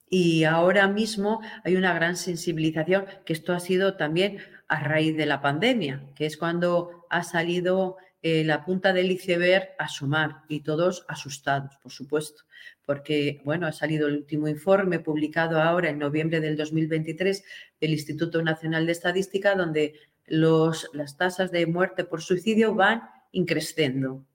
Y 0.10 0.46
ahora 0.46 0.88
mismo 0.88 1.41
hay 1.66 1.76
una 1.76 1.93
gran 1.93 2.16
sensibilización, 2.16 3.06
que 3.26 3.34
esto 3.34 3.52
ha 3.52 3.60
sido 3.60 3.98
también 3.98 4.38
a 4.70 4.80
raíz 4.80 5.18
de 5.18 5.26
la 5.26 5.41
pandemia, 5.41 6.06
que 6.16 6.26
es 6.26 6.38
cuando 6.38 7.06
ha 7.10 7.24
salido 7.24 7.98
eh, 8.22 8.46
la 8.46 8.64
punta 8.64 8.93
del 8.93 9.12
iceberg 9.12 9.72
a 9.78 9.89
sumar 9.89 10.43
y 10.48 10.62
todos 10.62 11.06
asustados, 11.10 11.76
por 11.84 11.91
supuesto, 11.91 12.43
porque, 12.86 13.41
bueno, 13.43 13.68
ha 13.68 13.74
salido 13.74 14.08
el 14.08 14.16
último 14.16 14.48
informe 14.48 15.00
publicado 15.00 15.62
ahora 15.62 15.89
en 15.89 16.00
noviembre 16.00 16.39
del 16.39 16.56
2023 16.56 17.43
del 17.82 17.91
Instituto 17.91 18.41
Nacional 18.41 18.86
de 18.86 18.93
Estadística, 18.93 19.54
donde 19.54 20.00
las 20.28 21.18
tasas 21.18 21.52
de 21.52 21.68
muerte 21.68 22.06
por 22.06 22.22
suicidio 22.22 22.74
van 22.74 23.02
increciendo. 23.34 24.26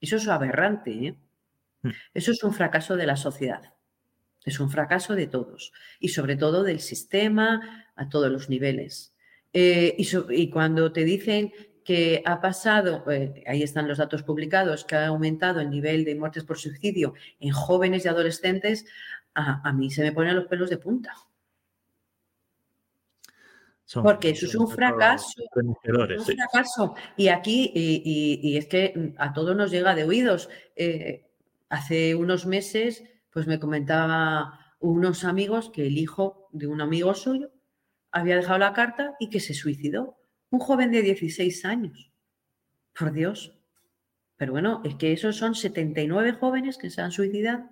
Eso 0.00 0.16
es 0.16 0.28
aberrante, 0.28 0.90
¿eh? 0.92 1.25
Eso 2.14 2.32
es 2.32 2.42
un 2.42 2.52
fracaso 2.52 2.96
de 2.96 3.06
la 3.06 3.16
sociedad. 3.16 3.72
Es 4.44 4.60
un 4.60 4.70
fracaso 4.70 5.14
de 5.16 5.26
todos 5.26 5.72
y 5.98 6.08
sobre 6.08 6.36
todo 6.36 6.62
del 6.62 6.80
sistema 6.80 7.90
a 7.96 8.08
todos 8.08 8.30
los 8.30 8.48
niveles. 8.48 9.12
Eh, 9.52 9.96
y, 9.98 10.50
cuando 10.50 10.92
te 10.92 11.04
dicen 11.04 11.52
que 11.84 12.22
ha 12.24 12.40
pasado, 12.40 13.10
eh, 13.10 13.42
ahí 13.46 13.62
están 13.62 13.88
los 13.88 13.98
datos 13.98 14.22
publicados, 14.22 14.84
que 14.84 14.96
ha 14.96 15.06
aumentado 15.06 15.60
el 15.60 15.70
nivel 15.70 16.04
de 16.04 16.14
muertes 16.14 16.44
por 16.44 16.58
suicidio 16.58 17.14
en 17.40 17.52
jóvenes 17.52 18.04
y 18.04 18.08
adolescentes, 18.08 18.86
a, 19.34 19.72
mí 19.72 19.90
se 19.90 20.02
me 20.02 20.12
ponen 20.12 20.36
los 20.36 20.46
pelos 20.46 20.70
de 20.70 20.78
punta. 20.78 21.14
Porque 23.94 24.30
eso 24.30 24.46
es 24.46 24.54
un 24.54 24.68
fracaso. 24.68 25.42
Un 25.54 25.76
fracaso. 26.24 26.94
Y 27.16 27.28
aquí, 27.28 27.70
y, 27.74 28.56
es 28.56 28.66
que 28.66 29.14
a 29.18 29.32
todos 29.32 29.54
nos 29.54 29.70
llega 29.70 29.94
de 29.94 30.04
oídos. 30.04 30.48
Eh, 30.74 31.25
hace 31.68 32.14
unos 32.14 32.46
meses, 32.46 33.04
pues 33.30 33.46
me 33.46 33.58
comentaba 33.58 34.58
unos 34.80 35.24
amigos 35.24 35.70
que 35.70 35.86
el 35.86 35.98
hijo 35.98 36.48
de 36.52 36.66
un 36.66 36.80
amigo 36.80 37.14
suyo 37.14 37.50
había 38.10 38.36
dejado 38.36 38.58
la 38.58 38.72
carta 38.72 39.14
y 39.18 39.30
que 39.30 39.40
se 39.40 39.54
suicidó. 39.54 40.18
Un 40.50 40.60
joven 40.60 40.90
de 40.90 41.02
16 41.02 41.64
años. 41.64 42.12
Por 42.98 43.12
Dios. 43.12 43.58
Pero 44.36 44.52
bueno, 44.52 44.82
es 44.84 44.94
que 44.94 45.12
esos 45.12 45.36
son 45.36 45.54
79 45.54 46.32
jóvenes 46.32 46.78
que 46.78 46.90
se 46.90 47.00
han 47.00 47.10
suicidado. 47.10 47.68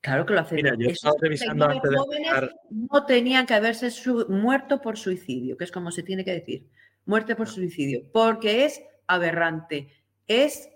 Claro 0.00 0.26
que 0.26 0.34
lo 0.34 0.40
hacen. 0.40 0.56
Mira, 0.56 0.74
yo 0.76 0.88
estaba 0.88 1.14
revisando 1.20 1.64
antes 1.64 1.90
de 1.90 2.50
No 2.70 3.06
tenían 3.06 3.46
que 3.46 3.54
haberse 3.54 3.88
muerto 4.28 4.80
por 4.80 4.98
suicidio, 4.98 5.56
que 5.56 5.64
es 5.64 5.72
como 5.72 5.90
se 5.90 6.02
tiene 6.02 6.24
que 6.24 6.32
decir. 6.32 6.68
Muerte 7.04 7.36
por 7.36 7.48
suicidio. 7.48 8.10
Porque 8.12 8.64
es 8.64 8.82
aberrante. 9.06 9.92
Es 10.26 10.68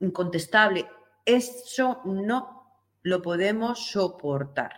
incontestable. 0.00 0.86
Eso 1.24 2.00
no 2.04 2.62
lo 3.02 3.22
podemos 3.22 3.90
soportar. 3.90 4.72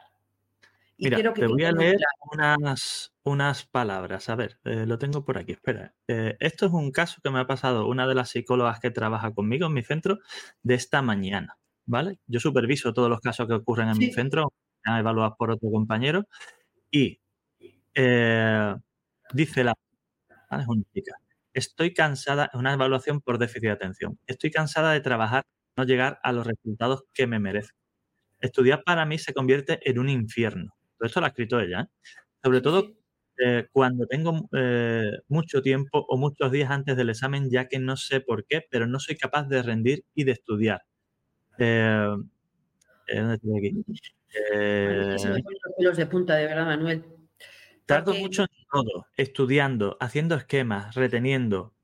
Y 0.97 1.11
Mira, 1.11 1.33
te 1.33 1.47
voy 1.47 1.65
a 1.65 1.73
leer 1.73 1.97
unas, 2.33 3.13
unas, 3.25 3.67
palabras. 3.67 4.29
A 4.29 4.37
ver, 4.37 4.61
eh, 4.65 4.87
lo 4.87 4.97
tengo 4.99 5.25
por 5.25 5.39
aquí. 5.39 5.53
Espera. 5.53 5.93
Eh, 6.07 6.37
esto 6.39 6.67
es 6.67 6.73
un 6.73 6.93
caso 6.93 7.21
que 7.23 7.31
me 7.31 7.41
ha 7.41 7.47
pasado 7.47 7.89
una 7.89 8.07
de 8.07 8.15
las 8.15 8.31
psicólogas 8.31 8.79
que 8.79 8.93
trabaja 8.93 9.33
conmigo 9.35 9.67
en 9.67 9.73
mi 9.73 9.83
centro 9.83 10.21
de 10.63 10.75
esta 10.75 11.03
mañana. 11.03 11.59
¿Vale? 11.87 12.19
Yo 12.27 12.41
superviso 12.41 12.95
todos 12.95 13.11
los 13.11 13.21
casos 13.21 13.47
que 13.47 13.55
ocurren 13.55 13.89
en 13.89 13.99
mi 13.99 14.13
centro, 14.13 14.53
evaluados 14.87 15.35
por 15.37 15.51
otro 15.51 15.71
compañero. 15.71 16.27
Y 16.91 17.21
eh, 17.95 18.75
dice 19.33 19.65
la. 19.65 19.75
Es 20.51 20.67
una 20.69 20.85
chica. 20.95 21.13
Estoy 21.55 21.95
cansada, 21.95 22.51
es 22.53 22.59
una 22.59 22.73
evaluación 22.73 23.21
por 23.21 23.39
déficit 23.39 23.63
de 23.63 23.71
atención. 23.71 24.19
Estoy 24.27 24.51
cansada 24.51 24.93
de 24.93 25.01
trabajar, 25.01 25.45
no 25.77 25.85
llegar 25.85 26.19
a 26.25 26.33
los 26.33 26.45
resultados 26.45 27.05
que 27.15 27.29
me 27.29 27.39
merezco. 27.39 27.79
Estudiar 28.41 28.83
para 28.85 29.07
mí 29.07 29.19
se 29.19 29.33
convierte 29.33 29.79
en 29.89 30.01
un 30.01 30.09
infierno. 30.09 30.75
Todo 30.99 31.07
esto 31.07 31.21
lo 31.21 31.27
ha 31.27 31.29
escrito 31.29 31.61
ella. 31.61 31.83
¿eh? 31.83 31.87
Sobre 32.43 32.61
todo 32.61 32.97
eh, 33.39 33.69
cuando 33.71 34.07
tengo 34.07 34.49
eh, 34.53 35.13
mucho 35.29 35.63
tiempo 35.63 36.05
o 36.09 36.17
muchos 36.17 36.51
días 36.51 36.71
antes 36.73 36.97
del 36.97 37.11
examen, 37.11 37.49
ya 37.49 37.69
que 37.69 37.79
no 37.79 37.97
sé 37.97 38.21
por 38.21 38.45
qué, 38.47 38.67
pero 38.69 38.89
no 38.89 38.99
soy 38.99 39.17
capaz 39.17 39.45
de 39.49 39.63
rendir 39.63 40.05
y 40.13 40.25
de 40.25 40.33
estudiar. 40.33 40.83
¿Dónde 41.57 42.25
estoy 43.35 43.59
aquí? 43.59 43.85
los 45.79 45.97
de 45.97 46.07
punta, 46.07 46.35
de 46.35 46.47
verdad, 46.47 46.67
Manuel. 46.67 47.14
Tardo 47.87 48.15
mucho 48.15 48.43
en 48.43 48.49
todo, 48.71 49.07
estudiando, 49.17 49.97
haciendo 50.01 50.35
esquemas, 50.35 50.95
reteniendo 50.95 51.75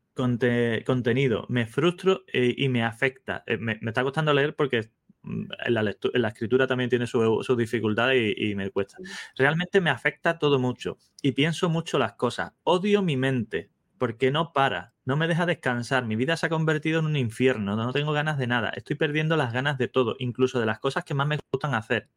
contenido. 0.84 1.46
Me 1.48 1.66
frustro 1.66 2.24
eh, 2.32 2.54
y 2.56 2.68
me 2.68 2.84
afecta. 2.84 3.42
Eh, 3.46 3.56
me, 3.56 3.78
está 3.80 4.02
costando 4.02 4.32
leer 4.32 4.54
porque 4.54 4.90
mm, 5.22 5.44
en 5.66 5.74
la, 5.74 6.28
escritura 6.28 6.66
también 6.66 6.90
tiene 6.90 7.06
sus 7.06 7.46
su 7.46 7.56
dificultades 7.56 8.34
y, 8.36 8.54
me 8.54 8.70
cuesta. 8.70 8.96
Realmente 9.36 9.80
me 9.80 9.90
afecta 9.90 10.38
todo 10.38 10.58
mucho 10.58 10.98
y 11.22 11.32
pienso 11.32 11.68
mucho 11.68 11.98
las 11.98 12.14
cosas. 12.14 12.52
Odio 12.64 13.02
mi 13.02 13.16
mente 13.16 13.70
porque 13.98 14.30
no 14.30 14.54
para, 14.54 14.94
no 15.04 15.16
me 15.16 15.28
deja 15.28 15.44
descansar. 15.44 16.06
Mi 16.06 16.16
vida 16.16 16.36
se 16.36 16.46
ha 16.46 16.48
convertido 16.48 17.00
en 17.00 17.06
un 17.06 17.16
infierno, 17.16 17.76
no 17.76 17.92
tengo 17.92 18.12
ganas 18.12 18.38
de 18.38 18.46
nada. 18.46 18.70
Estoy 18.70 18.96
perdiendo 18.96 19.36
las 19.36 19.52
ganas 19.52 19.76
de 19.76 19.88
todo, 19.88 20.16
incluso 20.18 20.58
de 20.58 20.66
las 20.66 20.78
cosas 20.78 21.04
que 21.04 21.12
más 21.12 21.26
me 21.26 21.38
gustan 21.52 21.74
hacer. 21.74 22.08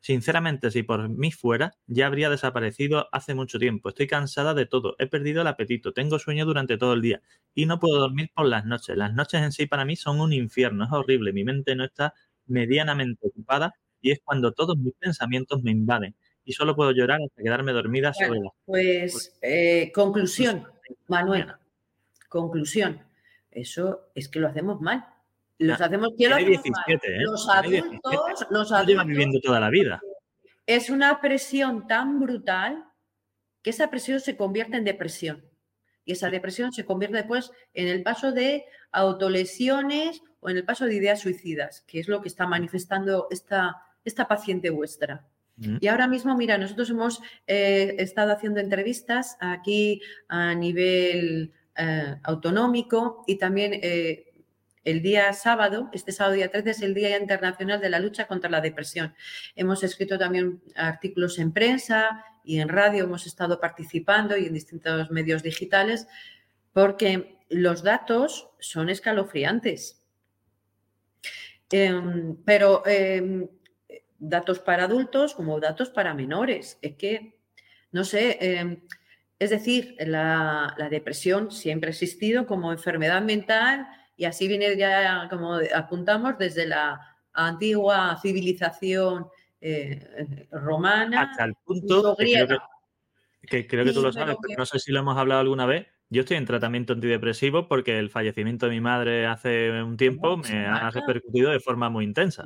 Sinceramente, 0.00 0.70
si 0.70 0.82
por 0.82 1.10
mí 1.10 1.30
fuera, 1.30 1.74
ya 1.86 2.06
habría 2.06 2.30
desaparecido 2.30 3.08
hace 3.12 3.34
mucho 3.34 3.58
tiempo. 3.58 3.90
Estoy 3.90 4.06
cansada 4.06 4.54
de 4.54 4.64
todo, 4.64 4.96
he 4.98 5.06
perdido 5.06 5.42
el 5.42 5.46
apetito, 5.46 5.92
tengo 5.92 6.18
sueño 6.18 6.46
durante 6.46 6.78
todo 6.78 6.94
el 6.94 7.02
día 7.02 7.20
y 7.54 7.66
no 7.66 7.78
puedo 7.78 8.00
dormir 8.00 8.30
por 8.34 8.46
las 8.46 8.64
noches. 8.64 8.96
Las 8.96 9.12
noches 9.12 9.42
en 9.42 9.52
sí 9.52 9.66
para 9.66 9.84
mí 9.84 9.96
son 9.96 10.20
un 10.20 10.32
infierno, 10.32 10.84
es 10.84 10.92
horrible. 10.92 11.32
Mi 11.34 11.44
mente 11.44 11.76
no 11.76 11.84
está 11.84 12.14
medianamente 12.46 13.26
ocupada 13.26 13.74
y 14.00 14.10
es 14.12 14.20
cuando 14.24 14.52
todos 14.52 14.78
mis 14.78 14.94
pensamientos 14.94 15.62
me 15.62 15.70
invaden 15.70 16.16
y 16.44 16.52
solo 16.52 16.74
puedo 16.74 16.92
llorar 16.92 17.20
hasta 17.22 17.42
quedarme 17.42 17.72
dormida 17.72 18.14
sobre 18.14 18.40
la... 18.40 18.50
Pues 18.64 19.38
eh, 19.42 19.92
conclusión, 19.94 20.66
Manuel, 21.06 21.52
conclusión. 22.28 23.02
Eso 23.50 24.10
es 24.14 24.28
que 24.28 24.40
lo 24.40 24.48
hacemos 24.48 24.80
mal. 24.80 25.06
Los 25.60 25.80
hacemos, 25.80 26.10
¿qué 26.16 26.26
17, 26.26 27.16
¿eh? 27.16 27.20
Los 27.20 27.46
adultos, 27.48 28.46
los 28.48 28.72
adultos 28.72 29.06
viviendo 29.06 29.40
toda 29.40 29.60
la 29.60 29.68
vida. 29.68 30.00
Es 30.66 30.88
una 30.88 31.20
presión 31.20 31.86
tan 31.86 32.18
brutal 32.18 32.84
que 33.62 33.70
esa 33.70 33.90
presión 33.90 34.20
se 34.20 34.38
convierte 34.38 34.78
en 34.78 34.84
depresión. 34.84 35.44
Y 36.06 36.12
esa 36.12 36.30
depresión 36.30 36.72
se 36.72 36.86
convierte 36.86 37.18
después 37.18 37.52
en 37.74 37.88
el 37.88 38.02
paso 38.02 38.32
de 38.32 38.64
autolesiones 38.90 40.22
o 40.40 40.48
en 40.48 40.56
el 40.56 40.64
paso 40.64 40.86
de 40.86 40.94
ideas 40.94 41.20
suicidas, 41.20 41.84
que 41.86 42.00
es 42.00 42.08
lo 42.08 42.22
que 42.22 42.28
está 42.28 42.46
manifestando 42.46 43.28
esta, 43.30 43.82
esta 44.02 44.26
paciente 44.26 44.70
vuestra. 44.70 45.26
Mm. 45.56 45.76
Y 45.78 45.88
ahora 45.88 46.08
mismo, 46.08 46.34
mira, 46.36 46.56
nosotros 46.56 46.88
hemos 46.88 47.20
eh, 47.46 47.96
estado 47.98 48.32
haciendo 48.32 48.60
entrevistas 48.60 49.36
aquí 49.40 50.00
a 50.26 50.54
nivel 50.54 51.52
eh, 51.76 52.16
autonómico 52.22 53.24
y 53.26 53.36
también 53.36 53.72
eh, 53.74 54.29
el 54.84 55.02
día 55.02 55.32
sábado, 55.32 55.90
este 55.92 56.12
sábado 56.12 56.36
día 56.36 56.50
13, 56.50 56.70
es 56.70 56.82
el 56.82 56.94
Día 56.94 57.18
Internacional 57.18 57.80
de 57.80 57.90
la 57.90 57.98
Lucha 57.98 58.26
contra 58.26 58.50
la 58.50 58.60
Depresión. 58.60 59.14
Hemos 59.54 59.82
escrito 59.82 60.18
también 60.18 60.62
artículos 60.74 61.38
en 61.38 61.52
prensa 61.52 62.24
y 62.44 62.60
en 62.60 62.68
radio, 62.68 63.04
hemos 63.04 63.26
estado 63.26 63.60
participando 63.60 64.36
y 64.36 64.46
en 64.46 64.54
distintos 64.54 65.10
medios 65.10 65.42
digitales, 65.42 66.06
porque 66.72 67.38
los 67.50 67.82
datos 67.82 68.50
son 68.58 68.88
escalofriantes. 68.88 70.02
Em, 71.70 72.36
pero 72.44 72.82
em, 72.86 73.48
datos 74.18 74.58
para 74.60 74.84
adultos 74.84 75.34
como 75.34 75.60
datos 75.60 75.90
para 75.90 76.14
menores. 76.14 76.78
Es 76.82 76.96
que, 76.96 77.38
no 77.92 78.04
sé, 78.04 78.38
em, 78.40 78.80
es 79.38 79.50
decir, 79.50 79.96
la, 80.00 80.74
la 80.78 80.88
depresión 80.88 81.50
siempre 81.50 81.88
ha 81.88 81.92
existido 81.92 82.46
como 82.46 82.72
enfermedad 82.72 83.22
mental 83.22 83.86
y 84.20 84.26
así 84.26 84.48
viene 84.48 84.76
ya, 84.76 85.28
como 85.30 85.58
apuntamos, 85.74 86.36
desde 86.36 86.66
la 86.66 87.00
antigua 87.32 88.18
civilización 88.20 89.28
eh, 89.62 90.46
romana. 90.50 91.22
Hasta 91.22 91.46
el 91.46 91.54
punto 91.64 92.14
que 92.18 92.24
creo 92.26 92.46
que, 93.48 93.66
creo 93.66 93.84
que, 93.86 93.92
tú 93.94 94.02
lo 94.02 94.12
sabes, 94.12 94.36
pero 94.42 94.58
no 94.58 94.66
sé 94.66 94.78
si 94.78 94.92
lo 94.92 95.00
hemos 95.00 95.16
hablado 95.16 95.40
alguna 95.40 95.64
vez. 95.64 95.86
Yo 96.10 96.20
estoy 96.20 96.36
en 96.36 96.44
tratamiento 96.44 96.92
antidepresivo 96.92 97.66
porque 97.66 97.98
el 97.98 98.10
fallecimiento 98.10 98.66
de 98.66 98.72
mi 98.72 98.82
madre 98.82 99.24
hace 99.24 99.82
un 99.82 99.96
tiempo 99.96 100.36
me 100.36 100.66
ha 100.66 100.90
repercutido 100.90 101.50
de 101.50 101.60
forma 101.60 101.88
muy 101.88 102.04
intensa. 102.04 102.44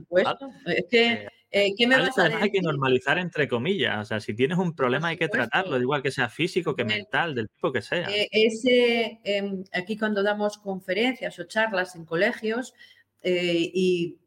Es 0.67 0.85
que 0.89 1.13
eh, 1.13 1.29
eh, 1.57 1.73
¿qué 1.79 1.87
me 1.87 1.97
vas 1.97 2.19
a 2.19 2.25
Hay 2.25 2.51
que 2.51 2.61
normalizar 2.61 3.17
entre 3.17 3.47
comillas. 3.47 4.01
O 4.01 4.05
sea, 4.05 4.19
si 4.19 4.35
tienes 4.35 4.59
un 4.59 4.75
problema 4.75 5.09
hay 5.09 5.17
que 5.17 5.29
tratarlo, 5.29 5.81
igual 5.81 6.03
que 6.03 6.11
sea 6.11 6.29
físico, 6.29 6.75
que 6.75 6.85
mental, 6.85 7.33
del 7.33 7.49
tipo 7.49 7.71
que 7.71 7.81
sea. 7.81 8.11
Eh, 8.11 8.29
ese, 8.33 9.21
em, 9.23 9.63
aquí 9.73 9.97
cuando 9.97 10.25
damos 10.25 10.59
conferencias 10.59 11.39
o 11.39 11.45
charlas 11.45 11.95
en 11.95 12.07
colegios 12.07 12.75
eh, 13.23 13.71
y, 13.73 14.19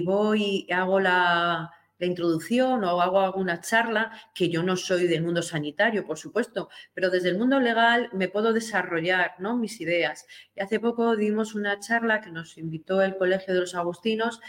voy 0.00 0.64
y 0.66 0.72
hago 0.72 0.98
la, 0.98 1.70
introducción 2.00 2.82
o 2.82 3.00
hago 3.02 3.20
alguna 3.20 3.60
charla, 3.60 4.10
que 4.34 4.48
yo 4.48 4.62
no 4.62 4.74
soy 4.74 5.06
del 5.06 5.22
mundo 5.22 5.40
sanitario, 5.42 6.04
por 6.04 6.18
supuesto, 6.18 6.68
pero 6.94 7.10
desde 7.10 7.28
el 7.28 7.38
mundo 7.38 7.60
legal 7.60 8.08
me 8.12 8.26
puedo 8.28 8.52
desarrollar 8.52 9.34
¿no? 9.38 9.56
mis 9.56 9.80
ideas. 9.80 10.26
Y 10.56 10.62
hace 10.62 10.80
poco 10.80 11.16
dimos 11.16 11.54
una 11.54 11.78
charla 11.78 12.22
que 12.22 12.32
nos 12.32 12.56
invitó 12.58 13.02
el 13.02 13.16
Colegio 13.16 13.54
de 13.54 13.60
los 13.60 13.76
Agustinos 13.76 14.40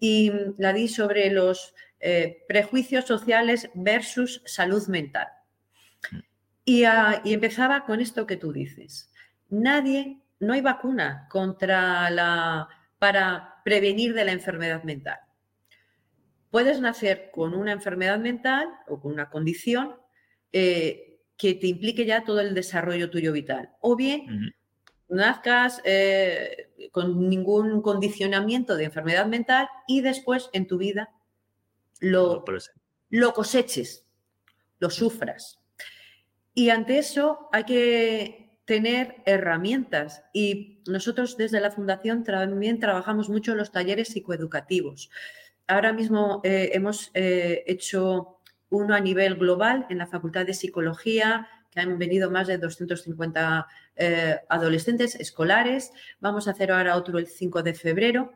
y 0.00 0.32
la 0.56 0.72
di 0.72 0.88
sobre 0.88 1.30
los 1.30 1.74
eh, 2.00 2.44
prejuicios 2.48 3.04
sociales 3.04 3.70
versus 3.74 4.42
salud 4.46 4.88
mental. 4.88 5.28
Ah, 6.86 7.20
y, 7.24 7.32
empezaba 7.34 7.84
con 7.84 8.00
esto 8.00 8.26
que 8.26 8.36
tú 8.36 8.52
dices. 8.52 9.12
Nadie, 9.50 10.20
no 10.38 10.54
hay 10.54 10.62
vacuna 10.62 11.26
contra 11.28 12.08
la, 12.10 12.68
para 12.98 13.60
prevenir 13.64 14.14
de 14.14 14.24
la 14.24 14.32
enfermedad 14.32 14.82
mental. 14.84 15.18
Puedes 16.50 16.80
nacer 16.80 17.30
con 17.32 17.54
una 17.54 17.72
enfermedad 17.72 18.18
mental 18.18 18.68
o 18.88 19.00
con 19.00 19.12
una 19.12 19.30
condición 19.30 19.96
eh, 20.52 21.20
que 21.36 21.54
te 21.54 21.66
implique 21.66 22.06
ya 22.06 22.24
todo 22.24 22.40
el 22.40 22.54
desarrollo 22.54 23.10
tuyo 23.10 23.32
vital. 23.32 23.70
O 23.80 23.96
bien 23.96 24.54
nazcas 25.10 25.80
eh, 25.84 26.70
con 26.92 27.28
ningún 27.28 27.82
condicionamiento 27.82 28.76
de 28.76 28.84
enfermedad 28.84 29.26
mental 29.26 29.68
y 29.86 30.00
después 30.00 30.50
en 30.52 30.66
tu 30.66 30.78
vida 30.78 31.10
lo, 32.00 32.44
lo 33.10 33.34
coseches, 33.34 34.06
lo 34.78 34.90
sufras. 34.90 35.58
Y 36.54 36.70
ante 36.70 36.98
eso 36.98 37.48
hay 37.52 37.64
que 37.64 38.50
tener 38.64 39.16
herramientas 39.26 40.24
y 40.32 40.82
nosotros 40.86 41.36
desde 41.36 41.60
la 41.60 41.70
Fundación 41.70 42.22
también 42.22 42.78
trabajamos 42.78 43.28
mucho 43.28 43.52
en 43.52 43.58
los 43.58 43.72
talleres 43.72 44.08
psicoeducativos. 44.08 45.10
Ahora 45.66 45.92
mismo 45.92 46.40
eh, 46.44 46.70
hemos 46.74 47.10
eh, 47.14 47.64
hecho 47.66 48.38
uno 48.70 48.94
a 48.94 49.00
nivel 49.00 49.36
global 49.36 49.86
en 49.90 49.98
la 49.98 50.06
Facultad 50.06 50.46
de 50.46 50.54
Psicología, 50.54 51.48
que 51.70 51.80
han 51.80 51.98
venido 51.98 52.30
más 52.30 52.48
de 52.48 52.58
250 52.58 53.66
eh, 53.96 54.38
adolescentes 54.48 55.14
escolares. 55.14 55.92
Vamos 56.20 56.48
a 56.48 56.52
hacer 56.52 56.72
ahora 56.72 56.96
otro 56.96 57.18
el 57.18 57.26
5 57.26 57.62
de 57.62 57.74
febrero. 57.74 58.32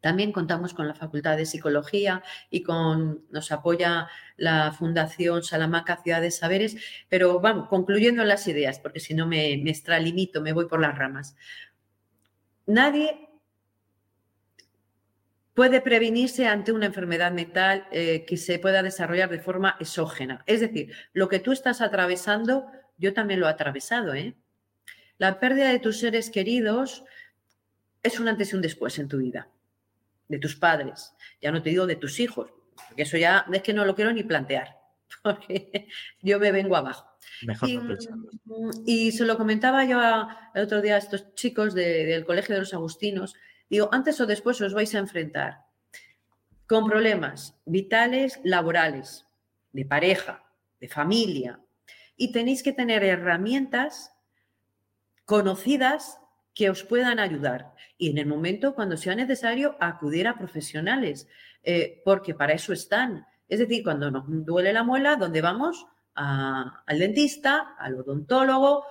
También 0.00 0.30
contamos 0.30 0.72
con 0.72 0.86
la 0.86 0.94
Facultad 0.94 1.36
de 1.36 1.46
Psicología 1.46 2.22
y 2.48 2.62
con 2.62 3.24
nos 3.30 3.50
apoya 3.50 4.08
la 4.36 4.70
Fundación 4.72 5.42
Salamanca 5.42 5.96
Ciudad 5.96 6.20
de 6.20 6.30
Saberes. 6.30 6.76
Pero 7.08 7.40
vamos, 7.40 7.68
concluyendo 7.68 8.22
las 8.24 8.46
ideas, 8.46 8.78
porque 8.78 9.00
si 9.00 9.14
no 9.14 9.26
me, 9.26 9.58
me 9.62 9.70
extralimito, 9.70 10.40
me 10.40 10.52
voy 10.52 10.66
por 10.66 10.80
las 10.80 10.96
ramas. 10.96 11.34
Nadie 12.66 13.26
puede 15.56 15.80
prevenirse 15.80 16.46
ante 16.46 16.70
una 16.70 16.84
enfermedad 16.84 17.32
mental 17.32 17.88
eh, 17.90 18.26
que 18.26 18.36
se 18.36 18.58
pueda 18.58 18.82
desarrollar 18.82 19.30
de 19.30 19.40
forma 19.40 19.74
exógena. 19.80 20.44
Es 20.46 20.60
decir, 20.60 20.92
lo 21.14 21.30
que 21.30 21.40
tú 21.40 21.50
estás 21.50 21.80
atravesando, 21.80 22.66
yo 22.98 23.14
también 23.14 23.40
lo 23.40 23.46
he 23.46 23.50
atravesado. 23.50 24.12
¿eh? 24.12 24.36
La 25.16 25.40
pérdida 25.40 25.70
de 25.70 25.78
tus 25.78 25.98
seres 25.98 26.28
queridos 26.28 27.04
es 28.02 28.20
un 28.20 28.28
antes 28.28 28.52
y 28.52 28.56
un 28.56 28.60
después 28.60 28.98
en 28.98 29.08
tu 29.08 29.16
vida, 29.16 29.48
de 30.28 30.38
tus 30.38 30.56
padres, 30.56 31.14
ya 31.40 31.50
no 31.50 31.62
te 31.62 31.70
digo 31.70 31.86
de 31.86 31.96
tus 31.96 32.20
hijos, 32.20 32.50
porque 32.88 33.04
eso 33.04 33.16
ya 33.16 33.46
es 33.50 33.62
que 33.62 33.72
no 33.72 33.86
lo 33.86 33.94
quiero 33.94 34.12
ni 34.12 34.24
plantear, 34.24 34.76
porque 35.22 35.88
yo 36.20 36.38
me 36.38 36.52
vengo 36.52 36.76
abajo. 36.76 37.16
y, 38.84 39.10
se 39.10 39.24
lo 39.24 39.38
comentaba 39.38 39.86
yo 39.86 40.00
el 40.54 40.64
otro 40.64 40.82
día 40.82 40.96
a 40.96 40.98
estos 40.98 41.34
chicos 41.34 41.72
del 41.74 42.26
Colegio 42.26 42.54
de 42.54 42.60
los 42.60 42.74
Agustinos, 42.74 43.34
Digo, 43.68 43.88
antes 43.92 44.20
o 44.20 44.26
después 44.26 44.60
os 44.60 44.74
vais 44.74 44.94
a 44.94 44.98
enfrentar 44.98 45.66
con 46.66 46.86
problemas 46.86 47.58
vitales, 47.64 48.40
laborales, 48.44 49.26
de 49.72 49.84
pareja, 49.84 50.44
de 50.80 50.88
familia, 50.88 51.60
y 52.16 52.32
tenéis 52.32 52.62
que 52.62 52.72
tener 52.72 53.04
herramientas 53.04 54.12
conocidas 55.24 56.18
que 56.54 56.70
os 56.70 56.82
puedan 56.82 57.18
ayudar. 57.18 57.74
Y 57.98 58.10
en 58.10 58.18
el 58.18 58.26
momento 58.26 58.74
cuando 58.74 58.96
sea 58.96 59.14
necesario, 59.14 59.76
acudir 59.80 60.26
a 60.26 60.38
profesionales, 60.38 61.28
eh, 61.62 62.00
porque 62.04 62.34
para 62.34 62.54
eso 62.54 62.72
están. 62.72 63.26
Es 63.48 63.58
decir, 63.58 63.84
cuando 63.84 64.10
nos 64.10 64.24
duele 64.26 64.72
la 64.72 64.82
muela, 64.82 65.16
¿dónde 65.16 65.40
vamos? 65.40 65.86
al 66.18 66.98
dentista, 66.98 67.76
al 67.78 68.00
odontólogo, 68.00 68.86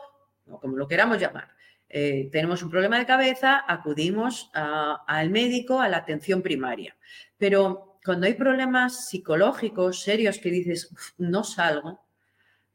o 0.48 0.60
como 0.60 0.78
lo 0.78 0.88
queramos 0.88 1.20
llamar. 1.20 1.55
Eh, 1.98 2.28
tenemos 2.30 2.62
un 2.62 2.70
problema 2.70 3.00
de 3.00 3.06
cabeza, 3.06 3.64
acudimos 3.66 4.52
al 4.54 5.30
médico, 5.30 5.80
a 5.80 5.88
la 5.88 5.96
atención 5.96 6.42
primaria. 6.42 6.98
Pero 7.38 8.00
cuando 8.04 8.28
hay 8.28 8.34
problemas 8.34 9.08
psicológicos 9.08 10.02
serios 10.02 10.40
que 10.40 10.52
dices, 10.52 10.94
no 11.18 11.46
salgo 11.46 12.06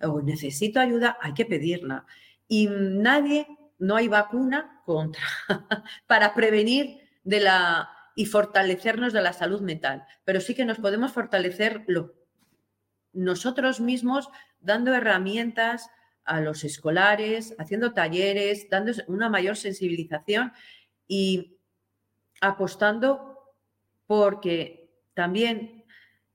o 0.01 0.23
necesito 0.23 0.81
ayuda, 0.81 1.19
hay 1.21 1.35
que 1.35 1.45
pedirla. 1.45 2.07
Y 2.49 2.69
nadie, 2.71 3.47
no 3.79 3.97
hay 3.97 4.09
vacuna 4.09 4.81
contra, 4.87 5.23
para 6.07 6.33
prevenir 6.33 7.01
de 7.23 7.41
la 7.41 7.91
y 8.15 8.25
fortalecernos 8.25 9.13
de 9.13 9.21
la 9.21 9.35
salud 9.35 9.61
mental, 9.61 10.05
pero 10.25 10.41
sí 10.41 10.55
que 10.55 10.65
nos 10.65 10.79
podemos 10.79 11.13
fortalecer 11.13 11.85
nosotros 13.13 13.81
mismos 13.81 14.31
dando 14.61 14.95
herramientas, 14.95 15.91
a 16.31 16.41
los 16.41 16.63
escolares, 16.63 17.57
haciendo 17.59 17.93
talleres, 17.93 18.69
dando 18.71 18.93
una 19.09 19.29
mayor 19.29 19.57
sensibilización 19.57 20.53
y 21.09 21.59
apostando 22.41 23.37
porque 24.07 24.93
también 25.13 25.85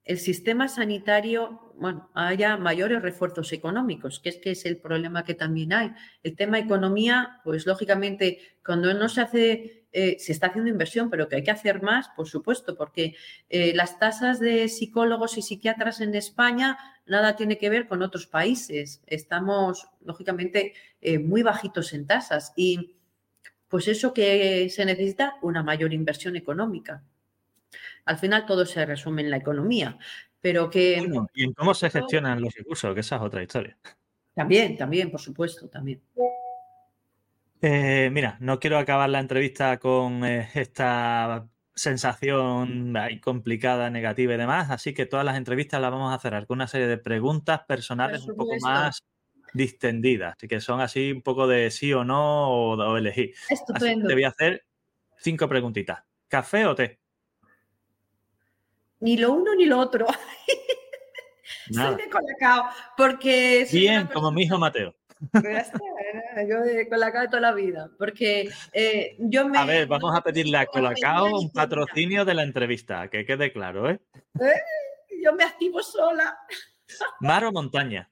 el 0.04 0.20
sistema 0.20 0.68
sanitario, 0.68 1.74
bueno, 1.80 2.12
haya 2.14 2.58
mayores 2.58 3.02
refuerzos 3.02 3.54
económicos, 3.54 4.20
que 4.20 4.30
es 4.30 4.38
que 4.38 4.52
es 4.52 4.66
el 4.66 4.82
problema 4.82 5.24
que 5.24 5.34
también 5.34 5.72
hay. 5.72 5.94
El 6.24 6.36
tema 6.36 6.60
economía, 6.60 7.40
pues 7.46 7.66
lógicamente, 7.66 8.60
cuando 8.66 8.94
no 8.94 9.08
se 9.08 9.22
hace 9.22 9.85
eh, 9.98 10.18
se 10.20 10.34
está 10.34 10.48
haciendo 10.48 10.70
inversión, 10.70 11.10
pero 11.10 11.30
que 11.30 11.38
hay 11.38 11.44
que 11.44 11.52
hacer 11.52 11.82
más, 11.82 12.10
por 12.10 12.28
supuesto, 12.28 12.76
porque 12.76 13.16
eh, 13.48 13.74
las 13.74 13.98
tasas 13.98 14.42
de 14.42 14.68
psicólogos 14.68 15.38
y 15.38 15.42
psiquiatras 15.42 16.02
en 16.02 16.14
España 16.16 16.78
nada 17.06 17.38
tiene 17.38 17.58
que 17.58 17.70
ver 17.70 17.88
con 17.88 18.02
otros 18.02 18.28
países. 18.28 19.02
Estamos, 19.08 19.88
lógicamente, 20.04 20.74
eh, 21.00 21.18
muy 21.18 21.44
bajitos 21.44 21.94
en 21.94 22.08
tasas 22.08 22.52
y 22.58 22.98
pues 23.70 23.88
eso 23.88 24.14
que 24.14 24.70
se 24.70 24.84
necesita, 24.84 25.38
una 25.42 25.64
mayor 25.64 25.94
inversión 25.94 26.36
económica. 26.36 27.02
Al 28.04 28.18
final 28.18 28.46
todo 28.46 28.66
se 28.66 28.86
resume 28.86 29.22
en 29.22 29.30
la 29.30 29.38
economía, 29.38 29.98
pero 30.42 30.70
que... 30.70 31.02
¿y 31.34 31.44
en 31.46 31.54
cómo 31.54 31.74
se 31.74 31.90
gestionan 31.90 32.42
los 32.42 32.54
recursos? 32.54 32.94
Que 32.94 33.00
esa 33.00 33.16
es 33.16 33.22
otra 33.22 33.42
historia. 33.42 33.78
También, 34.34 34.76
también, 34.76 35.10
por 35.10 35.22
supuesto, 35.22 35.70
también. 35.70 36.02
Eh, 37.62 38.10
mira, 38.12 38.38
no 38.40 38.60
quiero 38.60 38.78
acabar 38.78 39.10
la 39.10 39.20
entrevista 39.20 39.80
con 39.80 40.24
eh, 40.26 40.50
esta 40.54 41.48
sensación 41.74 42.94
complicada, 43.22 43.90
negativa 43.90 44.34
y 44.34 44.38
demás, 44.38 44.72
así 44.72 44.94
que 44.94 45.06
todas 45.06 45.26
las 45.26 45.38
entrevistas 45.38 45.82
las 45.82 45.92
vamos 45.92 46.14
a 46.14 46.20
cerrar 46.20 46.48
con 46.48 46.58
una 46.58 46.68
serie 46.68 46.88
de 46.88 46.98
preguntas 46.98 47.62
personales 47.68 48.22
un 48.26 48.36
poco 48.36 48.56
más 48.62 49.04
distendidas, 49.54 50.36
que 50.38 50.60
son 50.62 50.80
así 50.82 51.12
un 51.12 51.22
poco 51.22 51.48
de 51.48 51.72
sí 51.72 51.92
o 51.94 52.04
no 52.04 52.50
o, 52.50 52.98
elegir. 52.98 53.34
Estupendo. 53.50 54.08
te 54.08 54.14
voy 54.14 54.24
a 54.24 54.30
hacer 54.30 54.66
cinco 55.18 55.48
preguntitas. 55.50 56.04
¿Café 56.28 56.66
o 56.66 56.76
té? 56.76 57.00
Ni 59.00 59.18
lo 59.18 59.34
uno 59.34 59.56
ni 59.56 59.66
lo 59.66 59.80
otro. 59.80 60.06
Soy 61.72 61.96
de 61.96 62.10
colacao, 62.10 62.66
porque... 62.96 63.68
Bien, 63.72 64.08
como 64.08 64.32
mi 64.32 64.44
hijo 64.44 64.58
Mateo. 64.58 64.96
Pues 65.32 65.72
yo 66.48 66.62
de 66.62 66.88
Colacao 66.90 67.22
de 67.22 67.28
toda 67.28 67.42
la 67.42 67.54
vida, 67.54 67.90
porque 67.98 68.50
eh, 68.74 69.16
yo 69.20 69.48
me... 69.48 69.58
A 69.58 69.66
ver, 69.66 69.88
vamos 69.88 70.16
a 70.16 70.22
pedirle 70.22 70.58
a 70.58 70.66
Colacao 70.66 71.40
un 71.40 71.52
patrocinio 71.52 72.26
de 72.26 72.34
la 72.34 72.44
entrevista, 72.44 73.08
que 73.10 73.26
quede 73.26 73.52
claro, 73.52 73.90
¿eh? 73.90 74.00
¿Eh? 74.40 74.62
Yo 75.24 75.34
me 75.34 75.44
activo 75.44 75.82
sola. 75.82 76.38
¿Mar 77.20 77.46
o 77.46 77.52
montaña? 77.52 78.10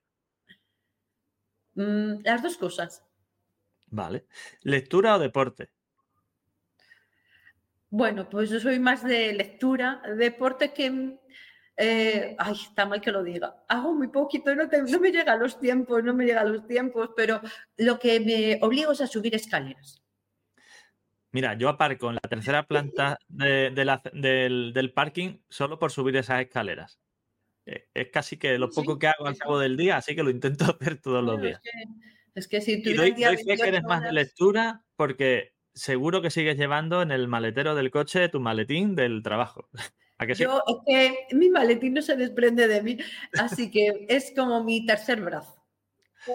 Mm, 1.75 2.23
las 2.23 2.41
dos 2.41 2.57
cosas. 2.57 3.03
Vale. 3.87 4.25
¿Lectura 4.61 5.15
o 5.15 5.19
deporte? 5.19 5.69
Bueno, 7.89 8.27
pues 8.27 8.49
yo 8.49 8.59
soy 8.59 8.79
más 8.79 9.03
de 9.03 9.33
lectura, 9.33 10.01
deporte 10.17 10.73
que... 10.73 11.19
eh, 11.77 12.35
ay, 12.37 12.53
está 12.53 12.85
mal 12.85 13.01
que 13.01 13.11
lo 13.11 13.23
diga. 13.23 13.63
Hago 13.67 13.93
muy 13.93 14.07
poquito, 14.09 14.53
no, 14.55 14.69
te- 14.69 14.81
no 14.83 14.99
me 14.99 15.11
llegan 15.11 15.39
los 15.39 15.59
tiempos, 15.59 16.03
no 16.03 16.13
me 16.13 16.25
llegan 16.25 16.51
los 16.51 16.67
tiempos, 16.67 17.09
pero 17.15 17.41
lo 17.77 17.99
que 17.99 18.19
me 18.19 18.59
obligo 18.65 18.91
es 18.91 19.01
a 19.01 19.07
subir 19.07 19.33
escaleras. 19.35 20.01
Mira, 21.31 21.55
yo 21.55 21.67
aparco 21.69 22.09
en 22.09 22.15
la 22.15 22.29
tercera 22.29 22.63
planta 22.67 23.17
de- 23.27 23.71
de 23.71 23.85
la- 23.85 24.01
del, 24.13 24.71
del 24.73 24.93
parking 24.93 25.39
solo 25.49 25.79
por 25.79 25.91
subir 25.91 26.15
esas 26.17 26.41
escaleras. 26.41 26.99
Eh, 27.65 27.87
Es 27.93 28.09
casi 28.11 28.37
que 28.37 28.57
lo 28.59 28.67
Sí, 28.69 28.75
poco 28.75 28.99
que 28.99 29.07
hago 29.07 29.25
al 29.25 29.37
cabo 29.37 29.57
del 29.57 29.75
día, 29.77 29.97
así 29.97 30.15
que 30.15 30.21
lo 30.23 30.29
intento 30.29 30.65
hacer 30.79 31.01
todos 31.01 31.23
los 31.23 31.41
días. 31.41 31.59
Es 31.63 31.71
que, 31.71 32.39
es 32.39 32.47
que 32.47 32.61
si 32.61 32.73
Y 32.73 32.83
tuviera 32.95 33.01
doy, 33.01 33.11
fe 33.11 33.15
que 33.17 33.27
28 33.55 33.65
eres 33.65 33.83
más 33.83 34.03
de 34.03 34.11
lectura 34.11 34.83
porque 34.95 35.53
seguro 35.73 36.21
que 36.21 36.29
sigues 36.29 36.57
llevando 36.57 37.01
en 37.01 37.11
el 37.11 37.27
maletero 37.27 37.73
del 37.73 37.89
coche 37.89 38.29
tu 38.29 38.39
maletín 38.39 38.95
del 38.95 39.23
trabajo. 39.23 39.69
¿A 40.23 40.27
que 40.27 40.35
sí? 40.35 40.43
Yo 40.43 40.61
es 40.67 40.75
que 40.85 41.35
mi 41.35 41.49
maletín 41.49 41.93
no 41.93 42.01
se 42.01 42.15
desprende 42.15 42.67
de 42.67 42.81
mí, 42.81 42.97
así 43.37 43.69
que 43.69 44.05
es 44.09 44.33
como 44.35 44.63
mi 44.63 44.85
tercer 44.85 45.21
brazo. 45.21 45.61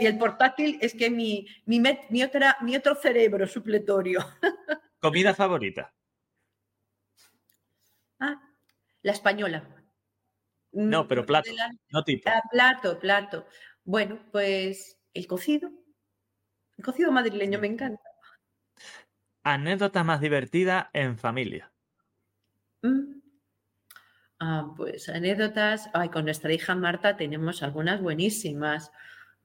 Y 0.00 0.06
el 0.06 0.18
portátil 0.18 0.78
es 0.82 0.94
que 0.94 1.08
mi, 1.10 1.46
mi, 1.64 1.80
met- 1.80 2.06
mi 2.10 2.22
otra, 2.22 2.56
mi 2.60 2.76
otro 2.76 2.94
cerebro 2.94 3.46
supletorio. 3.46 4.20
Comida 5.00 5.34
favorita. 5.34 5.94
Ah, 8.20 8.40
la 9.02 9.12
española. 9.12 9.62
No, 10.72 11.04
Mm, 11.04 11.08
pero 11.08 11.22
porque 11.22 11.26
plato, 11.26 11.50
la- 11.56 11.70
no 11.90 12.04
tipo. 12.04 12.28
ah, 12.28 12.42
plato, 12.50 12.98
plato. 12.98 13.46
Bueno, 13.84 14.18
pues 14.32 14.98
el 15.14 15.26
cocido. 15.26 15.70
El 16.76 16.84
cocido 16.84 17.10
madrileño 17.10 17.58
me 17.58 17.68
encanta. 17.68 18.02
Anécdota 19.42 20.04
más 20.04 20.20
divertida 20.20 20.90
en 20.92 21.16
familia. 21.16 21.72
Mm. 22.82 23.17
Ah, 24.40 24.72
pues 24.76 25.08
anécdotas. 25.08 25.88
Ay, 25.92 26.08
con 26.10 26.24
nuestra 26.24 26.52
hija 26.52 26.74
Marta 26.74 27.16
tenemos 27.16 27.62
algunas 27.62 28.00
buenísimas. 28.00 28.90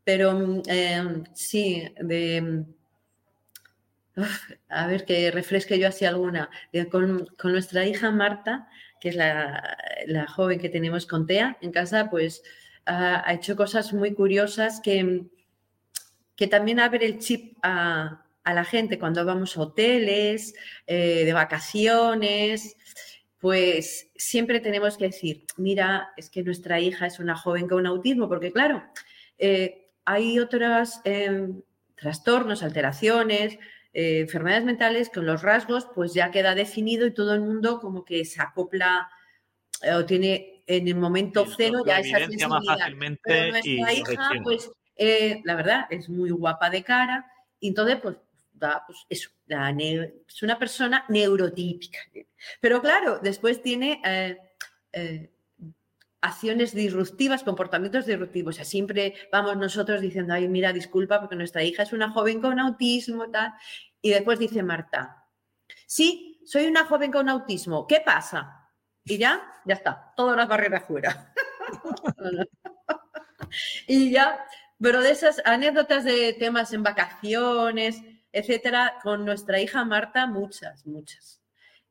Pero 0.04 0.34
mm, 0.34 0.62
em, 0.68 1.24
sí, 1.34 1.84
de. 2.00 2.42
mm, 2.42 2.64
a 4.70 4.88
ver 4.88 5.06
que 5.06 5.32
refresque 5.32 5.80
yo 5.80 5.88
así 5.88 6.06
alguna. 6.06 6.50
De- 6.72 6.90
con, 6.90 7.26
con 7.38 7.52
nuestra 7.52 7.86
hija 7.86 8.12
Marta, 8.12 8.68
que 9.00 9.10
es 9.10 9.16
la, 9.16 9.78
la 10.08 10.28
joven 10.28 10.60
que 10.60 10.70
tenemos 10.70 11.06
con 11.06 11.26
TEA 11.28 11.58
en 11.62 11.72
casa, 11.72 12.10
pues 12.10 12.44
ha, 12.86 13.28
ha 13.28 13.34
hecho 13.34 13.56
cosas 13.56 13.94
muy 13.94 14.14
curiosas 14.14 14.80
que, 14.82 15.26
que 16.36 16.48
también 16.48 16.80
abre 16.80 17.06
el 17.06 17.20
chip 17.20 17.58
a, 17.62 18.26
a 18.44 18.54
la 18.54 18.64
gente 18.66 19.00
cuando 19.00 19.24
vamos 19.26 19.56
a 19.58 19.62
hoteles, 19.62 20.56
eh, 20.88 21.24
de 21.26 21.34
vacaciones 21.34 22.76
pues 23.44 24.10
siempre 24.16 24.62
tenemos 24.62 24.96
que 24.96 25.08
decir, 25.08 25.44
mira, 25.58 26.14
es 26.16 26.30
que 26.30 26.44
nuestra 26.44 26.80
hija 26.80 27.08
es 27.08 27.20
una 27.20 27.36
joven 27.36 27.68
con 27.68 27.86
autismo, 27.86 28.30
porque 28.30 28.54
claro, 28.54 28.82
eh, 29.38 29.90
hay 30.06 30.40
otros 30.40 31.02
eh, 31.04 31.50
trastornos, 31.94 32.64
alteraciones, 32.64 33.56
eh, 33.94 34.20
enfermedades 34.22 34.64
mentales 34.64 35.10
con 35.10 35.26
los 35.26 35.42
rasgos, 35.42 35.90
pues 35.94 36.14
ya 36.14 36.32
queda 36.32 36.56
definido 36.56 37.06
y 37.06 37.14
todo 37.14 37.34
el 37.34 37.42
mundo 37.42 37.82
como 37.82 38.06
que 38.06 38.24
se 38.24 38.42
acopla 38.42 39.10
eh, 39.82 39.92
o 39.92 40.06
tiene 40.06 40.64
en 40.66 40.88
el 40.88 40.96
momento 40.96 41.46
Sí, 41.46 41.56
cero 41.58 41.84
ya 41.86 42.00
esa 42.00 42.20
más 42.20 42.30
sensibilidad. 42.30 42.78
fácilmente 42.78 43.22
Pero 43.26 43.52
nuestra 43.52 43.94
hija, 43.94 44.30
pues 44.42 44.72
la 45.44 45.56
verdad, 45.56 45.86
es 45.90 46.08
muy 46.08 46.30
guapa 46.30 46.70
de 46.70 46.82
cara 46.82 47.30
y 47.60 47.68
entonces, 47.68 47.98
pues, 48.02 48.16
da, 48.54 48.84
pues 48.86 49.06
eso, 49.10 49.30
es 49.48 50.44
una 50.44 50.58
persona 50.58 51.06
neurotípica. 51.10 52.00
Pero 52.62 52.82
claro, 52.82 53.20
después 53.20 53.62
tiene 53.62 54.02
eh, 54.06 54.38
eh, 54.94 55.34
acciones 56.22 56.74
disruptivas, 56.74 57.44
comportamientos 57.44 58.06
disruptivos. 58.06 58.56
Siempre 58.56 59.16
vamos 59.32 59.58
nosotros 59.58 60.02
diciendo, 60.02 60.34
ay, 60.34 60.48
mira, 60.48 60.72
disculpa, 60.72 61.20
porque 61.20 61.36
nuestra 61.36 61.64
hija 61.64 61.84
es 61.84 61.94
una 61.94 62.10
joven 62.12 62.42
con 62.42 62.60
autismo, 62.60 63.30
tal. 63.30 63.54
Y 64.02 64.12
después 64.12 64.40
dice 64.40 64.64
Marta, 64.64 65.28
sí, 65.86 66.42
soy 66.46 66.66
una 66.68 66.86
joven 66.86 67.12
con 67.12 67.30
autismo, 67.30 67.88
¿qué 67.88 68.02
pasa? 68.02 68.70
Y 69.04 69.18
ya, 69.18 69.42
ya 69.66 69.76
está, 69.76 70.14
todas 70.16 70.38
las 70.38 70.48
barreras 70.48 70.84
fuera. 70.86 71.34
y 73.88 74.12
ya, 74.12 74.46
pero 74.80 75.02
de 75.02 75.12
esas 75.12 75.42
anécdotas 75.46 76.04
de 76.04 76.34
temas 76.34 76.74
en 76.74 76.84
vacaciones, 76.84 78.02
etcétera, 78.34 78.96
con 79.04 79.24
nuestra 79.24 79.62
hija 79.62 79.86
Marta, 79.86 80.28
muchas, 80.28 80.86
muchas. 80.86 81.40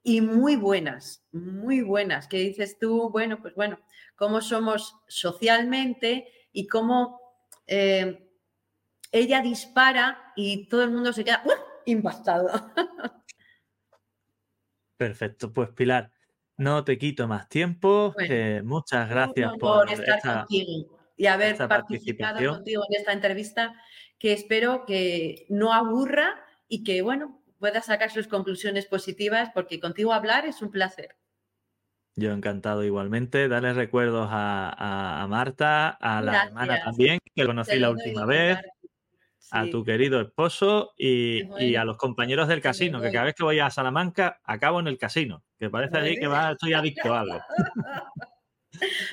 Y 0.03 0.21
muy 0.21 0.57
buenas, 0.57 1.25
muy 1.31 1.81
buenas, 1.81 2.27
que 2.27 2.39
dices 2.39 2.79
tú, 2.79 3.09
bueno, 3.11 3.41
pues 3.41 3.55
bueno, 3.55 3.79
cómo 4.17 4.41
somos 4.41 4.97
socialmente 5.07 6.27
y 6.53 6.67
cómo 6.67 7.21
eh, 7.69 8.29
ella 9.13 9.41
dispara 9.41 10.33
y 10.35 10.69
todo 10.69 10.83
el 10.83 10.91
mundo 10.91 11.13
se 11.13 11.25
queda 11.25 11.43
¡uh! 11.45 11.53
impactado. 11.87 12.51
Perfecto, 14.97 15.53
pues 15.53 15.71
Pilar, 15.71 16.11
no 16.57 16.83
te 16.83 16.99
quito 16.99 17.29
más 17.29 17.49
tiempo. 17.49 18.13
Bueno, 18.15 18.29
que 18.29 18.63
muchas 18.65 19.09
gracias 19.09 19.53
por 19.59 19.91
estar 19.91 20.19
esta, 20.19 20.39
contigo 20.41 20.99
y 21.17 21.27
haber 21.27 21.57
participado 21.57 22.55
contigo 22.55 22.83
en 22.89 23.01
esta 23.01 23.13
entrevista 23.13 23.75
que 24.23 24.33
espero 24.33 24.85
que 24.87 25.47
no 25.49 25.73
aburra 25.73 26.45
y 26.69 26.85
que, 26.85 27.03
bueno, 27.03 27.43
pueda 27.59 27.83
sacar 27.83 28.09
sus 28.13 28.29
conclusiones 28.29 28.87
positivas 28.87 29.51
porque 29.53 29.81
contigo 29.81 30.13
hablar 30.13 30.47
es 30.47 30.63
un 30.63 30.71
placer. 30.71 31.17
Yo 32.15 32.31
encantado 32.31 32.85
igualmente. 32.85 33.49
Darles 33.49 33.75
recuerdos 33.75 34.29
a, 34.31 34.69
a- 34.71 35.23
a 35.25 35.27
Marta, 35.27 35.89
a 35.89 36.23
la 36.23 36.45
hermana 36.47 36.81
también, 36.85 37.19
que 37.35 37.45
conocí 37.45 37.81
la 37.81 37.91
última 37.91 38.25
vez, 38.25 38.59
a 39.51 39.67
tu 39.67 39.83
querido 39.85 40.21
esposo 40.21 40.93
y, 40.97 41.43
bueno. 41.43 41.67
y 41.67 41.75
a 41.75 41.85
los 41.85 41.97
compañeros 41.97 42.47
del 42.47 42.61
casino, 42.61 43.01
que 43.03 43.11
cada 43.11 43.25
vez 43.25 43.35
que 43.35 43.43
voy 43.43 43.59
a 43.59 43.71
Salamanca 43.71 44.41
acabo 44.45 44.79
en 44.79 44.87
el 44.87 44.99
casino, 44.99 45.43
que 45.59 45.69
parece 45.69 45.99
allí 45.99 46.17
que 46.17 46.29
va, 46.29 46.53
estoy 46.53 46.75
adicto 46.75 47.13
a 47.13 47.21
algo. 47.23 47.41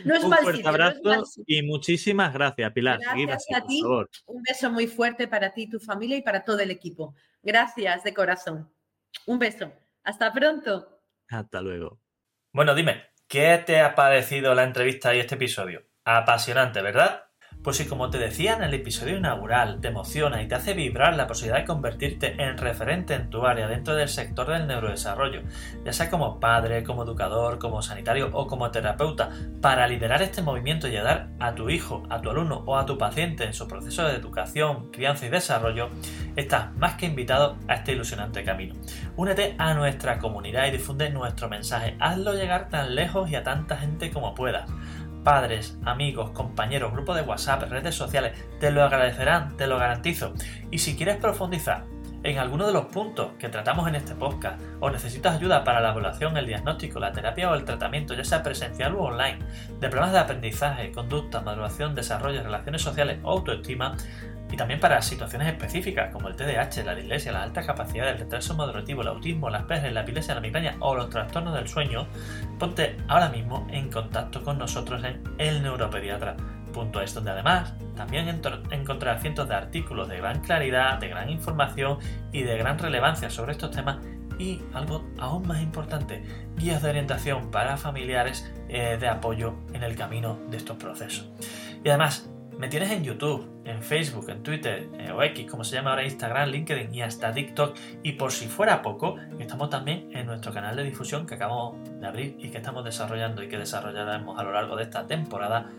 No 0.05 0.15
es 0.15 0.23
Un 0.23 0.29
mal 0.29 0.39
fuerte 0.41 0.63
sitio, 0.63 0.71
no 0.77 0.77
es 0.77 0.81
abrazo 0.81 1.01
mal 1.03 1.25
sitio. 1.25 1.43
y 1.59 1.63
muchísimas 1.63 2.33
gracias, 2.33 2.71
Pilar. 2.71 2.99
Gracias 2.99 3.35
así, 3.35 3.53
a 3.53 3.59
por 3.59 3.67
ti. 3.67 3.81
favor. 3.81 4.09
Un 4.27 4.43
beso 4.43 4.69
muy 4.71 4.87
fuerte 4.87 5.27
para 5.27 5.53
ti, 5.53 5.67
tu 5.69 5.79
familia 5.79 6.17
y 6.17 6.21
para 6.21 6.43
todo 6.43 6.59
el 6.59 6.71
equipo. 6.71 7.15
Gracias 7.43 8.03
de 8.03 8.13
corazón. 8.13 8.71
Un 9.25 9.39
beso. 9.39 9.71
Hasta 10.03 10.31
pronto. 10.33 11.01
Hasta 11.29 11.61
luego. 11.61 11.99
Bueno, 12.53 12.73
dime, 12.73 13.03
¿qué 13.27 13.61
te 13.65 13.79
ha 13.81 13.93
parecido 13.95 14.55
la 14.55 14.63
entrevista 14.63 15.13
y 15.15 15.19
este 15.19 15.35
episodio? 15.35 15.85
Apasionante, 16.05 16.81
¿verdad? 16.81 17.25
Pues 17.61 17.75
si 17.75 17.85
como 17.85 18.09
te 18.09 18.17
decía 18.17 18.53
en 18.53 18.63
el 18.63 18.73
episodio 18.73 19.17
inaugural, 19.17 19.81
te 19.81 19.89
emociona 19.89 20.41
y 20.41 20.47
te 20.47 20.55
hace 20.55 20.73
vibrar 20.73 21.17
la 21.17 21.27
posibilidad 21.27 21.59
de 21.59 21.65
convertirte 21.65 22.41
en 22.41 22.57
referente 22.57 23.15
en 23.15 23.29
tu 23.29 23.45
área 23.45 23.67
dentro 23.67 23.95
del 23.95 24.07
sector 24.07 24.47
del 24.47 24.65
neurodesarrollo, 24.65 25.41
ya 25.83 25.91
sea 25.91 26.09
como 26.09 26.39
padre, 26.39 26.85
como 26.85 27.03
educador, 27.03 27.59
como 27.59 27.81
sanitario 27.81 28.29
o 28.31 28.47
como 28.47 28.71
terapeuta, 28.71 29.31
para 29.59 29.87
liderar 29.89 30.21
este 30.21 30.41
movimiento 30.41 30.87
y 30.87 30.95
ayudar 30.95 31.31
a 31.41 31.53
tu 31.53 31.69
hijo, 31.69 32.03
a 32.09 32.21
tu 32.21 32.29
alumno 32.29 32.63
o 32.65 32.77
a 32.77 32.85
tu 32.85 32.97
paciente 32.97 33.43
en 33.43 33.53
su 33.53 33.67
proceso 33.67 34.05
de 34.05 34.15
educación, 34.15 34.89
crianza 34.91 35.25
y 35.25 35.29
desarrollo, 35.29 35.89
estás 36.37 36.73
más 36.77 36.95
que 36.95 37.07
invitado 37.07 37.57
a 37.67 37.73
este 37.73 37.91
ilusionante 37.91 38.45
camino. 38.45 38.75
Únete 39.17 39.55
a 39.57 39.73
nuestra 39.73 40.17
comunidad 40.19 40.67
y 40.67 40.71
difunde 40.71 41.09
nuestro 41.09 41.49
mensaje. 41.49 41.97
Hazlo 41.99 42.35
llegar 42.35 42.69
tan 42.69 42.95
lejos 42.95 43.29
y 43.29 43.35
a 43.35 43.43
tanta 43.43 43.75
gente 43.75 44.11
como 44.11 44.33
puedas. 44.33 44.69
Padres, 45.29 45.77
amigos, 45.85 46.31
compañeros, 46.31 46.91
grupos 46.91 47.15
de 47.15 47.21
WhatsApp, 47.21 47.69
redes 47.69 47.93
sociales, 47.93 48.33
te 48.59 48.71
lo 48.71 48.83
agradecerán, 48.83 49.55
te 49.57 49.67
lo 49.67 49.77
garantizo. 49.77 50.33
Y 50.71 50.79
si 50.79 50.97
quieres 50.97 51.17
profundizar 51.17 51.85
en 52.23 52.39
alguno 52.39 52.65
de 52.65 52.73
los 52.73 52.87
puntos 52.87 53.33
que 53.37 53.47
tratamos 53.47 53.87
en 53.87 53.93
este 53.93 54.15
podcast 54.15 54.59
o 54.79 54.89
necesitas 54.89 55.35
ayuda 55.35 55.63
para 55.63 55.81
la 55.81 55.91
evaluación, 55.91 56.35
el 56.35 56.47
diagnóstico, 56.47 56.99
la 56.99 57.11
terapia 57.11 57.51
o 57.51 57.53
el 57.53 57.63
tratamiento, 57.63 58.15
ya 58.15 58.23
sea 58.23 58.41
presencial 58.41 58.95
o 58.95 59.03
online, 59.03 59.37
de 59.79 59.87
problemas 59.87 60.13
de 60.13 60.17
aprendizaje, 60.17 60.91
conducta, 60.91 61.41
maduración, 61.41 61.93
desarrollo, 61.93 62.41
relaciones 62.41 62.81
sociales 62.81 63.19
o 63.21 63.29
autoestima, 63.29 63.97
y 64.51 64.57
también 64.57 64.79
para 64.79 65.01
situaciones 65.01 65.47
específicas 65.47 66.11
como 66.11 66.27
el 66.27 66.35
TDAH, 66.35 66.83
la 66.83 66.95
dislexia, 66.95 67.31
la 67.31 67.43
alta 67.43 67.61
capacidad, 67.65 68.09
el 68.09 68.17
retraso 68.17 68.55
madurativo, 68.55 69.01
el 69.01 69.09
autismo, 69.09 69.49
las 69.49 69.63
PERS, 69.63 69.91
la 69.93 70.01
epilepsia, 70.01 70.35
la 70.35 70.41
migraña 70.41 70.75
o 70.79 70.95
los 70.95 71.09
trastornos 71.09 71.53
del 71.53 71.67
sueño, 71.67 72.07
ponte 72.57 72.97
ahora 73.07 73.29
mismo 73.29 73.67
en 73.71 73.91
contacto 73.91 74.43
con 74.43 74.57
nosotros 74.57 75.03
en 75.03 75.21
elneuropediatra.es, 75.37 77.13
donde 77.13 77.31
además 77.31 77.73
también 77.95 78.27
encontrarás 78.71 79.21
cientos 79.21 79.47
de 79.47 79.55
artículos 79.55 80.07
de 80.09 80.17
gran 80.17 80.41
claridad, 80.41 80.99
de 80.99 81.09
gran 81.09 81.29
información 81.29 81.99
y 82.31 82.43
de 82.43 82.57
gran 82.57 82.79
relevancia 82.79 83.29
sobre 83.29 83.51
estos 83.51 83.71
temas 83.71 83.97
y 84.39 84.61
algo 84.73 85.05
aún 85.19 85.45
más 85.47 85.61
importante, 85.61 86.23
guías 86.55 86.81
de 86.81 86.89
orientación 86.89 87.51
para 87.51 87.77
familiares 87.77 88.49
eh, 88.69 88.97
de 88.99 89.07
apoyo 89.07 89.55
en 89.73 89.83
el 89.83 89.95
camino 89.95 90.39
de 90.49 90.57
estos 90.57 90.77
procesos. 90.77 91.29
Y 91.83 91.89
además, 91.89 92.29
Me 92.59 92.67
tienes 92.67 92.91
en 92.91 93.05
YouTube, 93.05 93.61
en 93.63 93.81
Facebook, 93.81 94.29
en 94.29 94.43
Twitter 94.43 94.89
eh, 94.99 95.13
o 95.13 95.23
X, 95.23 95.49
como 95.49 95.63
se 95.63 95.75
llama 95.75 95.91
ahora 95.91 96.03
Instagram, 96.03 96.49
LinkedIn 96.49 96.93
y 96.93 97.01
hasta 97.01 97.31
TikTok. 97.31 97.77
Y 98.03 98.11
por 98.11 98.33
si 98.33 98.49
fuera 98.49 98.81
poco, 98.81 99.15
estamos 99.39 99.69
también 99.69 100.09
en 100.11 100.25
nuestro 100.25 100.51
canal 100.51 100.75
de 100.75 100.83
difusión 100.83 101.25
que 101.25 101.35
acabamos 101.35 101.77
de 102.01 102.05
abrir 102.05 102.35
y 102.37 102.49
que 102.49 102.57
estamos 102.57 102.83
desarrollando 102.83 103.41
y 103.41 103.47
que 103.47 103.57
desarrollaremos 103.57 104.37
a 104.37 104.43
lo 104.43 104.51
largo 104.51 104.75
de 104.75 104.83
esta 104.83 105.07
temporada 105.07 105.71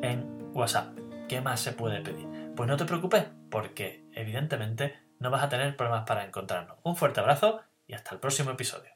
en 0.00 0.24
WhatsApp. 0.54 0.98
¿Qué 1.28 1.42
más 1.42 1.60
se 1.60 1.72
puede 1.72 2.00
pedir? 2.00 2.26
Pues 2.56 2.66
no 2.66 2.78
te 2.78 2.86
preocupes, 2.86 3.26
porque 3.50 4.06
evidentemente 4.14 4.94
no 5.18 5.30
vas 5.30 5.42
a 5.42 5.50
tener 5.50 5.76
problemas 5.76 6.06
para 6.06 6.24
encontrarnos. 6.24 6.78
Un 6.82 6.96
fuerte 6.96 7.20
abrazo 7.20 7.60
y 7.86 7.92
hasta 7.92 8.14
el 8.14 8.20
próximo 8.20 8.52
episodio. 8.52 8.91